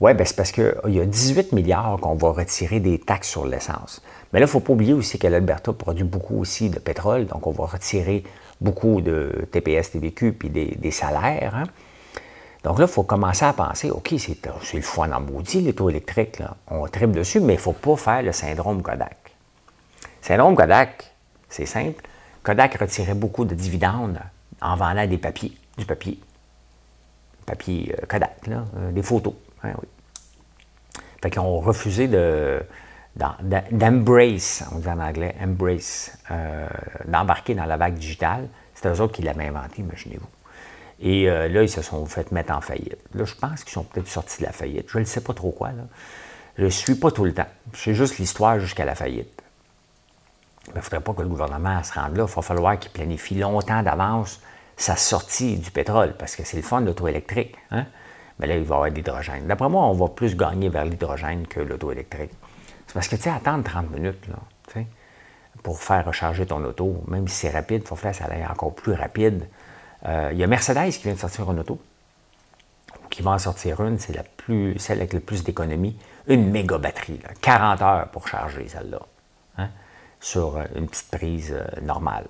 oui, 0.00 0.14
ben 0.14 0.24
c'est 0.24 0.36
parce 0.36 0.52
qu'il 0.52 0.74
y 0.88 1.00
a 1.00 1.06
18 1.06 1.52
milliards 1.52 1.98
qu'on 2.00 2.14
va 2.14 2.30
retirer 2.30 2.78
des 2.78 2.98
taxes 3.00 3.30
sur 3.30 3.46
l'essence. 3.46 4.00
Mais 4.32 4.38
là, 4.38 4.44
il 4.44 4.48
ne 4.48 4.50
faut 4.52 4.60
pas 4.60 4.72
oublier 4.72 4.92
aussi 4.92 5.18
que 5.18 5.26
l'Alberta 5.26 5.72
produit 5.72 6.04
beaucoup 6.04 6.38
aussi 6.40 6.70
de 6.70 6.78
pétrole, 6.78 7.26
donc 7.26 7.46
on 7.46 7.50
va 7.50 7.66
retirer 7.66 8.22
beaucoup 8.60 9.00
de 9.00 9.48
TPS, 9.50 9.92
TVQ, 9.92 10.32
puis 10.32 10.50
des, 10.50 10.90
salaires. 10.90 11.54
Hein. 11.54 11.64
Donc 12.62 12.78
là, 12.78 12.84
il 12.86 12.92
faut 12.92 13.02
commencer 13.02 13.44
à 13.44 13.52
penser, 13.52 13.90
OK, 13.90 14.14
c'est 14.18 14.74
le 14.74 14.82
foin 14.82 15.10
en 15.12 15.20
maudit, 15.20 15.60
les 15.60 15.72
taux 15.72 15.90
électriques, 15.90 16.38
là. 16.38 16.56
on 16.68 16.86
tripe 16.86 17.12
dessus, 17.12 17.40
mais 17.40 17.54
il 17.54 17.56
ne 17.56 17.62
faut 17.62 17.72
pas 17.72 17.96
faire 17.96 18.22
le 18.22 18.32
syndrome 18.32 18.82
Kodak. 18.82 19.16
Syndrome 20.20 20.54
Kodak, 20.54 21.12
c'est 21.48 21.66
simple. 21.66 22.04
Kodak 22.48 22.78
retirait 22.78 23.12
beaucoup 23.12 23.44
de 23.44 23.54
dividendes 23.54 24.18
en 24.62 24.74
vendant 24.74 25.06
des 25.06 25.18
papiers, 25.18 25.52
du 25.76 25.84
papier. 25.84 26.18
Papier 27.44 27.94
euh, 27.94 28.06
Kodak, 28.06 28.46
là, 28.46 28.64
euh, 28.78 28.90
des 28.90 29.02
photos. 29.02 29.34
Hein, 29.62 29.72
oui. 29.82 29.88
Fait 31.22 31.28
qu'ils 31.28 31.40
ont 31.40 31.60
refusé 31.60 32.08
de, 32.08 32.62
d'embrace, 33.70 34.64
on 34.72 34.78
dit 34.78 34.88
en 34.88 34.98
anglais, 34.98 35.34
embrace, 35.42 36.16
euh, 36.30 36.66
d'embarquer 37.04 37.54
dans 37.54 37.66
la 37.66 37.76
vague 37.76 37.96
digitale. 37.98 38.48
C'est 38.74 38.88
eux 38.88 39.02
autres 39.02 39.12
qui 39.12 39.20
l'avaient 39.20 39.48
inventé, 39.48 39.82
imaginez-vous. 39.82 40.28
Et 41.00 41.26
là, 41.26 41.62
ils 41.62 41.68
se 41.68 41.82
sont 41.82 42.06
fait 42.06 42.32
mettre 42.32 42.52
en 42.52 42.62
faillite. 42.62 42.98
Là, 43.14 43.24
je 43.24 43.34
pense 43.34 43.62
qu'ils 43.62 43.74
sont 43.74 43.84
peut-être 43.84 44.08
sortis 44.08 44.40
de 44.40 44.46
la 44.46 44.52
faillite. 44.52 44.86
Je 44.88 44.98
ne 44.98 45.04
sais 45.04 45.20
pas 45.20 45.34
trop 45.34 45.50
quoi. 45.50 45.68
Là. 45.68 45.84
Je 46.56 46.64
ne 46.64 46.70
suis 46.70 46.94
pas 46.94 47.10
tout 47.10 47.24
le 47.24 47.34
temps. 47.34 47.46
C'est 47.74 47.94
juste 47.94 48.18
l'histoire 48.18 48.58
jusqu'à 48.58 48.84
la 48.84 48.94
faillite. 48.94 49.42
Il 50.70 50.76
ne 50.76 50.80
faudrait 50.80 51.00
pas 51.00 51.14
que 51.14 51.22
le 51.22 51.28
gouvernement 51.28 51.82
se 51.82 51.92
rende 51.92 52.16
là. 52.16 52.26
Il 52.28 52.34
va 52.34 52.42
falloir 52.42 52.78
qu'il 52.78 52.90
planifie 52.90 53.34
longtemps 53.34 53.82
d'avance 53.82 54.40
sa 54.76 54.96
sortie 54.96 55.56
du 55.56 55.70
pétrole, 55.70 56.14
parce 56.16 56.36
que 56.36 56.44
c'est 56.44 56.56
le 56.56 56.62
fond 56.62 56.80
de 56.80 56.86
l'auto 56.86 57.08
électrique. 57.08 57.56
Hein? 57.70 57.86
Mais 58.38 58.46
là, 58.46 58.56
il 58.56 58.62
va 58.62 58.74
y 58.74 58.76
avoir 58.76 58.90
de 58.90 58.94
l'hydrogène. 58.94 59.46
D'après 59.46 59.68
moi, 59.68 59.84
on 59.84 59.92
va 59.92 60.08
plus 60.08 60.36
gagner 60.36 60.68
vers 60.68 60.84
l'hydrogène 60.84 61.46
que 61.48 61.58
l'auto 61.60 61.90
électrique. 61.90 62.30
C'est 62.86 62.94
parce 62.94 63.08
que, 63.08 63.16
tu 63.16 63.22
sais, 63.22 63.30
attendre 63.30 63.64
30 63.64 63.90
minutes, 63.90 64.28
là, 64.28 64.36
pour 65.62 65.80
faire 65.80 66.06
recharger 66.06 66.46
ton 66.46 66.64
auto, 66.64 67.02
même 67.08 67.26
si 67.28 67.34
c'est 67.34 67.50
rapide, 67.50 67.82
il 67.84 67.86
faut 67.86 67.96
faire 67.96 68.14
ça 68.14 68.26
aille 68.26 68.46
encore 68.46 68.74
plus 68.74 68.92
rapide. 68.92 69.48
Euh, 70.06 70.30
il 70.32 70.38
y 70.38 70.44
a 70.44 70.46
Mercedes 70.46 70.90
qui 70.92 71.02
vient 71.02 71.14
de 71.14 71.18
sortir 71.18 71.50
une 71.50 71.58
auto, 71.58 71.80
qui 73.10 73.22
va 73.22 73.32
en 73.32 73.38
sortir 73.38 73.80
une, 73.80 73.98
c'est 73.98 74.12
celle 74.78 74.98
avec 74.98 75.12
le 75.12 75.20
plus 75.20 75.42
d'économie, 75.42 75.98
une 76.26 76.50
méga 76.50 76.78
batterie, 76.78 77.20
40 77.40 77.82
heures 77.82 78.08
pour 78.08 78.28
charger 78.28 78.68
celle-là, 78.68 79.00
sur 80.20 80.56
euh, 80.56 80.64
une 80.74 80.88
petite 80.88 81.10
prise 81.10 81.52
euh, 81.52 81.80
normale. 81.82 82.26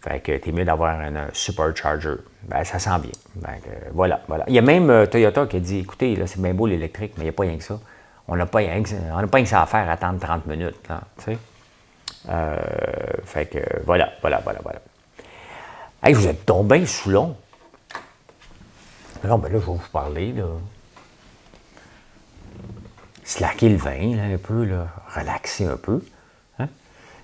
Fait 0.00 0.20
que 0.20 0.36
t'es 0.36 0.50
mieux 0.50 0.64
d'avoir 0.64 0.98
un, 0.98 1.28
supercharger. 1.32 2.16
Ben, 2.42 2.64
ça 2.64 2.80
sent 2.80 2.98
bien. 3.00 3.52
voilà, 3.92 4.20
voilà. 4.26 4.44
Il 4.48 4.54
y 4.54 4.58
a 4.58 4.62
même 4.62 5.06
Toyota 5.06 5.46
qui 5.46 5.58
a 5.58 5.60
dit, 5.60 5.78
écoutez, 5.78 6.16
là, 6.16 6.26
c'est 6.26 6.40
bien 6.40 6.54
beau 6.54 6.66
l'électrique, 6.66 7.12
mais 7.16 7.22
il 7.22 7.26
n'y 7.26 7.30
a 7.30 7.32
pas 7.32 7.44
rien 7.44 7.56
que 7.56 7.62
ça. 7.62 7.78
On 8.26 8.34
n'a 8.34 8.46
pas, 8.46 8.58
rien 8.58 8.82
que 8.82 8.88
ça 9.48 9.62
à 9.62 9.66
faire, 9.66 9.88
attendre 9.88 10.18
30 10.18 10.46
minutes, 10.46 10.76
tu 11.24 11.36
fait 13.24 13.46
que, 13.46 13.84
voilà, 13.84 14.12
voilà, 14.20 14.40
voilà, 14.42 14.60
voilà. 14.62 14.80
Hey, 16.02 16.14
vous 16.14 16.26
êtes 16.26 16.44
tombé 16.44 16.84
sous 16.84 17.10
long. 17.10 17.36
Non, 19.24 19.38
ben 19.38 19.52
là, 19.52 19.60
je 19.60 19.66
vais 19.66 19.72
vous 19.72 19.88
parler, 19.92 20.32
là. 20.32 20.44
Slacker 23.22 23.68
le 23.68 23.76
vin, 23.76 24.16
là, 24.16 24.24
un 24.24 24.36
peu, 24.36 24.64
là. 24.64 24.88
Relaxer 25.14 25.66
un 25.66 25.76
peu. 25.76 26.02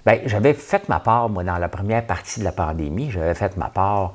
Bien, 0.08 0.20
j'avais 0.24 0.54
fait 0.54 0.88
ma 0.88 1.00
part, 1.00 1.28
moi, 1.28 1.44
dans 1.44 1.58
la 1.58 1.68
première 1.68 2.06
partie 2.06 2.40
de 2.40 2.44
la 2.44 2.52
pandémie, 2.52 3.10
j'avais 3.10 3.34
fait 3.34 3.54
ma 3.58 3.68
part. 3.68 4.14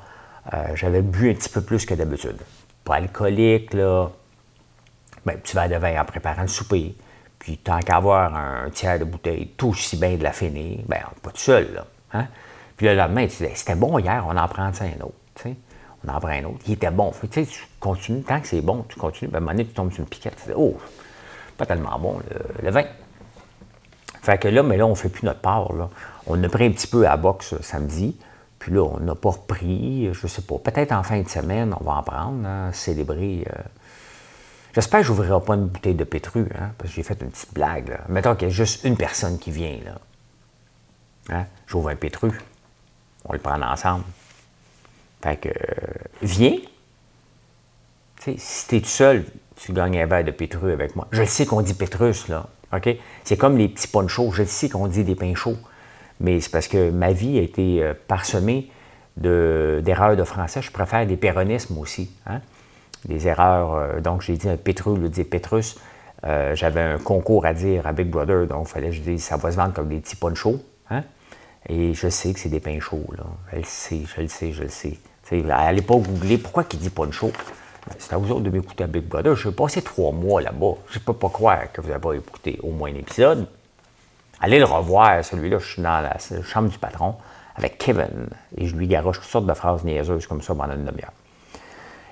Euh, 0.52 0.74
j'avais 0.74 1.02
bu 1.02 1.30
un 1.30 1.34
petit 1.34 1.48
peu 1.48 1.60
plus 1.60 1.86
que 1.86 1.94
d'habitude. 1.94 2.36
Pas 2.82 2.96
alcoolique, 2.96 3.72
là. 3.74 4.10
Ben, 5.24 5.38
petit 5.38 5.54
verre 5.54 5.68
de 5.68 5.76
vin 5.76 6.00
en 6.00 6.04
préparant 6.04 6.42
le 6.42 6.48
souper. 6.48 6.96
Puis, 7.38 7.58
tant 7.58 7.78
qu'à 7.78 7.98
avoir 7.98 8.34
un 8.34 8.70
tiers 8.70 8.98
de 8.98 9.04
bouteille, 9.04 9.52
tout 9.56 9.68
aussi 9.68 9.96
bien 9.96 10.16
de 10.16 10.24
la 10.24 10.32
finir, 10.32 10.80
ben, 10.88 10.98
pas 11.22 11.30
tout 11.30 11.38
seul, 11.38 11.72
là. 11.72 11.86
Hein? 12.12 12.26
Puis 12.76 12.88
le 12.88 12.96
lendemain, 12.96 13.22
tu 13.22 13.28
disais, 13.28 13.52
c'était 13.54 13.76
bon 13.76 13.96
hier, 14.00 14.24
on 14.28 14.36
en 14.36 14.48
prend 14.48 14.64
un 14.64 14.70
autre. 14.70 15.14
sais. 15.36 15.54
On 16.04 16.12
en 16.12 16.18
prend 16.18 16.30
un 16.30 16.42
autre. 16.42 16.58
Il 16.66 16.72
était 16.72 16.90
bon. 16.90 17.12
Fait, 17.12 17.28
tu 17.28 17.46
continues, 17.78 18.24
tant 18.24 18.40
que 18.40 18.48
c'est 18.48 18.62
bon, 18.62 18.84
tu 18.88 18.98
continues. 18.98 19.30
Ben, 19.30 19.36
à 19.36 19.38
un 19.38 19.40
moment 19.42 19.52
donné, 19.52 19.66
tu 19.66 19.74
tombes 19.74 19.92
sur 19.92 20.00
une 20.00 20.08
piquette. 20.08 20.34
Tu 20.42 20.48
dis, 20.48 20.54
oh, 20.56 20.76
pas 21.56 21.66
tellement 21.66 21.96
bon, 22.00 22.18
le, 22.60 22.70
vin. 22.72 22.82
Fait 24.24 24.38
que 24.38 24.48
là, 24.48 24.62
mais 24.62 24.76
là, 24.76 24.86
on 24.86 24.90
ne 24.90 24.94
fait 24.94 25.08
plus 25.08 25.24
notre 25.24 25.40
part. 25.40 25.72
Là. 25.74 25.88
On 26.26 26.42
a 26.42 26.48
pris 26.48 26.66
un 26.66 26.70
petit 26.70 26.86
peu 26.86 27.06
à 27.06 27.16
boxe 27.16 27.54
samedi. 27.60 28.16
Puis 28.58 28.72
là, 28.72 28.82
on 28.82 28.98
n'a 28.98 29.14
pas 29.14 29.30
repris, 29.30 30.08
je 30.12 30.22
ne 30.22 30.28
sais 30.28 30.42
pas. 30.42 30.56
Peut-être 30.58 30.92
en 30.92 31.02
fin 31.02 31.20
de 31.20 31.28
semaine, 31.28 31.74
on 31.78 31.84
va 31.84 31.98
en 31.98 32.02
prendre, 32.02 32.46
hein, 32.46 32.70
célébrer. 32.72 33.46
Euh. 33.46 33.60
J'espère 34.74 35.00
que 35.00 35.06
je 35.06 35.12
n'ouvrirai 35.12 35.40
pas 35.44 35.54
une 35.54 35.66
bouteille 35.66 35.94
de 35.94 36.04
pétru, 36.04 36.48
hein, 36.58 36.70
parce 36.78 36.90
que 36.90 36.96
j'ai 36.96 37.02
fait 37.02 37.20
une 37.20 37.30
petite 37.30 37.52
blague. 37.52 37.98
Mettons 38.08 38.34
qu'il 38.34 38.48
y 38.48 38.50
a 38.50 38.54
juste 38.54 38.84
une 38.84 38.96
personne 38.96 39.38
qui 39.38 39.50
vient. 39.50 39.76
là. 39.84 41.36
Hein? 41.36 41.44
J'ouvre 41.66 41.90
un 41.90 41.96
pétru 41.96 42.32
on 43.24 43.32
le 43.32 43.38
prend 43.38 43.60
ensemble. 43.60 44.04
Fait 45.22 45.36
que, 45.36 45.48
euh, 45.48 45.52
viens. 46.22 46.58
sais, 48.20 48.36
si 48.38 48.68
tu 48.68 48.76
es 48.76 48.80
tout 48.80 48.86
seul, 48.86 49.24
tu 49.56 49.72
gagnes 49.72 49.98
un 49.98 50.06
verre 50.06 50.24
de 50.24 50.30
pétrus 50.30 50.72
avec 50.72 50.94
moi. 50.96 51.08
Je 51.10 51.24
sais 51.24 51.46
qu'on 51.46 51.62
dit 51.62 51.74
pétrus, 51.74 52.28
là. 52.28 52.46
C'est 53.24 53.36
comme 53.36 53.56
les 53.56 53.68
petits 53.68 53.88
ponchos. 53.88 54.32
Je 54.32 54.44
sais 54.44 54.68
qu'on 54.68 54.86
dit 54.86 55.04
des 55.04 55.14
pains 55.14 55.34
chauds. 55.34 55.58
Mais 56.20 56.40
c'est 56.40 56.50
parce 56.50 56.68
que 56.68 56.90
ma 56.90 57.12
vie 57.12 57.38
a 57.38 57.42
été 57.42 57.82
euh, 57.82 57.94
parsemée 58.06 58.70
d'erreurs 59.16 60.16
de, 60.16 60.24
français. 60.24 60.62
Je 60.62 60.70
préfère 60.70 61.06
des 61.06 61.16
péronismes 61.16 61.78
aussi. 61.78 62.10
Hein? 62.26 62.40
Des 63.04 63.26
erreurs. 63.26 63.74
Euh, 63.74 64.00
donc, 64.00 64.22
j'ai 64.22 64.36
dit 64.36 64.48
un 64.48 64.56
pétrus, 64.56 64.98
le 64.98 65.08
dit 65.08 65.24
pétrus. 65.24 65.76
J'avais 66.54 66.80
un 66.80 66.96
concours 66.96 67.44
à 67.44 67.52
dire 67.52 67.86
à 67.86 67.92
Big 67.92 68.08
Brother, 68.08 68.46
donc 68.46 68.66
il 68.66 68.72
fallait 68.72 68.88
que 68.88 68.94
je 68.94 69.02
dise 69.02 69.22
ça 69.22 69.36
va 69.36 69.50
se 69.50 69.56
vendre 69.58 69.74
comme 69.74 69.90
des 69.90 69.98
petits 69.98 70.16
ponchos. 70.16 70.58
Hein? 70.88 71.02
Et 71.68 71.92
je 71.92 72.08
sais 72.08 72.32
que 72.32 72.40
c'est 72.40 72.48
des 72.48 72.60
pains 72.60 72.80
chauds, 72.80 73.04
là. 73.14 73.24
Elle 73.52 73.58
le 73.58 73.64
sait, 73.66 74.00
je 74.06 74.22
le 74.22 74.28
sais, 74.28 74.52
je 74.52 74.62
le 74.62 74.70
sais. 74.70 74.96
Allez 75.50 75.82
pas 75.82 75.96
googler 75.96 76.38
pourquoi 76.38 76.64
il 76.72 76.78
dit 76.78 76.90
poncho. 76.90 77.32
C'est 77.98 78.12
à 78.12 78.16
vous 78.16 78.30
autres 78.32 78.42
de 78.42 78.50
m'écouter 78.50 78.84
à 78.84 78.86
Big 78.86 79.04
Brother. 79.04 79.34
Je 79.34 79.48
vais 79.48 79.54
passer 79.54 79.82
trois 79.82 80.12
mois 80.12 80.40
là-bas. 80.40 80.74
Je 80.88 80.98
ne 80.98 81.04
peux 81.04 81.12
pas 81.12 81.28
croire 81.28 81.70
que 81.72 81.80
vous 81.80 81.88
n'avez 81.88 82.00
pas 82.00 82.12
écouté 82.14 82.58
au 82.62 82.70
moins 82.70 82.90
un 82.90 82.94
épisode. 82.94 83.46
Allez 84.40 84.58
le 84.58 84.64
revoir, 84.64 85.24
celui-là. 85.24 85.58
Je 85.58 85.66
suis 85.66 85.82
dans 85.82 86.00
la 86.00 86.16
chambre 86.42 86.68
du 86.68 86.78
patron 86.78 87.16
avec 87.56 87.78
Kevin 87.78 88.28
et 88.56 88.66
je 88.66 88.74
lui 88.74 88.88
garoche 88.88 89.20
toutes 89.20 89.28
sortes 89.28 89.46
de 89.46 89.54
phrases 89.54 89.84
niaiseuses 89.84 90.26
comme 90.26 90.42
ça 90.42 90.54
pendant 90.54 90.74
une 90.74 90.84
demi-heure. 90.84 91.12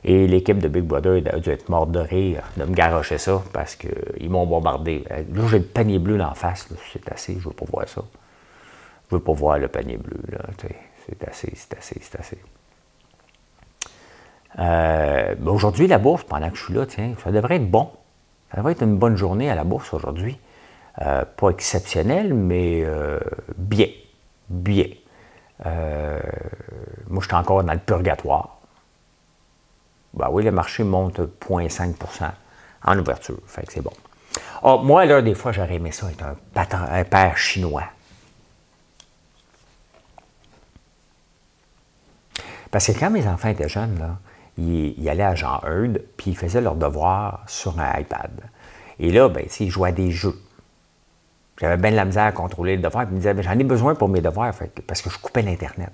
Et 0.05 0.27
l'équipe 0.27 0.59
de 0.59 0.69
Big 0.69 0.83
Brother 0.83 1.23
a 1.33 1.39
dû 1.39 1.51
être 1.51 1.69
morte 1.69 1.93
de 1.93 2.01
rire 2.01 2.43
de 2.57 2.65
me 2.65 2.75
garocher 2.75 3.19
ça 3.19 3.41
parce 3.53 3.77
qu'ils 3.77 4.31
m'ont 4.31 4.47
bombardé. 4.47 5.05
Là, 5.09 5.47
j'ai 5.49 5.59
le 5.59 5.65
panier 5.65 5.99
bleu 5.99 6.21
en 6.21 6.35
face. 6.35 6.69
C'est 6.93 7.11
assez, 7.11 7.39
je 7.39 7.49
veux 7.49 7.55
pas 7.55 7.67
voir 7.71 7.89
ça. 7.89 8.03
Je 9.11 9.17
veux 9.17 9.23
pas 9.23 9.33
voir 9.33 9.59
le 9.59 9.69
panier 9.69 9.97
bleu. 9.97 10.21
C'est 11.07 11.29
assez, 11.29 11.53
c'est 11.55 11.77
assez, 11.77 12.01
c'est 12.01 12.19
assez. 12.19 12.39
Euh, 14.59 15.35
aujourd'hui, 15.47 15.87
la 15.87 15.99
bourse, 15.99 16.25
pendant 16.25 16.51
que 16.51 16.57
je 16.57 16.65
suis 16.65 16.75
là, 16.75 16.87
tiens, 16.87 17.15
ça 17.23 17.31
devrait 17.31 17.57
être 17.57 17.71
bon. 17.71 17.91
Ça 18.51 18.59
devrait 18.59 18.73
être 18.73 18.83
une 18.83 18.97
bonne 18.97 19.17
journée 19.17 19.51
à 19.51 19.55
la 19.55 19.65
bourse 19.65 19.93
aujourd'hui. 19.95 20.38
Euh, 21.01 21.25
pas 21.25 21.51
exceptionnel, 21.51 22.35
mais 22.35 22.83
euh, 22.85 23.19
bien. 23.57 23.88
Bien. 24.51 24.87
moi, 25.65 27.21
je 27.21 27.27
suis 27.27 27.35
encore 27.35 27.65
dans 27.65 27.73
le 27.73 27.79
purgatoire. 27.79 28.59
Ben 30.12 30.29
oui, 30.31 30.43
le 30.43 30.51
marché 30.51 30.85
monte 30.85 31.21
0,5% 31.21 32.31
en 32.85 32.99
ouverture. 32.99 33.38
Fait 33.47 33.65
que 33.65 33.73
c'est 33.73 33.81
bon. 33.81 33.93
Oh, 34.62 34.79
moi, 34.79 35.07
là, 35.07 35.23
des 35.23 35.35
fois, 35.35 35.53
j'aurais 35.53 35.77
aimé 35.77 35.91
ça 35.91 36.11
être 36.11 36.23
un, 36.23 36.99
un 36.99 37.05
père 37.05 37.38
chinois. 37.38 37.85
Parce 42.71 42.87
que 42.87 42.99
quand 42.99 43.11
mes 43.11 43.27
enfants 43.27 43.49
étaient 43.49 43.69
jeunes, 43.69 43.99
là, 43.99 44.19
ils, 44.59 45.09
allaient 45.09 45.23
à 45.23 45.35
Jean 45.35 45.61
Eudes, 45.67 46.05
puis 46.17 46.33
ils 46.33 46.37
faisaient 46.37 46.61
leurs 46.61 46.75
devoirs 46.75 47.43
sur 47.47 47.79
un 47.79 47.99
iPad. 47.99 48.31
Et 48.99 49.11
là, 49.11 49.29
ben, 49.29 49.47
ils 49.61 49.71
jouaient 49.71 49.91
à 49.91 49.93
des 49.93 50.11
jeux. 50.11 50.38
J'avais 51.59 51.77
bien 51.77 51.91
de 51.91 51.97
la 51.97 52.05
misère 52.05 52.25
à 52.25 52.33
contrôler 52.33 52.77
les 52.77 52.83
devoirs. 52.83 53.07
Puis 53.07 53.15
ils 53.15 53.17
me 53.17 53.21
disaient, 53.21 53.43
j'en 53.43 53.59
ai 53.59 53.65
besoin 53.65 53.95
pour 53.95 54.09
mes 54.09 54.21
devoirs, 54.21 54.53
parce 54.87 55.03
que 55.03 55.11
je 55.11 55.19
coupais 55.19 55.43
l'Internet. 55.43 55.93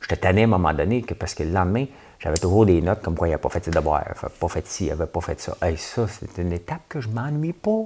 J'étais 0.00 0.16
tanné 0.16 0.42
à 0.42 0.44
un 0.44 0.48
moment 0.48 0.72
donné, 0.72 1.02
que, 1.02 1.14
parce 1.14 1.34
que 1.34 1.42
le 1.42 1.50
lendemain, 1.50 1.86
j'avais 2.18 2.36
toujours 2.36 2.66
des 2.66 2.80
notes 2.80 3.02
comme 3.02 3.16
quoi 3.16 3.28
il 3.28 3.32
n'a 3.32 3.38
pas 3.38 3.48
fait 3.48 3.64
ses 3.64 3.70
devoirs, 3.70 4.04
il 4.06 4.22
n'a 4.22 4.28
pas 4.28 4.48
fait 4.48 4.66
ci, 4.66 4.86
il 4.86 4.88
n'avait 4.90 5.06
pas 5.06 5.20
fait 5.20 5.40
ça. 5.40 5.56
Et 5.66 5.76
ça, 5.76 6.06
c'est 6.08 6.40
une 6.40 6.52
étape 6.52 6.82
que 6.88 7.00
je 7.00 7.08
m'ennuie 7.08 7.52
pas. 7.52 7.84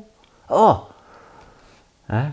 Ah! 0.48 0.88
Hein? 2.08 2.32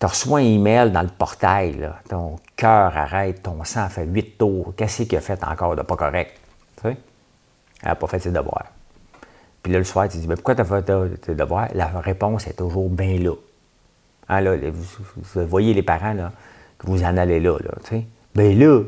Tu 0.00 0.06
reçois 0.06 0.38
un 0.38 0.42
email 0.42 0.92
dans 0.92 1.02
le 1.02 1.08
portail, 1.08 1.90
ton 2.08 2.36
cœur 2.56 2.96
arrête, 2.96 3.42
ton 3.42 3.62
sang 3.64 3.88
fait 3.88 4.04
huit 4.04 4.38
tours. 4.38 4.72
Qu'est-ce 4.76 5.02
qu'il 5.02 5.18
a 5.18 5.20
fait 5.20 5.42
encore 5.44 5.74
de 5.74 5.82
pas 5.82 5.96
correct? 5.96 6.38
Tu 6.76 6.82
sais? 6.82 6.96
Elle 7.82 7.88
n'a 7.88 7.94
pas 7.94 8.06
fait 8.06 8.18
ses 8.18 8.30
devoirs. 8.30 8.66
Puis 9.62 9.72
là, 9.72 9.78
le 9.78 9.84
soir, 9.84 10.08
tu 10.08 10.18
dis, 10.18 10.28
mais 10.28 10.34
pourquoi 10.34 10.54
tu 10.54 10.60
as 10.60 10.64
fait 10.64 11.18
tes 11.20 11.34
devoirs? 11.34 11.68
La 11.74 11.86
réponse 11.86 12.46
est 12.46 12.54
toujours 12.54 12.88
bien 12.88 13.18
là. 13.18 13.32
Hein, 14.28 14.40
là 14.40 14.56
vous, 14.70 15.46
voyez 15.46 15.74
les 15.74 15.82
parents, 15.82 16.12
là, 16.12 16.32
que 16.78 16.86
vous 16.86 17.02
en 17.02 17.16
allez 17.16 17.40
là, 17.40 17.58
là 17.58 17.70
tu 17.84 17.90
sais. 17.90 18.06
Bien 18.34 18.54
là. 18.54 18.82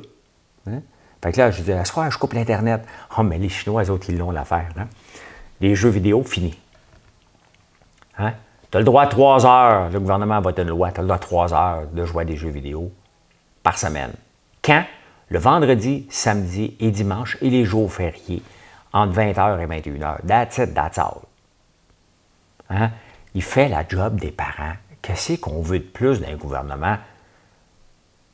Hein? 0.69 0.81
Fait 1.23 1.33
que 1.33 1.39
là, 1.39 1.51
je 1.51 1.63
dis, 1.63 1.73
à 1.73 1.85
ce 1.85 1.93
soir, 1.93 2.11
je 2.11 2.19
coupe 2.19 2.33
l'Internet. 2.33 2.83
Oh, 3.19 3.23
mais 3.23 3.39
les 3.39 3.49
Chinois, 3.49 3.85
eux 3.85 3.91
autres, 3.91 4.07
ils 4.09 4.19
l'ont 4.19 4.31
l'affaire. 4.31 4.69
Hein? 4.79 4.87
Les 5.61 5.75
jeux 5.75 5.91
vidéo, 5.91 6.23
fini. 6.23 6.59
Hein? 8.19 8.33
Tu 8.71 8.77
as 8.77 8.81
le 8.81 8.85
droit 8.85 9.03
à 9.03 9.07
trois 9.07 9.45
heures. 9.45 9.91
Le 9.91 9.99
gouvernement 9.99 10.37
a 10.37 10.41
voté 10.41 10.63
une 10.63 10.69
loi. 10.69 10.93
Tu 10.93 11.01
as 11.01 11.03
le 11.03 11.09
droit 11.09 11.17
à 11.17 11.21
trois 11.21 11.53
heures 11.53 11.87
de 11.93 12.05
jouer 12.05 12.23
à 12.23 12.25
des 12.25 12.37
jeux 12.37 12.51
vidéo 12.51 12.93
par 13.63 13.77
semaine. 13.77 14.13
Quand? 14.63 14.85
Le 15.29 15.39
vendredi, 15.39 16.07
samedi 16.11 16.77
et 16.81 16.91
dimanche 16.91 17.37
et 17.41 17.51
les 17.51 17.65
jours 17.65 17.93
fériés 17.93 18.43
entre 18.93 19.15
20h 19.15 19.61
et 19.61 19.67
21h. 19.67 20.27
That's 20.27 20.59
it, 20.59 20.75
that's 20.75 20.99
all. 20.99 21.23
Hein? 22.69 22.91
Il 23.35 23.43
fait 23.43 23.69
la 23.69 23.87
job 23.87 24.19
des 24.19 24.31
parents. 24.31 24.75
Qu'est-ce 25.03 25.35
qu'on 25.35 25.63
veut 25.63 25.79
de 25.79 25.85
plus 25.85 26.21
d'un 26.21 26.37
gouvernement 26.37 26.97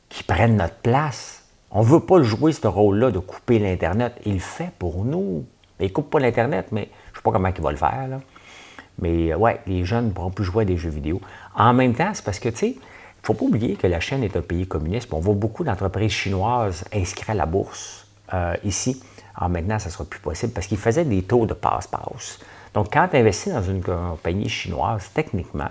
qui 0.08 0.24
prenne 0.24 0.56
notre 0.56 0.76
place? 0.76 1.44
On 1.70 1.80
ne 1.80 1.86
veut 1.86 2.00
pas 2.00 2.22
jouer 2.22 2.52
ce 2.52 2.66
rôle-là 2.66 3.10
de 3.10 3.18
couper 3.18 3.58
l'Internet. 3.58 4.14
Il 4.24 4.34
le 4.34 4.38
fait 4.38 4.70
pour 4.78 5.04
nous. 5.04 5.44
Il 5.78 5.84
ne 5.84 5.90
coupe 5.90 6.10
pas 6.10 6.18
l'Internet, 6.18 6.68
mais 6.72 6.88
je 7.06 7.12
ne 7.12 7.16
sais 7.16 7.22
pas 7.22 7.32
comment 7.32 7.48
il 7.54 7.62
va 7.62 7.70
le 7.70 7.76
faire. 7.76 8.20
Mais 8.98 9.32
euh, 9.32 9.36
ouais, 9.36 9.60
les 9.66 9.84
jeunes 9.84 10.06
ne 10.06 10.10
pourront 10.10 10.30
plus 10.30 10.44
jouer 10.44 10.62
à 10.62 10.64
des 10.64 10.76
jeux 10.76 10.90
vidéo. 10.90 11.20
En 11.54 11.74
même 11.74 11.94
temps, 11.94 12.10
c'est 12.14 12.24
parce 12.24 12.38
que, 12.38 12.48
tu 12.48 12.56
sais, 12.56 12.68
il 12.68 12.76
ne 12.76 13.26
faut 13.26 13.34
pas 13.34 13.44
oublier 13.44 13.76
que 13.76 13.86
la 13.86 14.00
chaîne 14.00 14.22
est 14.22 14.36
un 14.36 14.42
pays 14.42 14.66
communiste. 14.66 15.12
On 15.12 15.20
voit 15.20 15.34
beaucoup 15.34 15.64
d'entreprises 15.64 16.12
chinoises 16.12 16.84
inscrites 16.92 17.30
à 17.30 17.34
la 17.34 17.46
bourse 17.46 18.06
euh, 18.32 18.54
ici. 18.64 19.02
Alors 19.37 19.51
maintenant, 19.51 19.79
ça 19.79 19.88
ne 19.88 19.92
sera 19.92 20.05
plus 20.05 20.20
possible 20.20 20.53
parce 20.53 20.66
qu'ils 20.66 20.79
faisaient 20.79 21.05
des 21.05 21.22
taux 21.22 21.46
de 21.46 21.55
passe-passe. 21.55 22.38
Donc, 22.75 22.92
quand 22.92 23.09
tu 23.09 23.16
investis 23.16 23.53
dans 23.53 23.62
une 23.62 23.83
compagnie 23.83 24.49
chinoise, 24.49 25.11
techniquement, 25.14 25.70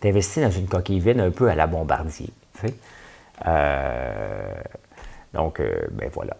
tu 0.00 0.08
investis 0.08 0.42
dans 0.42 0.50
une 0.50 0.66
coquille 0.66 1.00
vide 1.00 1.20
un 1.20 1.30
peu 1.30 1.48
à 1.48 1.54
la 1.54 1.66
bombardier. 1.66 2.30
Euh, 3.46 4.54
donc, 5.32 5.60
euh, 5.60 5.86
ben 5.92 6.10
voilà. 6.12 6.36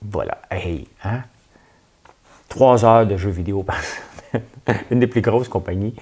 Voilà. 0.00 0.38
Hey, 0.50 0.88
hein? 1.04 1.22
Trois 2.48 2.84
heures 2.84 3.06
de 3.06 3.16
jeux 3.16 3.30
vidéo 3.30 3.62
par 3.62 3.78
Une 4.90 5.00
des 5.00 5.06
plus 5.06 5.20
grosses 5.20 5.48
compagnies 5.48 5.94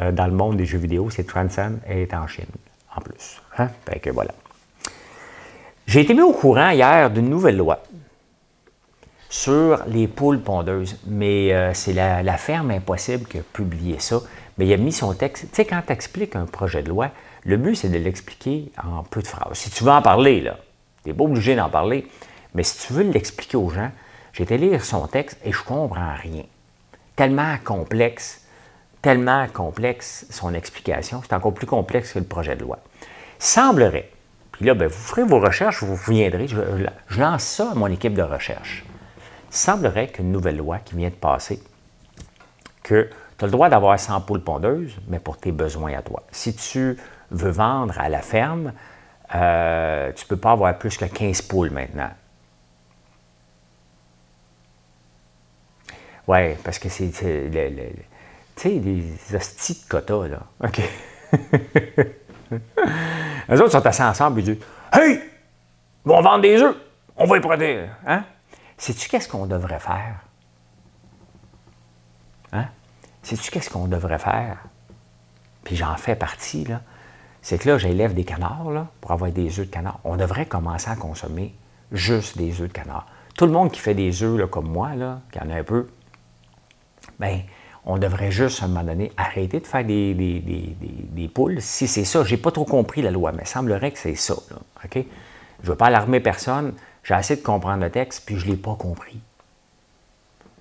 euh, 0.00 0.12
dans 0.12 0.26
le 0.26 0.32
monde 0.32 0.56
des 0.56 0.66
jeux 0.66 0.78
vidéo, 0.78 1.10
c'est 1.10 1.24
Transcend, 1.24 1.78
et 1.88 2.02
est 2.02 2.14
en 2.14 2.26
Chine, 2.26 2.44
en 2.94 3.00
plus. 3.00 3.40
Hein? 3.58 3.68
Fait 3.86 3.98
que 3.98 4.10
voilà. 4.10 4.32
J'ai 5.86 6.00
été 6.00 6.14
mis 6.14 6.22
au 6.22 6.32
courant 6.32 6.70
hier 6.70 7.10
d'une 7.10 7.28
nouvelle 7.28 7.56
loi 7.56 7.82
sur 9.30 9.82
les 9.86 10.08
poules 10.08 10.42
pondeuses. 10.42 10.98
Mais 11.06 11.54
euh, 11.54 11.72
c'est 11.72 11.94
la, 11.94 12.36
ferme 12.36 12.72
impossible 12.72 13.26
qui 13.26 13.38
a 13.38 13.42
publié 13.42 13.98
ça. 13.98 14.20
Mais 14.58 14.66
il 14.66 14.72
a 14.74 14.76
mis 14.76 14.92
son 14.92 15.14
texte. 15.14 15.44
Tu 15.50 15.56
sais, 15.56 15.64
quand 15.64 15.80
tu 15.86 15.92
expliques 15.92 16.36
un 16.36 16.44
projet 16.44 16.82
de 16.82 16.90
loi, 16.90 17.10
le 17.44 17.56
but, 17.56 17.76
c'est 17.76 17.88
de 17.88 17.96
l'expliquer 17.96 18.70
en 18.82 19.04
peu 19.04 19.22
de 19.22 19.26
phrases. 19.26 19.56
Si 19.56 19.70
tu 19.70 19.84
veux 19.84 19.90
en 19.90 20.02
parler, 20.02 20.42
là, 20.42 20.58
tu 21.02 21.08
n'es 21.08 21.14
pas 21.14 21.24
obligé 21.24 21.56
d'en 21.56 21.70
parler. 21.70 22.06
Mais 22.54 22.64
si 22.64 22.86
tu 22.86 22.92
veux 22.92 23.04
l'expliquer 23.04 23.56
aux 23.56 23.70
gens, 23.70 23.90
j'ai 24.32 24.42
été 24.42 24.58
lire 24.58 24.84
son 24.84 25.06
texte 25.06 25.38
et 25.44 25.52
je 25.52 25.62
comprends 25.62 26.14
rien. 26.20 26.42
Tellement 27.14 27.56
complexe, 27.64 28.44
tellement 29.00 29.46
complexe 29.48 30.26
son 30.30 30.52
explication, 30.52 31.22
c'est 31.22 31.34
encore 31.34 31.54
plus 31.54 31.66
complexe 31.66 32.12
que 32.12 32.18
le 32.18 32.24
projet 32.24 32.56
de 32.56 32.62
loi. 32.62 32.78
Semblerait, 33.38 34.10
puis 34.52 34.66
là, 34.66 34.74
ben, 34.74 34.88
vous 34.88 34.98
ferez 34.98 35.24
vos 35.24 35.40
recherches, 35.40 35.82
vous 35.82 35.96
viendrez, 35.96 36.48
je 36.48 37.20
lance 37.20 37.44
ça 37.44 37.70
à 37.70 37.74
mon 37.74 37.86
équipe 37.86 38.14
de 38.14 38.22
recherche 38.22 38.84
semblerait 39.50 40.08
qu'une 40.08 40.32
nouvelle 40.32 40.56
loi 40.56 40.78
qui 40.78 40.96
vient 40.96 41.10
de 41.10 41.14
passer, 41.14 41.62
que 42.82 43.10
tu 43.38 43.44
as 43.44 43.46
le 43.46 43.52
droit 43.52 43.68
d'avoir 43.68 43.98
100 43.98 44.22
poules 44.22 44.42
pondeuses, 44.42 44.96
mais 45.08 45.18
pour 45.18 45.36
tes 45.36 45.52
besoins 45.52 45.94
à 45.94 46.02
toi. 46.02 46.22
Si 46.30 46.54
tu 46.54 46.96
veux 47.30 47.50
vendre 47.50 47.98
à 47.98 48.08
la 48.08 48.22
ferme, 48.22 48.72
euh, 49.34 50.12
tu 50.12 50.24
ne 50.24 50.28
peux 50.28 50.36
pas 50.36 50.52
avoir 50.52 50.76
plus 50.78 50.96
que 50.96 51.04
15 51.04 51.42
poules 51.42 51.70
maintenant. 51.70 52.10
Oui, 56.26 56.54
parce 56.62 56.78
que 56.78 56.88
c'est, 56.88 57.10
tu 57.10 57.24
sais, 58.56 58.70
des 58.78 59.04
hosties 59.34 59.82
de 59.82 59.88
quotas, 59.88 60.28
là. 60.28 60.38
OK. 60.64 60.80
Les 63.48 63.60
autres 63.60 63.72
sont 63.72 63.86
assis 63.86 64.02
ensemble 64.02 64.40
et 64.40 64.42
disent 64.42 64.58
Hey, 64.92 65.20
ils 66.04 66.08
vont 66.08 66.20
vendre 66.20 66.42
des 66.42 66.60
œufs, 66.60 66.76
on 67.16 67.26
va 67.26 67.36
y 67.36 67.40
protéger. 67.40 67.86
Hein? 68.06 68.24
Sais-tu 68.80 69.10
qu'est-ce 69.10 69.28
qu'on 69.28 69.44
devrait 69.44 69.78
faire? 69.78 70.24
Hein? 72.50 72.64
Sais-tu 73.22 73.50
qu'est-ce 73.50 73.68
qu'on 73.68 73.86
devrait 73.86 74.18
faire? 74.18 74.56
Puis 75.64 75.76
j'en 75.76 75.94
fais 75.96 76.16
partie, 76.16 76.64
là. 76.64 76.80
C'est 77.42 77.58
que 77.58 77.68
là, 77.68 77.76
j'élève 77.76 78.14
des 78.14 78.24
canards, 78.24 78.70
là, 78.70 78.86
pour 79.02 79.10
avoir 79.10 79.30
des 79.30 79.60
œufs 79.60 79.66
de 79.66 79.70
canard. 79.70 80.00
On 80.02 80.16
devrait 80.16 80.46
commencer 80.46 80.88
à 80.88 80.96
consommer 80.96 81.54
juste 81.92 82.38
des 82.38 82.62
œufs 82.62 82.68
de 82.68 82.72
canard. 82.72 83.06
Tout 83.36 83.44
le 83.44 83.52
monde 83.52 83.70
qui 83.70 83.80
fait 83.80 83.92
des 83.92 84.22
œufs, 84.22 84.38
là, 84.38 84.46
comme 84.46 84.70
moi, 84.70 84.94
là, 84.94 85.20
qui 85.30 85.38
en 85.40 85.50
a 85.50 85.56
un 85.56 85.62
peu, 85.62 85.90
bien, 87.18 87.42
on 87.84 87.98
devrait 87.98 88.30
juste, 88.30 88.62
à 88.62 88.64
un 88.64 88.68
moment 88.68 88.84
donné, 88.84 89.12
arrêter 89.18 89.60
de 89.60 89.66
faire 89.66 89.84
des, 89.84 90.14
des, 90.14 91.28
poules. 91.28 91.60
Si 91.60 91.86
c'est 91.86 92.06
ça, 92.06 92.24
j'ai 92.24 92.38
pas 92.38 92.50
trop 92.50 92.64
compris 92.64 93.02
la 93.02 93.10
loi, 93.10 93.32
mais 93.32 93.42
il 93.42 93.48
semblerait 93.48 93.90
que 93.90 93.98
c'est 93.98 94.14
ça, 94.14 94.36
OK? 94.82 94.94
Je 94.94 95.66
ne 95.66 95.72
veux 95.72 95.76
pas 95.76 95.88
alarmer 95.88 96.20
personne. 96.20 96.72
J'ai 97.10 97.18
essayé 97.18 97.40
de 97.40 97.44
comprendre 97.44 97.82
le 97.82 97.90
texte, 97.90 98.22
puis 98.24 98.38
je 98.38 98.46
ne 98.46 98.52
l'ai 98.52 98.56
pas 98.56 98.76
compris. 98.76 99.18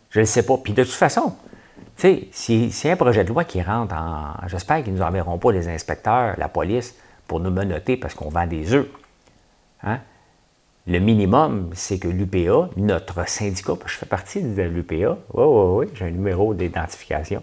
Je 0.09 0.17
ne 0.17 0.23
le 0.23 0.25
sais 0.25 0.43
pas. 0.43 0.57
Puis 0.57 0.73
de 0.73 0.83
toute 0.83 0.93
façon, 0.93 1.35
tu 1.95 2.27
sais, 2.31 2.71
si, 2.71 2.89
un 2.89 2.95
projet 2.95 3.23
de 3.23 3.29
loi 3.29 3.43
qui 3.43 3.61
rentre 3.61 3.93
en. 3.93 4.33
J'espère 4.47 4.83
qu'ils 4.83 4.93
ne 4.93 4.97
nous 4.97 5.05
enverront 5.05 5.37
pas 5.37 5.51
les 5.51 5.67
inspecteurs, 5.67 6.33
la 6.39 6.49
police, 6.49 6.95
pour 7.27 7.39
nous 7.39 7.51
menoter 7.51 7.97
parce 7.97 8.15
qu'on 8.15 8.29
vend 8.29 8.47
des 8.47 8.73
œufs. 8.73 8.87
Hein? 9.83 9.99
Le 10.87 10.97
minimum, 10.97 11.69
c'est 11.75 11.99
que 11.99 12.07
l'UPA, 12.07 12.71
notre 12.77 13.29
syndicat, 13.29 13.73
je 13.85 13.93
fais 13.93 14.07
partie 14.07 14.41
de 14.41 14.63
l'UPA, 14.63 14.95
oui, 14.95 15.17
oui, 15.35 15.85
oui, 15.85 15.85
j'ai 15.93 16.05
un 16.05 16.09
numéro 16.09 16.55
d'identification. 16.55 17.41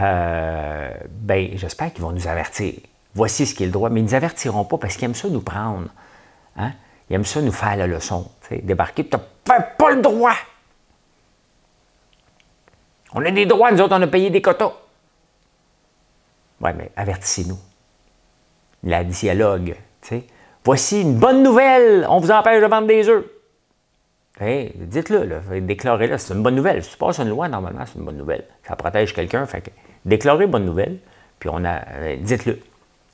Euh, 0.00 0.90
ben, 1.08 1.50
j'espère 1.54 1.92
qu'ils 1.92 2.02
vont 2.02 2.10
nous 2.10 2.26
avertir. 2.26 2.74
Voici 3.14 3.46
ce 3.46 3.54
qui 3.54 3.62
est 3.62 3.66
le 3.66 3.72
droit, 3.72 3.90
mais 3.90 4.00
ils 4.00 4.04
ne 4.04 4.08
nous 4.08 4.14
avertiront 4.16 4.64
pas 4.64 4.78
parce 4.78 4.96
qu'ils 4.96 5.04
aiment 5.04 5.14
ça 5.14 5.28
nous 5.28 5.40
prendre. 5.40 5.86
Hein? 6.56 6.72
Il 7.08 7.16
aime 7.16 7.24
ça 7.24 7.40
nous 7.40 7.52
faire 7.52 7.76
la 7.76 7.86
leçon. 7.86 8.30
Débarquer, 8.50 9.06
tu 9.06 9.16
n'as 9.16 9.60
pas 9.60 9.90
le 9.90 10.00
droit. 10.00 10.34
On 13.14 13.24
a 13.24 13.30
des 13.30 13.46
droits, 13.46 13.70
nous 13.70 13.80
autres, 13.80 13.96
on 13.96 14.02
a 14.02 14.06
payé 14.06 14.30
des 14.30 14.40
quotas. 14.40 14.72
Oui, 16.60 16.70
mais 16.76 16.90
avertissez-nous. 16.96 17.58
La 18.84 19.04
dialogue. 19.04 19.76
Voici 20.64 21.02
une 21.02 21.16
bonne 21.16 21.42
nouvelle, 21.42 22.06
on 22.08 22.18
vous 22.18 22.30
empêche 22.30 22.62
de 22.62 22.66
vendre 22.66 22.86
des 22.86 23.08
œufs. 23.08 23.24
dites-le, 24.40 25.60
déclarez-le, 25.60 26.18
c'est 26.18 26.34
une 26.34 26.42
bonne 26.42 26.54
nouvelle. 26.54 26.82
Si 26.82 26.90
tu 26.90 26.96
passes 26.96 27.18
une 27.18 27.28
loi, 27.28 27.48
normalement, 27.48 27.84
c'est 27.86 27.98
une 27.98 28.04
bonne 28.04 28.16
nouvelle. 28.16 28.44
Ça 28.66 28.76
protège 28.76 29.12
quelqu'un, 29.12 29.44
fait 29.46 29.60
que 29.60 29.70
déclarez 30.04 30.46
bonne 30.46 30.64
nouvelle, 30.64 30.98
puis 31.38 31.50
on 31.52 31.64
a, 31.64 31.80
euh, 31.94 32.16
dites-le, 32.16 32.60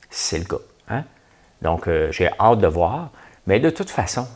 c'est 0.09 0.37
le 0.37 0.45
cas. 0.45 0.61
Hein. 0.89 1.03
Donc, 1.61 1.87
euh, 1.87 2.11
j'ai 2.11 2.29
hâte 2.39 2.59
de 2.59 2.67
voir. 2.67 3.09
Mais 3.47 3.59
de 3.59 3.69
toute 3.69 3.89
façon, 3.89 4.27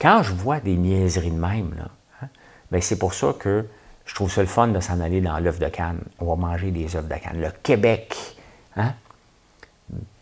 quand 0.00 0.22
je 0.22 0.32
vois 0.32 0.60
des 0.60 0.76
niaiseries 0.76 1.30
de 1.30 1.38
même, 1.38 1.74
hein, 2.22 2.28
ben, 2.70 2.82
c'est 2.82 2.98
pour 2.98 3.14
ça 3.14 3.34
que 3.38 3.66
je 4.04 4.14
trouve 4.14 4.30
ça 4.30 4.40
le 4.40 4.46
fun 4.46 4.68
de 4.68 4.80
s'en 4.80 5.00
aller 5.00 5.20
dans 5.20 5.38
l'œuf 5.38 5.58
de 5.58 5.68
canne. 5.68 6.00
On 6.18 6.26
va 6.26 6.36
manger 6.36 6.70
des 6.70 6.94
œufs 6.96 7.06
de 7.06 7.14
canne. 7.14 7.40
Le 7.40 7.50
Québec, 7.62 8.14
hein, 8.76 8.92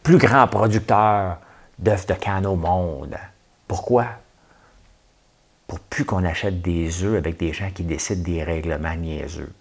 plus 0.03 0.19
grand 0.19 0.47
producteur 0.47 1.39
d'œufs 1.79 2.07
de 2.07 2.15
canne 2.15 2.47
au 2.47 2.57
monde. 2.57 3.17
Pourquoi? 3.67 4.07
Pour 5.67 5.81
plus 5.81 6.05
qu'on 6.05 6.25
achète 6.25 6.63
des 6.63 7.03
œufs 7.03 7.17
avec 7.17 7.39
des 7.39 7.53
gens 7.53 7.71
qui 7.71 7.83
décident 7.83 8.23
des 8.23 8.45
règlements 8.45 8.95
niaiseux. 8.95 9.53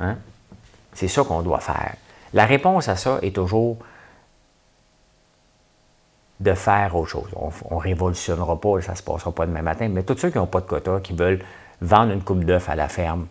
Hein? 0.00 0.16
C'est 0.92 1.08
ça 1.08 1.22
qu'on 1.24 1.42
doit 1.42 1.60
faire. 1.60 1.94
La 2.32 2.46
réponse 2.46 2.88
à 2.88 2.96
ça 2.96 3.18
est 3.22 3.34
toujours 3.34 3.78
de 6.40 6.52
faire 6.54 6.94
autre 6.94 7.08
chose. 7.08 7.28
On 7.34 7.76
ne 7.76 7.80
révolutionnera 7.80 8.60
pas, 8.60 8.80
ça 8.82 8.92
ne 8.92 8.96
se 8.96 9.02
passera 9.02 9.32
pas 9.32 9.46
demain 9.46 9.62
matin, 9.62 9.88
mais 9.88 10.02
tous 10.02 10.18
ceux 10.18 10.30
qui 10.30 10.38
n'ont 10.38 10.46
pas 10.46 10.60
de 10.60 10.66
quota, 10.66 11.00
qui 11.02 11.14
veulent 11.14 11.40
vendre 11.80 12.12
une 12.12 12.22
coupe 12.22 12.44
d'œufs 12.44 12.68
à 12.68 12.76
la 12.76 12.88
ferme, 12.88 13.26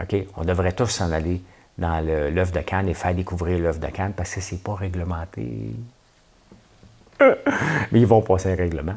OK, 0.00 0.16
on 0.36 0.44
devrait 0.44 0.72
tous 0.72 0.86
s'en 0.86 1.10
aller 1.10 1.42
dans 1.78 2.04
l'œuf 2.04 2.52
de 2.52 2.60
canne 2.60 2.88
et 2.88 2.94
faire 2.94 3.14
découvrir 3.14 3.58
l'œuf 3.58 3.80
de 3.80 3.86
canne 3.88 4.12
parce 4.12 4.34
que 4.34 4.40
ce 4.40 4.54
n'est 4.54 4.60
pas 4.60 4.74
réglementé. 4.74 5.72
mais 7.20 8.00
ils 8.00 8.06
vont 8.06 8.22
passer 8.22 8.52
un 8.52 8.56
règlement, 8.56 8.96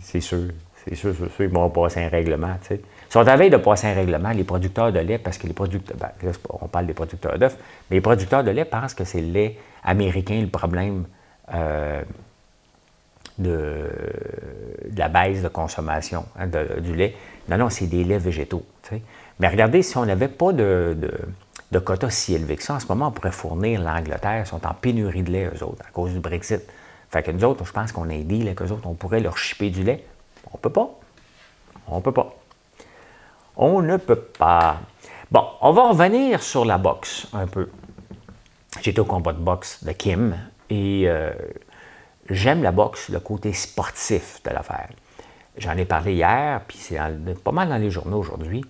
c'est 0.00 0.20
sûr. 0.20 0.48
C'est 0.88 0.94
sûr, 0.94 1.12
c'est 1.18 1.28
sûr, 1.34 1.44
ils 1.46 1.48
vont 1.48 1.68
passer 1.68 2.04
un 2.04 2.08
règlement. 2.08 2.56
Ils 2.70 2.78
sont 3.08 3.26
à 3.26 3.36
veille 3.36 3.50
de 3.50 3.56
passer 3.56 3.88
un 3.88 3.94
règlement, 3.94 4.30
les 4.30 4.44
producteurs 4.44 4.92
de 4.92 5.00
lait, 5.00 5.18
parce 5.18 5.36
que 5.36 5.48
les 5.48 5.52
producteurs, 5.52 5.96
ben, 5.98 6.32
on 6.48 6.68
parle 6.68 6.86
des 6.86 6.94
producteurs 6.94 7.36
d'œufs, 7.38 7.56
mais 7.90 7.96
les 7.96 8.00
producteurs 8.00 8.44
de 8.44 8.52
lait 8.52 8.64
pensent 8.64 8.94
que 8.94 9.02
c'est 9.04 9.20
le 9.20 9.32
lait 9.32 9.58
américain 9.82 10.40
le 10.40 10.46
problème 10.46 11.04
euh, 11.52 12.02
de, 13.38 13.88
la 14.96 15.08
baisse 15.08 15.42
de 15.42 15.48
consommation 15.48 16.24
hein, 16.38 16.46
du 16.80 16.94
lait. 16.94 17.14
Non, 17.48 17.58
non, 17.58 17.70
c'est 17.70 17.86
des 17.86 18.04
laits 18.04 18.22
végétaux. 18.22 18.64
Mais 19.38 19.48
regardez, 19.48 19.82
si 19.82 19.96
on 19.98 20.06
n'avait 20.06 20.28
pas 20.28 20.52
de, 20.52 20.96
de, 21.70 21.78
quotas 21.78 22.10
si 22.10 22.34
élevés 22.34 22.56
que 22.56 22.62
ça, 22.62 22.74
en 22.74 22.80
ce 22.80 22.86
moment, 22.88 23.08
on 23.08 23.10
pourrait 23.10 23.32
fournir 23.32 23.82
l'Angleterre. 23.82 24.44
Ils 24.44 24.46
sont 24.46 24.66
en 24.66 24.74
pénurie 24.74 25.22
de 25.22 25.30
lait, 25.30 25.50
eux 25.54 25.62
autres, 25.62 25.84
à 25.86 25.90
cause 25.90 26.12
du 26.12 26.20
Brexit. 26.20 26.62
Fait 27.10 27.22
que 27.22 27.30
nous 27.30 27.44
autres, 27.44 27.64
je 27.64 27.72
pense 27.72 27.92
qu'on 27.92 28.08
a 28.08 28.16
dit 28.16 28.42
là, 28.42 28.54
qu'eux 28.54 28.70
autres, 28.70 28.86
on 28.86 28.94
pourrait 28.94 29.20
leur 29.20 29.38
chipper 29.38 29.70
du 29.70 29.82
lait. 29.82 30.04
On 30.52 30.58
peut 30.58 30.70
pas. 30.70 30.88
On 31.88 31.96
ne 31.96 32.02
peut 32.02 32.12
pas. 32.12 32.34
On 33.56 33.82
ne 33.82 33.96
peut 33.96 34.16
pas. 34.16 34.80
Bon, 35.30 35.44
on 35.60 35.72
va 35.72 35.88
revenir 35.90 36.42
sur 36.42 36.64
la 36.64 36.78
boxe 36.78 37.28
un 37.32 37.46
peu. 37.46 37.68
J'étais 38.80 39.00
au 39.00 39.04
combat 39.04 39.32
de 39.32 39.38
boxe 39.38 39.82
de 39.84 39.92
Kim 39.92 40.36
et 40.70 41.04
euh, 41.06 41.32
j'aime 42.30 42.62
la 42.62 42.72
boxe, 42.72 43.08
le 43.08 43.20
côté 43.20 43.52
sportif 43.52 44.40
de 44.44 44.50
l'affaire. 44.50 44.88
J'en 45.58 45.76
ai 45.76 45.84
parlé 45.84 46.14
hier, 46.14 46.60
puis 46.66 46.78
c'est 46.78 46.98
pas 47.42 47.52
mal 47.52 47.68
dans 47.68 47.78
les 47.78 47.90
journaux 47.90 48.18
aujourd'hui. 48.18 48.64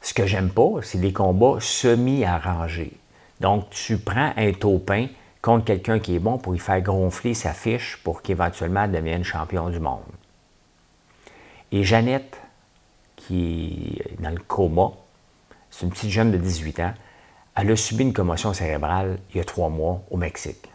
Ce 0.00 0.14
que 0.14 0.26
j'aime 0.26 0.50
pas, 0.50 0.80
c'est 0.82 0.98
des 0.98 1.12
combats 1.12 1.60
semi-arrangés. 1.60 2.92
Donc, 3.40 3.70
tu 3.70 3.98
prends 3.98 4.32
un 4.36 4.52
taupin 4.52 5.08
contre 5.42 5.66
quelqu'un 5.66 5.98
qui 5.98 6.14
est 6.14 6.18
bon 6.18 6.38
pour 6.38 6.54
y 6.54 6.58
faire 6.58 6.80
gonfler 6.80 7.34
sa 7.34 7.52
fiche 7.52 7.98
pour 8.02 8.22
qu'éventuellement 8.22 8.88
devienne 8.88 9.24
champion 9.24 9.68
du 9.68 9.80
monde. 9.80 10.00
Et 11.72 11.84
Jeannette, 11.84 12.38
qui 13.16 13.98
est 14.00 14.20
dans 14.22 14.30
le 14.30 14.38
coma, 14.38 14.92
c'est 15.70 15.84
une 15.84 15.92
petite 15.92 16.10
jeune 16.10 16.32
de 16.32 16.38
18 16.38 16.80
ans, 16.80 16.94
elle 17.56 17.70
a 17.70 17.76
subi 17.76 18.04
une 18.04 18.12
commotion 18.12 18.52
cérébrale 18.52 19.18
il 19.30 19.38
y 19.38 19.40
a 19.40 19.44
trois 19.44 19.68
mois 19.68 20.02
au 20.10 20.16
Mexique. 20.16 20.70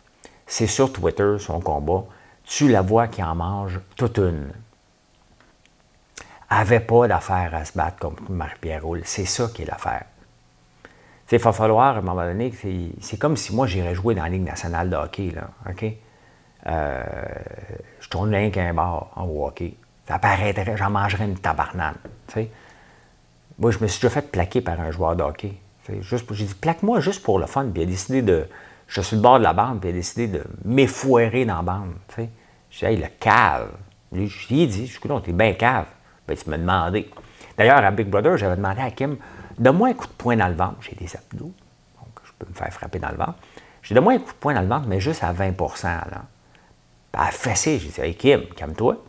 C'est 0.47 0.67
sur 0.67 0.91
Twitter, 0.93 1.35
son 1.39 1.59
combat. 1.59 2.03
Tu 2.43 2.67
la 2.69 2.81
vois 2.81 3.07
qui 3.07 3.23
en 3.23 3.35
mange 3.35 3.79
toute 3.95 4.17
une. 4.17 4.51
Elle 6.49 6.57
n'avait 6.57 6.79
pas 6.79 7.07
d'affaire 7.07 7.55
à 7.55 7.65
se 7.65 7.75
battre 7.75 7.97
comme 7.97 8.15
Marie-Pierre 8.29 8.83
Roule. 8.83 9.01
C'est 9.03 9.25
ça 9.25 9.47
qui 9.53 9.63
est 9.63 9.65
l'affaire. 9.65 10.05
Il 11.31 11.39
va 11.39 11.53
falloir, 11.53 11.95
à 11.95 11.99
un 11.99 12.01
moment 12.01 12.23
donné, 12.23 12.53
c'est 13.01 13.17
comme 13.17 13.35
si 13.35 13.53
moi 13.53 13.65
j'irais 13.65 13.95
jouer 13.95 14.13
dans 14.13 14.23
la 14.23 14.29
Ligue 14.29 14.43
nationale 14.43 14.89
de 14.89 14.95
hockey. 14.95 15.31
Là, 15.31 15.49
OK? 15.67 15.85
Euh, 16.67 17.03
je 17.99 18.09
tourne 18.09 18.33
rien 18.33 18.51
qu'un 18.51 18.73
bar 18.73 19.11
en 19.15 19.27
hockey. 19.27 19.73
Ça 20.07 20.19
paraîtrait, 20.19 20.77
j'en 20.77 20.91
mangerais 20.91 21.25
une 21.25 21.37
tabarnane. 21.37 21.95
Moi, 23.57 23.71
je 23.71 23.79
me 23.79 23.87
suis 23.87 23.99
déjà 23.99 24.09
fait 24.09 24.31
plaquer 24.31 24.61
par 24.61 24.79
un 24.79 24.91
joueur 24.91 25.15
de 25.15 25.23
hockey. 25.23 25.53
J'ai 25.89 26.45
dit, 26.45 26.55
plaque-moi 26.55 26.99
juste 26.99 27.23
pour 27.23 27.39
le 27.39 27.47
fun. 27.47 27.65
Puis 27.73 27.81
il 27.81 27.87
a 27.87 27.87
décidé 27.87 28.21
de. 28.21 28.47
Je 28.87 29.01
suis 29.01 29.15
le 29.15 29.21
bord 29.21 29.39
de 29.39 29.43
la 29.43 29.53
bande, 29.53 29.79
puis 29.79 29.89
il 29.89 29.93
a 29.93 29.95
décidé 29.95 30.27
de 30.27 30.43
m'effoirer 30.63 31.45
dans 31.45 31.57
la 31.57 31.61
bande. 31.61 31.93
J'ai 32.17 32.25
dit, 32.69 32.85
hey, 32.85 32.97
le 32.97 33.07
cave. 33.19 33.71
Lui, 34.11 34.27
je 34.27 34.47
lui 34.47 34.61
ai 34.61 34.67
dit, 34.67 34.87
je 34.87 34.99
suis 34.99 35.09
t'es 35.23 35.31
bien 35.31 35.53
cave. 35.53 35.87
Ben, 36.27 36.37
tu 36.37 36.49
m'as 36.49 36.57
demandé. 36.57 37.09
D'ailleurs, 37.57 37.83
à 37.83 37.91
Big 37.91 38.07
Brother, 38.07 38.37
j'avais 38.37 38.55
demandé 38.55 38.81
à 38.81 38.91
Kim, 38.91 39.17
donne-moi 39.57 39.89
un 39.89 39.93
coup 39.93 40.07
de 40.07 40.13
poing 40.13 40.35
dans 40.35 40.47
le 40.47 40.55
ventre. 40.55 40.77
J'ai 40.81 40.95
des 40.95 41.15
abdos, 41.15 41.45
donc 41.99 42.09
je 42.23 42.31
peux 42.37 42.47
me 42.49 42.53
faire 42.53 42.71
frapper 42.71 42.99
dans 42.99 43.09
le 43.09 43.17
ventre. 43.17 43.35
J'ai 43.81 43.95
donne-moi 43.95 44.13
un 44.13 44.19
coup 44.19 44.31
de 44.31 44.37
poing 44.37 44.53
dans 44.53 44.61
le 44.61 44.67
ventre, 44.67 44.87
mais 44.87 44.99
juste 44.99 45.23
à 45.23 45.31
20 45.31 45.45
là. 45.49 45.51
Ben, 47.13 47.19
elle 47.19 47.19
a 47.19 47.31
fessé. 47.31 47.79
J'ai 47.79 47.89
dit, 47.89 48.01
hey 48.01 48.15
Kim, 48.15 48.45
calme-toi. 48.55 49.03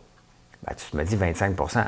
Ben, 0.65 0.73
tu 0.75 0.95
me 0.95 1.03
dis 1.03 1.15
25% 1.15 1.87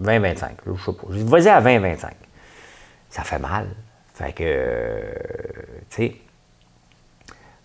20-25, 0.00 0.44
euh, 0.66 0.74
je 0.76 0.84
sais 0.84 0.92
pas. 0.92 1.06
J'ai 1.10 1.22
dit, 1.22 1.30
vas-y 1.30 1.48
à 1.48 1.60
20-25. 1.60 2.10
Ça 3.08 3.22
fait 3.24 3.38
mal. 3.38 3.68
Fait 4.14 4.32
que, 4.32 4.44
euh, 4.46 5.12
tu 5.88 5.96
sais, 5.96 6.16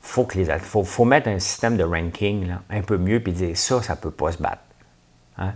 faut, 0.05 0.23
que 0.23 0.37
les, 0.37 0.45
faut, 0.59 0.83
faut 0.83 1.03
mettre 1.03 1.27
un 1.29 1.39
système 1.39 1.77
de 1.77 1.83
ranking 1.83 2.47
là, 2.47 2.61
un 2.69 2.81
peu 2.81 2.97
mieux, 2.97 3.19
puis 3.19 3.33
dire 3.33 3.57
ça, 3.57 3.81
ça 3.81 3.95
ne 3.95 3.99
peut 3.99 4.11
pas 4.11 4.31
se 4.31 4.37
battre. 4.37 4.61
Hein? 5.37 5.53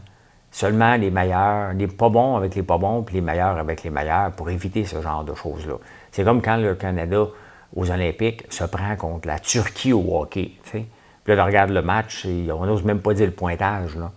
Seulement 0.51 0.95
les 0.95 1.11
meilleurs, 1.11 1.73
les 1.73 1.87
pas 1.87 2.09
bons 2.09 2.35
avec 2.35 2.55
les 2.55 2.63
pas 2.63 2.79
bons, 2.79 3.03
puis 3.03 3.15
les 3.15 3.21
meilleurs 3.21 3.57
avec 3.57 3.83
les 3.83 3.91
meilleurs 3.91 4.31
pour 4.31 4.49
éviter 4.49 4.85
ce 4.85 5.01
genre 5.01 5.23
de 5.23 5.35
choses-là. 5.35 5.75
C'est 6.11 6.23
comme 6.23 6.41
quand 6.41 6.57
le 6.57 6.73
Canada 6.73 7.27
aux 7.75 7.91
Olympiques 7.91 8.51
se 8.51 8.63
prend 8.63 8.95
contre 8.95 9.27
la 9.27 9.37
Turquie 9.37 9.93
au 9.93 10.19
hockey. 10.19 10.53
Puis 10.63 10.87
là, 11.27 11.43
on 11.43 11.45
regarde 11.45 11.69
le 11.69 11.83
match, 11.83 12.25
et 12.25 12.51
on 12.51 12.65
n'ose 12.65 12.83
même 12.83 13.01
pas 13.01 13.13
dire 13.13 13.27
le 13.27 13.31
pointage. 13.31 13.95
Là. 13.95 14.11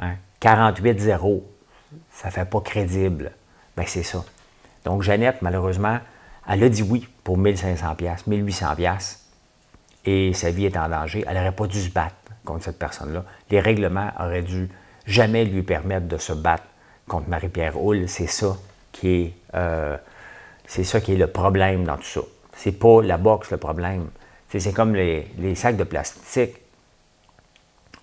Hein? 0.00 0.14
48-0, 0.42 1.40
ça 2.10 2.30
fait 2.30 2.50
pas 2.50 2.60
crédible. 2.60 3.30
Bien, 3.76 3.86
c'est 3.86 4.02
ça. 4.02 4.24
Donc, 4.84 5.02
Jeannette, 5.02 5.40
malheureusement, 5.40 5.98
elle 6.48 6.64
a 6.64 6.68
dit 6.68 6.82
oui 6.82 7.06
pour 7.22 7.38
1500 7.38 7.94
pièces, 7.94 8.26
1800 8.26 8.74
pièces, 8.74 9.27
et 10.08 10.32
sa 10.32 10.50
vie 10.50 10.64
est 10.64 10.76
en 10.76 10.88
danger. 10.88 11.22
Elle 11.28 11.36
n'aurait 11.36 11.52
pas 11.52 11.66
dû 11.66 11.80
se 11.80 11.90
battre 11.90 12.14
contre 12.44 12.64
cette 12.64 12.78
personne-là. 12.78 13.24
Les 13.50 13.60
règlements 13.60 14.10
auraient 14.18 14.42
dû 14.42 14.70
jamais 15.06 15.44
lui 15.44 15.62
permettre 15.62 16.06
de 16.08 16.16
se 16.16 16.32
battre 16.32 16.64
contre 17.06 17.28
Marie-Pierre 17.28 17.80
Houle. 17.80 18.08
C'est 18.08 18.26
ça 18.26 18.56
qui 18.90 19.08
est, 19.08 19.34
euh, 19.54 19.96
ça 20.66 21.00
qui 21.00 21.12
est 21.12 21.16
le 21.16 21.26
problème 21.26 21.84
dans 21.84 21.96
tout 21.96 22.04
ça. 22.04 22.20
C'est 22.56 22.72
pas 22.72 23.02
la 23.02 23.18
boxe 23.18 23.50
le 23.50 23.58
problème. 23.58 24.08
C'est 24.48 24.72
comme 24.72 24.94
les, 24.94 25.54
sacs 25.54 25.76
de 25.76 25.84
plastique. 25.84 26.56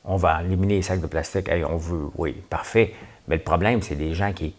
On 0.03 0.17
va 0.17 0.43
éliminer 0.43 0.75
les 0.75 0.81
sacs 0.83 1.01
de 1.01 1.07
plastique. 1.07 1.49
on 1.67 1.77
veut, 1.77 2.09
oui, 2.17 2.33
parfait. 2.33 2.93
Mais 3.27 3.37
le 3.37 3.41
problème, 3.41 3.81
c'est 3.81 3.95
des 3.95 4.13
gens 4.13 4.31
qui 4.31 4.53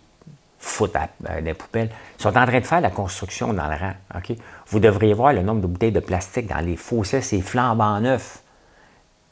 foutent 0.58 0.96
des 1.42 1.54
poubelles. 1.54 1.90
Ils 2.18 2.22
sont 2.22 2.36
en 2.36 2.44
train 2.44 2.58
de 2.58 2.66
faire 2.66 2.80
la 2.80 2.90
construction 2.90 3.52
dans 3.52 3.68
le 3.68 3.76
rang. 3.76 3.92
OK? 4.16 4.36
Vous 4.68 4.80
devriez 4.80 5.14
voir 5.14 5.32
le 5.32 5.42
nombre 5.42 5.60
de 5.60 5.66
bouteilles 5.66 5.92
de 5.92 6.00
plastique 6.00 6.48
dans 6.48 6.64
les 6.64 6.76
fossés, 6.76 7.20
c'est 7.20 7.40
flambant 7.40 8.00
neuf. 8.00 8.42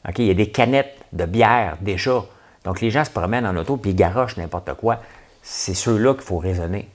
OK? 0.07 0.19
Il 0.19 0.25
y 0.25 0.31
a 0.31 0.35
des 0.35 0.49
canettes 0.49 0.97
de 1.13 1.25
bière 1.25 1.77
déjà. 1.81 2.23
Donc, 2.63 2.81
les 2.81 2.89
gens 2.89 3.03
se 3.05 3.11
promènent 3.11 3.45
en 3.45 3.55
auto 3.55 3.77
puis 3.77 3.91
ils 3.91 3.95
garochent 3.95 4.37
n'importe 4.37 4.73
quoi. 4.75 4.99
C'est 5.43 5.73
ceux-là 5.73 6.13
qu'il 6.13 6.23
faut 6.23 6.37
raisonner. 6.37 6.89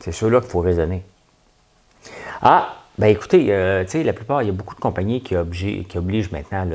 C'est 0.00 0.12
ceux-là 0.12 0.40
qu'il 0.40 0.50
faut 0.50 0.60
raisonner. 0.60 1.02
Ah, 2.42 2.76
ben 2.98 3.06
écoutez, 3.06 3.46
euh, 3.50 3.84
la 3.92 4.12
plupart, 4.12 4.42
il 4.42 4.46
y 4.46 4.48
a 4.50 4.52
beaucoup 4.52 4.74
de 4.74 4.80
compagnies 4.80 5.22
qui, 5.22 5.34
obligent, 5.36 6.30
maintenant 6.30 6.68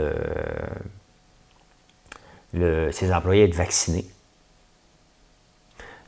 le, 2.54 2.92
ses 2.92 3.14
employés 3.14 3.44
à 3.44 3.46
être 3.46 3.56
vaccinés. 3.56 4.06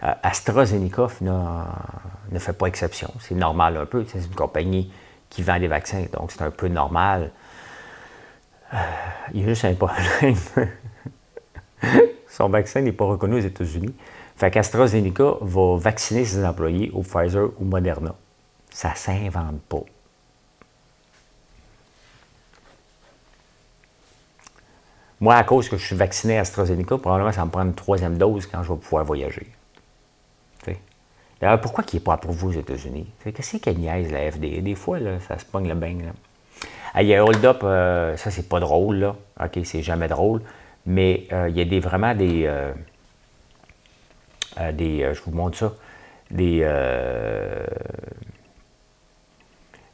Euh, 0.03 0.13
AstraZeneca 0.23 1.07
ne 1.21 2.39
fait 2.39 2.53
pas 2.53 2.67
exception. 2.67 3.11
C'est 3.19 3.35
normal 3.35 3.77
un 3.77 3.85
peu. 3.85 4.05
C'est 4.07 4.19
une 4.19 4.35
compagnie 4.35 4.91
qui 5.29 5.43
vend 5.43 5.59
des 5.59 5.67
vaccins, 5.67 6.05
donc 6.11 6.31
c'est 6.31 6.41
un 6.41 6.51
peu 6.51 6.67
normal. 6.67 7.31
Euh, 8.73 8.77
il 9.33 9.41
y 9.41 9.43
a 9.43 9.47
juste 9.47 9.65
un 9.65 9.75
problème. 9.75 10.35
Son 12.29 12.49
vaccin 12.49 12.81
n'est 12.81 12.91
pas 12.91 13.05
reconnu 13.05 13.35
aux 13.35 13.45
États-Unis. 13.45 13.93
Fait 14.35 14.49
qu'AstraZeneca 14.49 15.35
va 15.41 15.77
vacciner 15.77 16.25
ses 16.25 16.43
employés 16.45 16.89
au 16.91 17.01
Pfizer 17.01 17.49
ou 17.59 17.65
Moderna. 17.65 18.15
Ça 18.71 18.91
ne 18.91 18.95
s'invente 18.95 19.61
pas. 19.69 19.83
Moi, 25.19 25.35
à 25.35 25.43
cause 25.43 25.69
que 25.69 25.77
je 25.77 25.85
suis 25.85 25.95
vacciné 25.95 26.39
à 26.39 26.41
AstraZeneca, 26.41 26.97
probablement 26.97 27.31
ça 27.31 27.45
me 27.45 27.51
prend 27.51 27.61
une 27.61 27.75
troisième 27.75 28.17
dose 28.17 28.47
quand 28.47 28.63
je 28.63 28.73
vais 28.73 28.79
pouvoir 28.79 29.05
voyager. 29.05 29.51
D'ailleurs, 31.41 31.59
pourquoi 31.59 31.83
il 31.91 31.95
n'est 31.95 32.01
pas 32.01 32.13
approuvé 32.13 32.45
aux 32.45 32.59
États-Unis? 32.59 33.07
Qu'est-ce 33.23 33.57
qu'il 33.57 33.79
niaise 33.79 34.11
la 34.11 34.31
FDA? 34.31 34.61
Des 34.61 34.75
fois, 34.75 34.99
là, 34.99 35.19
ça 35.27 35.39
se 35.39 35.45
pogne 35.45 35.67
le 35.67 35.73
bain. 35.73 35.97
il 36.99 37.07
y 37.07 37.15
a 37.15 37.25
Hold 37.25 37.43
Up, 37.43 37.61
euh, 37.63 38.15
ça 38.15 38.29
c'est 38.29 38.47
pas 38.47 38.59
drôle, 38.59 38.97
là. 38.97 39.15
OK, 39.43 39.59
c'est 39.63 39.81
jamais 39.81 40.07
drôle. 40.07 40.41
Mais 40.85 41.25
euh, 41.31 41.49
il 41.49 41.57
y 41.57 41.61
a 41.61 41.65
des, 41.65 41.79
vraiment 41.79 42.13
des. 42.13 42.43
Euh, 42.45 42.71
des 44.71 45.11
je 45.13 45.21
vous 45.23 45.31
montre 45.31 45.57
ça. 45.57 45.73
Des. 46.29 46.59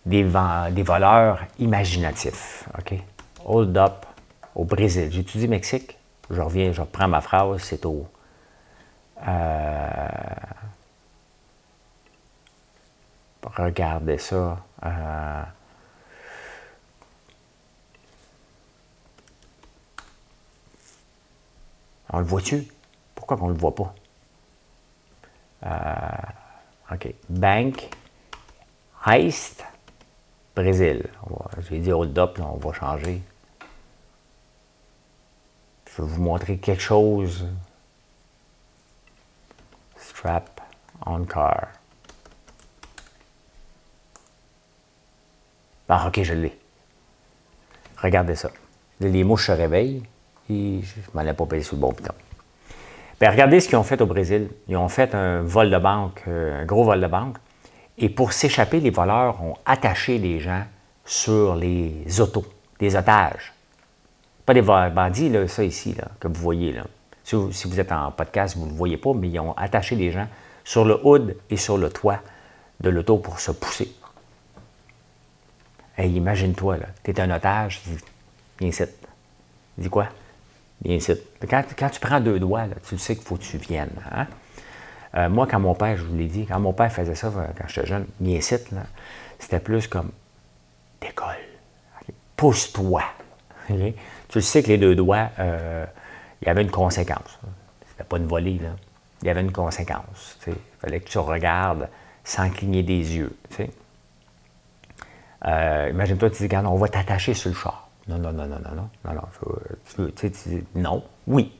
des, 0.05 0.23
des 0.71 0.83
voleurs 0.83 1.39
imaginatifs. 1.59 2.67
OK? 2.77 2.99
Hold 3.45 3.77
Up 3.77 4.05
au 4.53 4.65
Brésil. 4.65 5.07
J'étudie 5.11 5.47
Mexique? 5.47 5.97
Je 6.29 6.41
reviens, 6.41 6.73
je 6.73 6.81
reprends 6.81 7.07
ma 7.07 7.21
phrase, 7.21 7.61
c'est 7.61 7.85
au. 7.85 8.05
Regardez 13.57 14.17
ça. 14.17 14.63
Euh, 14.85 15.43
on 22.11 22.19
le 22.19 22.25
voit-tu? 22.25 22.67
Pourquoi 23.15 23.37
on 23.41 23.47
ne 23.47 23.53
le 23.53 23.59
voit 23.59 23.75
pas? 23.75 23.93
Euh, 25.65 26.93
OK. 26.93 27.13
Bank, 27.29 27.89
Heist, 29.05 29.63
Brésil. 30.55 31.09
J'ai 31.69 31.79
dit 31.79 31.91
hold 31.91 32.17
up, 32.17 32.39
on 32.39 32.57
va 32.57 32.73
changer. 32.73 33.21
Je 35.91 36.01
vais 36.01 36.07
vous 36.07 36.21
montrer 36.21 36.57
quelque 36.57 36.81
chose. 36.81 37.45
Strap 39.97 40.61
on 41.05 41.25
car. 41.25 41.67
Ah, 45.89 46.07
OK, 46.07 46.21
je 46.23 46.33
l'ai. 46.33 46.57
Regardez 48.01 48.35
ça. 48.35 48.51
Les 48.99 49.23
mouches 49.23 49.47
se 49.47 49.51
réveillent 49.51 50.03
et 50.49 50.81
je 50.81 50.99
ne 50.99 51.13
m'en 51.13 51.21
ai 51.21 51.33
pas 51.33 51.45
payé 51.45 51.63
sur 51.63 51.75
le 51.75 51.81
bon 51.81 51.89
bouton. 51.89 52.13
Bien, 53.19 53.31
regardez 53.31 53.59
ce 53.59 53.67
qu'ils 53.67 53.77
ont 53.77 53.83
fait 53.83 53.99
au 54.01 54.05
Brésil. 54.05 54.49
Ils 54.67 54.77
ont 54.77 54.89
fait 54.89 55.15
un 55.15 55.41
vol 55.41 55.71
de 55.71 55.77
banque, 55.77 56.23
euh, 56.27 56.61
un 56.61 56.65
gros 56.65 56.83
vol 56.83 57.01
de 57.01 57.07
banque. 57.07 57.37
Et 57.97 58.09
pour 58.09 58.31
s'échapper, 58.31 58.79
les 58.79 58.91
voleurs 58.91 59.41
ont 59.43 59.55
attaché 59.65 60.19
les 60.19 60.39
gens 60.39 60.63
sur 61.03 61.55
les 61.55 62.21
autos, 62.21 62.45
des 62.79 62.95
otages. 62.95 63.53
Pas 64.45 64.53
des 64.53 64.61
bandits, 64.61 65.29
là, 65.29 65.47
ça 65.47 65.63
ici, 65.63 65.93
là, 65.93 66.05
que 66.19 66.27
vous 66.27 66.39
voyez. 66.39 66.73
Là. 66.73 66.83
Si, 67.23 67.35
vous, 67.35 67.79
êtes 67.79 67.91
en 67.91 68.11
podcast, 68.11 68.55
vous 68.55 68.65
ne 68.65 68.71
le 68.71 68.77
voyez 68.77 68.97
pas, 68.97 69.13
mais 69.13 69.29
ils 69.29 69.39
ont 69.39 69.53
attaché 69.57 69.95
les 69.95 70.11
gens 70.11 70.27
sur 70.63 70.85
le 70.85 70.99
hood 71.03 71.35
et 71.49 71.57
sur 71.57 71.77
le 71.77 71.89
toit 71.89 72.19
de 72.79 72.89
l'auto 72.89 73.17
pour 73.17 73.39
se 73.39 73.51
pousser. 73.51 73.93
Imagine-toi, 75.97 76.77
là, 76.77 76.85
tu 77.03 77.11
es 77.11 77.19
un 77.19 77.31
otage, 77.31 77.81
viens 78.59 78.69
ici. 78.69 78.83
Dis 79.77 79.89
quoi? 79.89 80.07
Viens 80.83 80.95
ici. 80.95 81.13
Quand, 81.49 81.63
tu 81.91 81.99
prends 81.99 82.19
deux 82.19 82.39
doigts, 82.39 82.65
tu 82.87 82.97
sais 82.97 83.15
qu'il 83.15 83.25
faut 83.25 83.35
que 83.35 83.43
tu 83.43 83.57
viennes. 83.57 83.89
Hein? 84.11 84.27
Euh, 85.15 85.29
moi, 85.29 85.47
quand 85.47 85.59
mon 85.59 85.73
père, 85.73 85.97
je 85.97 86.03
vous 86.03 86.15
l'ai 86.15 86.27
dit, 86.27 86.45
quand 86.45 86.59
mon 86.59 86.73
père 86.73 86.91
faisait 86.91 87.15
ça 87.15 87.27
euh, 87.27 87.47
quand 87.57 87.67
j'étais 87.67 87.87
jeune, 87.87 88.05
viens 88.19 88.37
ici, 88.37 88.55
c'était 89.39 89.59
plus 89.59 89.87
comme 89.87 90.11
décolle. 91.01 91.35
Pousse-toi. 92.35 93.03
Tu 94.29 94.41
sais 94.41 94.61
que 94.61 94.67
les 94.67 94.77
deux 94.77 94.95
doigts, 94.95 95.29
euh, 95.39 95.85
il 96.41 96.47
y 96.47 96.51
avait 96.51 96.61
une 96.61 96.71
conséquence. 96.71 97.39
C'était 97.89 98.03
pas 98.03 98.17
une 98.17 98.27
volée, 98.27 98.59
là. 98.61 98.69
Il 99.21 99.27
y 99.27 99.29
avait 99.31 99.41
une 99.41 99.51
conséquence. 99.51 100.37
Il 100.45 100.53
fallait 100.79 100.99
que 100.99 101.09
tu 101.09 101.17
regardes 101.17 101.89
sans 102.23 102.49
cligner 102.49 102.83
des 102.83 103.15
yeux. 103.15 103.35
Euh, 105.45 105.89
imagine-toi, 105.91 106.29
tu 106.29 106.37
dis, 106.37 106.43
regarde, 106.43 106.65
on 106.65 106.75
va 106.75 106.87
t'attacher 106.87 107.33
sur 107.33 107.49
le 107.49 107.55
char. 107.55 107.89
Non, 108.07 108.17
non, 108.17 108.31
non, 108.31 108.47
non, 108.47 108.59
non, 108.59 108.75
non, 108.75 108.89
non, 109.05 109.13
non. 109.13 110.11
Tu, 110.15 110.29
tu 110.31 110.49
dis, 110.49 110.63
non, 110.75 111.03
oui. 111.27 111.53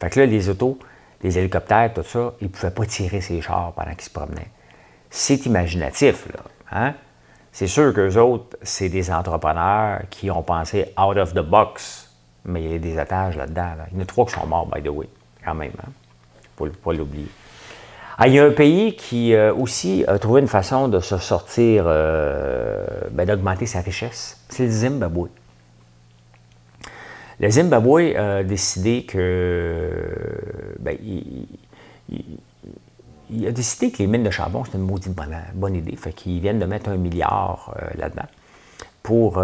Fait 0.00 0.10
que 0.10 0.20
là, 0.20 0.26
les 0.26 0.48
autos, 0.48 0.78
les 1.22 1.38
hélicoptères, 1.38 1.92
tout 1.92 2.02
ça, 2.02 2.32
ils 2.40 2.44
ne 2.44 2.48
pouvaient 2.48 2.70
pas 2.70 2.86
tirer 2.86 3.20
ces 3.20 3.40
chars 3.40 3.72
pendant 3.72 3.92
qu'ils 3.92 4.02
se 4.02 4.10
promenaient. 4.10 4.50
C'est 5.10 5.46
imaginatif, 5.46 6.26
là. 6.32 6.40
Hein? 6.72 6.94
C'est 7.52 7.66
sûr 7.66 7.92
qu'eux 7.92 8.16
autres, 8.16 8.56
c'est 8.62 8.88
des 8.88 9.12
entrepreneurs 9.12 10.00
qui 10.08 10.30
ont 10.30 10.42
pensé 10.42 10.94
out 10.98 11.18
of 11.18 11.34
the 11.34 11.40
box, 11.40 12.10
mais 12.46 12.64
il 12.64 12.72
y 12.72 12.74
a 12.74 12.78
des 12.78 12.98
attaches 12.98 13.36
là-dedans. 13.36 13.74
Il 13.90 13.98
y 13.98 14.00
en 14.00 14.02
a 14.02 14.06
trois 14.06 14.24
qui 14.24 14.32
sont 14.32 14.46
morts, 14.46 14.66
by 14.66 14.82
the 14.82 14.88
way, 14.88 15.08
quand 15.44 15.54
même. 15.54 15.72
Hein? 15.84 15.90
Faut 16.56 16.66
pas 16.66 16.92
l'oublier. 16.94 17.28
Ah, 18.18 18.28
il 18.28 18.34
y 18.34 18.38
a 18.38 18.44
un 18.44 18.50
pays 18.50 18.94
qui 18.94 19.34
euh, 19.34 19.54
aussi 19.54 20.04
a 20.06 20.18
trouvé 20.18 20.40
une 20.40 20.48
façon 20.48 20.88
de 20.88 21.00
se 21.00 21.16
sortir, 21.16 21.84
euh, 21.86 22.84
ben, 23.10 23.26
d'augmenter 23.26 23.66
sa 23.66 23.80
richesse. 23.80 24.38
C'est 24.48 24.66
le 24.66 24.70
Zimbabwe. 24.70 25.28
Le 27.40 27.50
Zimbabwe 27.50 28.14
a 28.16 28.42
décidé 28.44 29.04
que. 29.04 29.90
Ben, 30.78 30.96
a 32.10 33.50
décidé 33.50 33.90
que 33.90 33.98
les 33.98 34.06
mines 34.06 34.24
de 34.24 34.30
charbon, 34.30 34.64
c'était 34.64 34.76
une 34.76 34.84
maudite 34.84 35.16
bonne, 35.54 35.74
idée. 35.74 35.96
Fait 35.96 36.12
qu'ils 36.12 36.40
viennent 36.40 36.58
de 36.58 36.66
mettre 36.66 36.90
un 36.90 36.98
milliard 36.98 37.74
euh, 37.80 37.88
là-dedans 37.96 38.26
pour 39.02 39.42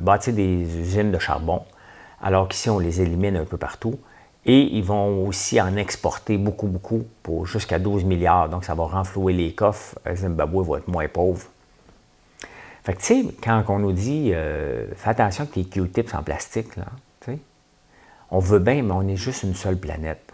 bâtir 0.00 0.32
des 0.32 0.78
usines 0.78 1.12
de 1.12 1.18
charbon, 1.18 1.60
alors 2.22 2.48
qu'ici, 2.48 2.70
on 2.70 2.78
les 2.78 3.02
élimine 3.02 3.36
un 3.36 3.44
peu 3.44 3.58
partout. 3.58 3.98
Et 4.48 4.76
ils 4.76 4.84
vont 4.84 5.26
aussi 5.26 5.60
en 5.60 5.76
exporter 5.76 6.38
beaucoup, 6.38 6.68
beaucoup, 6.68 7.04
pour 7.22 7.46
jusqu'à 7.46 7.80
12 7.80 8.04
milliards. 8.04 8.48
Donc, 8.48 8.64
ça 8.64 8.74
va 8.74 8.84
renflouer 8.84 9.32
les 9.32 9.52
coffres. 9.52 9.98
Le 10.06 10.14
Zimbabwe 10.14 10.64
va 10.64 10.78
être 10.78 10.88
moins 10.88 11.08
pauvre. 11.08 11.44
Fait 12.84 12.94
que, 12.94 13.00
tu 13.00 13.06
sais, 13.06 13.24
quand 13.42 13.64
on 13.68 13.80
nous 13.80 13.92
dit, 13.92 14.30
euh, 14.32 14.86
fais 14.94 15.10
attention 15.10 15.42
avec 15.42 15.54
tes 15.54 15.64
Q-tips 15.64 16.14
en 16.14 16.22
plastique, 16.22 16.76
là, 16.76 16.86
on 18.30 18.38
veut 18.38 18.58
bien, 18.58 18.82
mais 18.82 18.92
on 18.92 19.06
est 19.06 19.16
juste 19.16 19.42
une 19.44 19.54
seule 19.54 19.76
planète. 19.76 20.32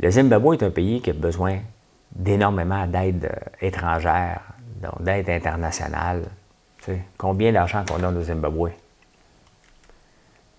Le 0.00 0.10
Zimbabwe 0.10 0.54
est 0.54 0.62
un 0.62 0.70
pays 0.70 1.00
qui 1.02 1.10
a 1.10 1.12
besoin 1.12 1.58
d'énormément 2.14 2.86
d'aide 2.86 3.30
euh, 3.30 3.66
étrangère, 3.66 4.40
d'aide 5.00 5.28
internationale. 5.28 6.24
Tu 6.78 6.84
sais, 6.84 7.02
combien 7.16 7.52
d'argent 7.52 7.84
qu'on 7.86 7.98
donne 7.98 8.16
au 8.16 8.22
Zimbabwe? 8.22 8.70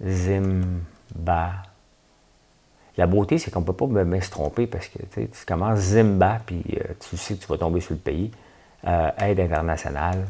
Zimbabwe. 0.03 1.72
La 2.95 3.07
beauté, 3.07 3.39
c'est 3.39 3.49
qu'on 3.49 3.61
ne 3.61 3.65
peut 3.65 3.73
pas 3.73 3.87
se 4.21 4.29
tromper 4.29 4.67
parce 4.67 4.87
que 4.87 4.99
tu 5.01 5.45
commences 5.47 5.79
Zimba, 5.79 6.39
puis 6.45 6.63
euh, 6.75 6.93
tu 6.99 7.17
sais 7.17 7.35
que 7.35 7.41
tu 7.41 7.47
vas 7.47 7.57
tomber 7.57 7.79
sur 7.79 7.93
le 7.93 7.99
pays. 7.99 8.31
Euh, 8.85 9.09
aide 9.19 9.39
internationale. 9.39 10.27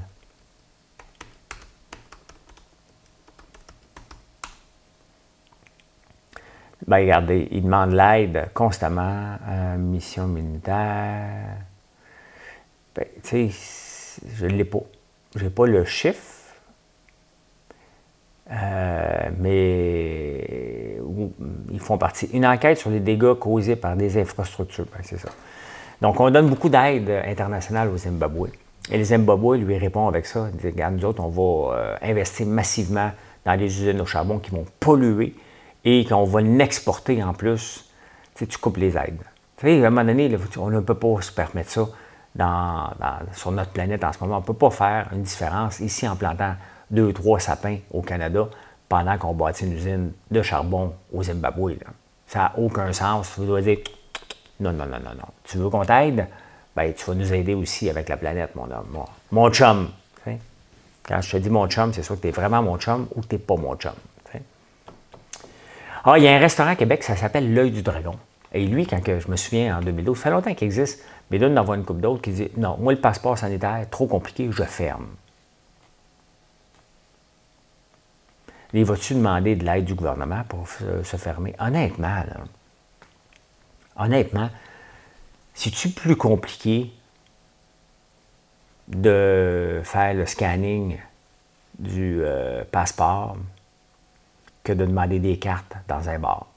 Ben, 6.87 6.97
regardez, 6.97 7.47
il 7.51 7.63
demande 7.63 7.91
l'aide 7.93 8.49
constamment. 8.53 9.37
Euh, 9.47 9.77
mission 9.77 10.27
militaire. 10.27 11.57
Ben, 12.95 13.05
tu 13.23 13.51
sais, 13.51 14.21
je 14.37 14.45
ne 14.45 14.51
l'ai 14.51 14.65
pas. 14.65 14.83
Je 15.35 15.43
n'ai 15.45 15.49
pas 15.49 15.65
le 15.65 15.83
chiffre. 15.83 16.39
mais 19.39 20.72
ils 21.71 21.79
font 21.79 21.97
partie. 21.97 22.27
Une 22.33 22.45
enquête 22.45 22.77
sur 22.77 22.89
les 22.89 22.99
dégâts 22.99 23.33
causés 23.33 23.75
par 23.75 23.95
des 23.95 24.19
infrastructures. 24.19 24.85
Ben, 24.85 25.01
c'est 25.03 25.19
ça. 25.19 25.29
Donc, 26.01 26.19
on 26.19 26.29
donne 26.29 26.49
beaucoup 26.49 26.69
d'aide 26.69 27.09
internationale 27.25 27.89
au 27.89 27.97
Zimbabwe. 27.97 28.49
Et 28.91 28.97
le 28.97 29.03
Zimbabwe 29.03 29.55
lui 29.55 29.77
répond 29.77 30.07
avec 30.07 30.25
ça. 30.25 30.49
Il 30.53 30.59
dit, 30.59 30.67
regarde, 30.67 30.95
nous 30.95 31.05
autres, 31.05 31.23
on 31.23 31.29
va 31.29 31.75
euh, 31.75 31.95
investir 32.01 32.45
massivement 32.45 33.11
dans 33.45 33.53
les 33.53 33.65
usines 33.65 34.01
au 34.01 34.05
charbon 34.05 34.39
qui 34.39 34.51
vont 34.51 34.65
polluer 34.79 35.35
et 35.85 36.05
qu'on 36.05 36.25
va 36.25 36.41
l'exporter 36.41 37.23
en 37.23 37.33
plus. 37.33 37.85
Tu, 38.35 38.45
sais, 38.45 38.47
tu 38.47 38.57
coupes 38.57 38.77
les 38.77 38.97
aides. 38.97 39.21
Tu 39.57 39.67
sais, 39.67 39.83
à 39.83 39.87
un 39.87 39.89
moment 39.89 40.05
donné, 40.05 40.35
on 40.57 40.69
ne 40.69 40.79
peut 40.79 40.95
pas 40.95 41.21
se 41.21 41.31
permettre 41.31 41.69
ça 41.69 41.87
sur 43.33 43.51
notre 43.51 43.71
planète 43.71 44.03
en 44.03 44.11
ce 44.11 44.19
moment. 44.19 44.37
On 44.37 44.41
ne 44.41 44.45
peut 44.45 44.53
pas 44.53 44.71
faire 44.71 45.09
une 45.13 45.21
différence 45.21 45.79
ici 45.79 46.07
en 46.07 46.15
plantant 46.15 46.55
deux, 46.89 47.13
trois 47.13 47.39
sapins 47.39 47.77
au 47.91 48.01
Canada 48.01 48.47
pendant 48.89 49.17
qu'on 49.17 49.33
bâtit 49.33 49.65
une 49.65 49.73
usine 49.73 50.11
de 50.31 50.41
charbon 50.41 50.93
au 51.13 51.23
Zimbabwe. 51.23 51.73
Ça 52.27 52.39
n'a 52.39 52.53
aucun 52.57 52.91
sens. 52.93 53.33
Vous 53.37 53.45
dois 53.45 53.61
dire 53.61 53.79
non, 54.59 54.71
non, 54.71 54.85
non, 54.85 54.99
non, 54.99 55.15
non. 55.15 55.27
Tu 55.43 55.57
veux 55.57 55.69
qu'on 55.69 55.85
t'aide? 55.85 56.27
Ben, 56.75 56.93
tu 56.93 57.05
vas 57.05 57.15
nous 57.15 57.33
aider 57.33 57.53
aussi 57.53 57.89
avec 57.89 58.09
la 58.09 58.17
planète, 58.17 58.55
mon 58.55 58.63
homme. 58.63 59.05
Mon, 59.31 59.49
chum. 59.51 59.89
Quand 61.03 61.21
je 61.21 61.31
te 61.31 61.37
dis 61.37 61.49
mon 61.49 61.67
chum, 61.67 61.91
c'est 61.93 62.01
sûr 62.01 62.15
que 62.15 62.21
tu 62.21 62.27
es 62.29 62.31
vraiment 62.31 62.63
mon 62.63 62.77
chum 62.77 63.07
ou 63.15 63.21
tu 63.21 63.35
n'es 63.35 63.39
pas 63.39 63.55
mon 63.55 63.75
chum. 63.75 63.93
Ah, 66.05 66.17
il 66.17 66.25
y 66.25 66.27
a 66.27 66.35
un 66.35 66.39
restaurant 66.39 66.71
à 66.71 66.75
Québec, 66.75 67.01
ça 67.01 67.15
s'appelle 67.15 67.53
L'œil 67.53 67.71
du 67.71 67.81
dragon. 67.81 68.15
Et 68.53 68.65
lui, 68.65 68.85
quand 68.85 68.99
je 69.05 69.31
me 69.31 69.37
souviens 69.37 69.77
en 69.77 69.81
2012, 69.81 70.17
ça 70.17 70.23
fait 70.23 70.31
longtemps 70.31 70.53
qu'il 70.53 70.65
existe, 70.65 71.01
mais 71.31 71.37
là, 71.37 71.47
il 71.47 71.57
en 71.57 71.73
une 71.73 71.85
couple 71.85 72.01
d'autres 72.01 72.21
qui 72.21 72.31
dit 72.31 72.49
Non, 72.57 72.77
moi, 72.77 72.91
le 72.91 72.99
passeport 72.99 73.37
sanitaire, 73.37 73.85
trop 73.89 74.05
compliqué, 74.05 74.49
je 74.51 74.63
ferme. 74.63 75.07
Il 78.73 78.85
va-tu 78.85 79.13
demander 79.13 79.55
de 79.55 79.63
l'aide 79.63 79.85
du 79.85 79.93
gouvernement 79.93 80.43
pour 80.49 80.67
se 80.67 81.17
fermer? 81.17 81.55
Honnêtement, 81.59 82.23
honnêtement, 83.95 84.49
c'est-tu 85.53 85.89
plus 85.89 86.15
compliqué 86.15 86.91
de 88.87 89.81
faire 89.83 90.13
le 90.15 90.25
scanning 90.25 90.97
du 91.77 92.21
euh, 92.23 92.63
passeport 92.65 93.37
que 94.63 94.73
de 94.73 94.85
demander 94.85 95.19
des 95.19 95.37
cartes 95.37 95.75
dans 95.87 96.09
un 96.09 96.17
bar? 96.17 96.47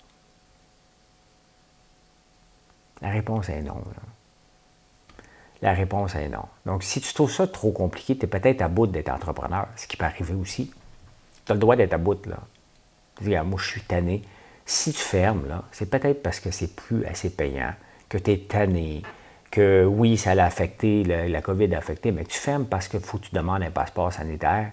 La 3.03 3.11
réponse 3.11 3.51
est 3.51 3.61
non. 3.61 3.83
La 5.61 5.75
réponse 5.75 6.14
est 6.14 6.29
non. 6.31 6.45
Donc, 6.64 6.83
si 6.83 7.01
tu 7.01 7.12
trouves 7.12 7.33
ça 7.33 7.47
trop 7.47 7.73
compliqué, 7.73 8.17
tu 8.17 8.25
es 8.25 8.29
peut-être 8.29 8.62
à 8.62 8.69
bout 8.69 8.87
d'être 8.87 9.11
entrepreneur, 9.11 9.69
ce 9.77 9.87
qui 9.87 9.99
peut 9.99 10.07
arriver 10.07 10.35
aussi. 10.35 10.73
Tu 11.47 11.53
as 11.53 11.55
le 11.55 11.61
droit 11.61 11.76
d'être 11.76 11.94
à 11.94 11.99
bout, 11.99 12.26
là. 12.26 12.38
Dis, 13.20 13.34
ah, 13.34 13.44
moi, 13.44 13.59
je 13.62 13.66
suis 13.66 13.80
tanné. 13.80 14.22
Si 14.66 14.92
tu 14.92 14.99
fermes, 14.99 15.47
là, 15.49 15.62
c'est 15.72 15.88
peut-être 15.88 16.22
parce 16.22 16.40
que 16.40 16.51
c'est 16.51 16.74
plus 16.74 17.05
assez 17.07 17.30
payant, 17.30 17.72
que 18.09 18.18
tu 18.18 18.32
es 18.32 18.38
tanné, 18.38 19.03
que 19.51 19.84
oui, 19.84 20.16
ça 20.16 20.34
l'a 20.34 20.44
affecté, 20.44 21.05
la, 21.05 21.40
COVID 21.40 21.74
a 21.74 21.78
affecté, 21.78 22.11
mais 22.12 22.24
tu 22.24 22.36
fermes 22.36 22.66
parce 22.66 22.88
qu'il 22.88 23.01
faut 23.01 23.18
que 23.18 23.26
tu 23.26 23.34
demandes 23.34 23.62
un 23.62 23.70
passeport 23.70 24.12
sanitaire. 24.12 24.72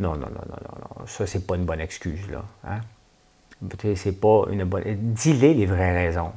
Non, 0.00 0.12
non, 0.12 0.28
non, 0.28 0.42
non, 0.48 0.56
non, 0.64 0.98
non. 0.98 1.06
Ça, 1.06 1.26
c'est 1.26 1.46
pas 1.46 1.56
une 1.56 1.64
bonne 1.64 1.80
excuse, 1.80 2.28
là. 2.30 2.44
Hein? 2.66 2.80
C'est 3.96 4.20
pas 4.20 4.44
une 4.50 4.64
bonne. 4.64 4.84
Dis-les 4.86 5.54
les 5.54 5.66
vraies 5.66 6.06
raisons. 6.06 6.32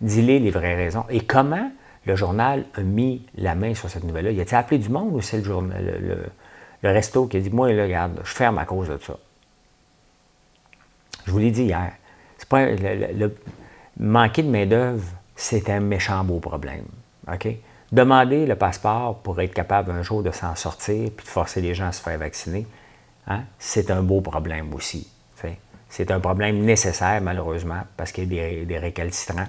Dis-les 0.00 0.38
les 0.38 0.50
vraies 0.50 0.76
raisons. 0.76 1.04
Et 1.10 1.20
comment 1.20 1.70
le 2.06 2.14
journal 2.14 2.64
a 2.74 2.80
mis 2.82 3.26
la 3.36 3.54
main 3.54 3.74
sur 3.74 3.90
cette 3.90 4.04
nouvelle-là? 4.04 4.30
Il 4.30 4.40
a-t-il 4.40 4.54
appelé 4.54 4.78
du 4.78 4.88
monde 4.88 5.12
ou 5.12 5.20
c'est 5.20 5.38
le, 5.38 5.44
journal, 5.44 6.30
resto 6.82 7.26
qui 7.26 7.36
a 7.36 7.40
dit 7.40 7.50
Moi, 7.50 7.72
là, 7.72 7.84
regarde, 7.84 8.20
je 8.24 8.32
ferme 8.32 8.58
à 8.58 8.64
cause 8.64 8.88
de 8.88 8.98
ça? 8.98 9.16
Je 11.26 11.32
vous 11.32 11.38
l'ai 11.38 11.50
dit 11.50 11.64
hier. 11.64 11.92
C'est 12.38 12.48
pas 12.48 12.66
le, 12.66 13.34
manquer 13.98 14.42
de 14.42 14.50
main-d'œuvre, 14.50 15.04
c'est 15.34 15.68
un 15.70 15.80
méchant 15.80 16.22
beau 16.24 16.38
problème. 16.38 16.84
OK? 17.32 17.48
Demander 17.90 18.46
le 18.46 18.54
passeport 18.54 19.18
pour 19.18 19.40
être 19.40 19.54
capable 19.54 19.90
un 19.90 20.02
jour 20.02 20.22
de 20.22 20.30
s'en 20.30 20.54
sortir 20.54 21.10
puis 21.16 21.24
de 21.24 21.30
forcer 21.30 21.60
les 21.60 21.74
gens 21.74 21.88
à 21.88 21.92
se 21.92 22.02
faire 22.02 22.18
vacciner, 22.18 22.66
hein, 23.26 23.42
c'est 23.58 23.90
un 23.90 24.02
beau 24.02 24.20
problème 24.20 24.72
aussi. 24.74 25.08
C'est 25.88 26.10
un 26.10 26.20
problème 26.20 26.58
nécessaire, 26.58 27.20
malheureusement, 27.22 27.80
parce 27.96 28.12
qu'il 28.12 28.32
y 28.32 28.40
a 28.40 28.64
des, 28.64 28.78
récalcitrants. 28.78 29.46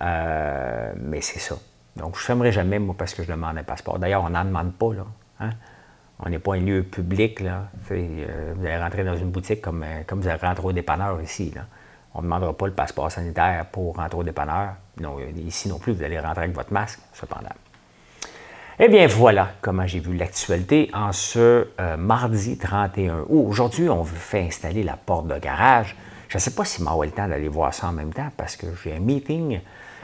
Euh, 0.00 0.92
mais 0.96 1.20
c'est 1.20 1.38
ça. 1.38 1.56
Donc, 1.96 2.16
je 2.16 2.20
ne 2.20 2.24
fermerai 2.24 2.52
jamais, 2.52 2.78
moi, 2.78 2.94
parce 2.98 3.14
que 3.14 3.22
je 3.22 3.30
demande 3.30 3.58
un 3.58 3.62
passeport. 3.62 3.98
D'ailleurs, 3.98 4.24
on 4.24 4.30
n'en 4.30 4.44
demande 4.44 4.72
pas, 4.72 4.92
là. 4.92 5.06
Hein. 5.40 5.50
On 6.24 6.30
n'est 6.30 6.38
pas 6.38 6.54
un 6.54 6.60
lieu 6.60 6.84
public, 6.84 7.40
là. 7.40 7.68
Euh, 7.90 8.54
vous 8.56 8.64
allez 8.64 8.76
rentrer 8.76 9.02
dans 9.02 9.16
une 9.16 9.30
boutique 9.30 9.60
comme, 9.60 9.82
euh, 9.82 10.02
comme 10.06 10.20
vous 10.20 10.28
allez 10.28 10.38
rentrer 10.40 10.64
au 10.64 10.72
dépanneur 10.72 11.20
ici. 11.20 11.52
On 12.14 12.18
ne 12.18 12.24
demandera 12.24 12.56
pas 12.56 12.66
le 12.66 12.72
passeport 12.72 13.10
sanitaire 13.10 13.66
pour 13.72 13.96
rentrer 13.96 14.18
au 14.18 14.22
dépanneur. 14.22 14.74
Non, 15.00 15.16
ici 15.36 15.68
non 15.68 15.78
plus, 15.78 15.92
vous 15.92 16.02
allez 16.02 16.20
rentrer 16.20 16.44
avec 16.44 16.54
votre 16.54 16.72
masque, 16.72 17.00
cependant. 17.12 17.48
Eh 18.78 18.88
bien, 18.88 19.06
voilà 19.08 19.50
comment 19.60 19.86
j'ai 19.86 19.98
vu 19.98 20.16
l'actualité 20.16 20.90
en 20.94 21.12
ce 21.12 21.68
euh, 21.80 21.96
mardi 21.96 22.56
31 22.56 23.20
août. 23.28 23.46
Aujourd'hui, 23.48 23.88
on 23.88 24.02
veut 24.02 24.16
faire 24.16 24.46
installer 24.46 24.84
la 24.84 24.96
porte 24.96 25.26
de 25.26 25.38
garage. 25.38 25.96
Je 26.28 26.36
ne 26.36 26.40
sais 26.40 26.52
pas 26.52 26.64
si 26.64 26.82
m'aura 26.82 27.04
le 27.04 27.10
temps 27.10 27.28
d'aller 27.28 27.48
voir 27.48 27.74
ça 27.74 27.88
en 27.88 27.92
même 27.92 28.12
temps 28.12 28.30
parce 28.36 28.56
que 28.56 28.66
j'ai 28.82 28.94
un 28.94 29.00
meeting 29.00 29.60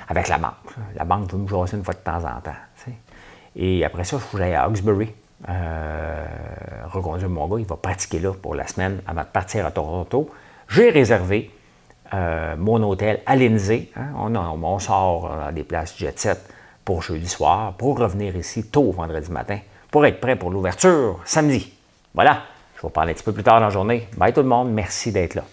avec 0.08 0.28
la 0.28 0.38
banque. 0.38 0.74
La 0.96 1.04
banque 1.04 1.32
veut 1.32 1.38
me 1.38 1.48
jaser 1.48 1.76
une 1.76 1.84
fois 1.84 1.94
de 1.94 2.00
temps 2.00 2.18
en 2.18 2.40
temps. 2.40 2.50
Et 3.56 3.84
après 3.84 4.04
ça, 4.04 4.16
il 4.16 4.20
faut 4.20 4.36
que 4.36 4.42
j'aille 4.42 4.54
à 4.54 4.64
Hawkesbury 4.64 5.06
euh, 5.06 5.27
reconduire 5.46 7.28
mon 7.28 7.46
gars. 7.46 7.60
Il 7.60 7.66
va 7.66 7.76
pratiquer 7.76 8.18
là 8.18 8.32
pour 8.32 8.54
la 8.54 8.66
semaine 8.66 9.00
avant 9.06 9.22
de 9.22 9.26
partir 9.26 9.66
à 9.66 9.70
Toronto. 9.70 10.30
J'ai 10.68 10.90
réservé 10.90 11.50
euh, 12.14 12.56
mon 12.56 12.82
hôtel 12.82 13.20
à 13.26 13.36
Lindsay. 13.36 13.90
Hein. 13.96 14.08
On, 14.16 14.78
sort 14.78 15.30
à 15.46 15.52
des 15.52 15.64
places 15.64 15.96
jet 15.98 16.18
set 16.18 16.40
pour 16.84 17.02
jeudi 17.02 17.28
soir, 17.28 17.74
pour 17.74 17.98
revenir 17.98 18.34
ici 18.36 18.64
tôt 18.64 18.90
vendredi 18.92 19.30
matin, 19.30 19.58
pour 19.90 20.06
être 20.06 20.20
prêt 20.20 20.36
pour 20.36 20.50
l'ouverture 20.50 21.20
samedi. 21.24 21.72
Voilà, 22.14 22.42
je 22.76 22.82
vous 22.82 22.88
parler 22.88 23.12
un 23.12 23.14
petit 23.14 23.24
peu 23.24 23.32
plus 23.32 23.42
tard 23.42 23.60
dans 23.60 23.66
la 23.66 23.70
journée. 23.70 24.08
Bye 24.16 24.32
tout 24.32 24.40
le 24.40 24.48
monde, 24.48 24.70
merci 24.70 25.12
d'être 25.12 25.34
là. 25.34 25.44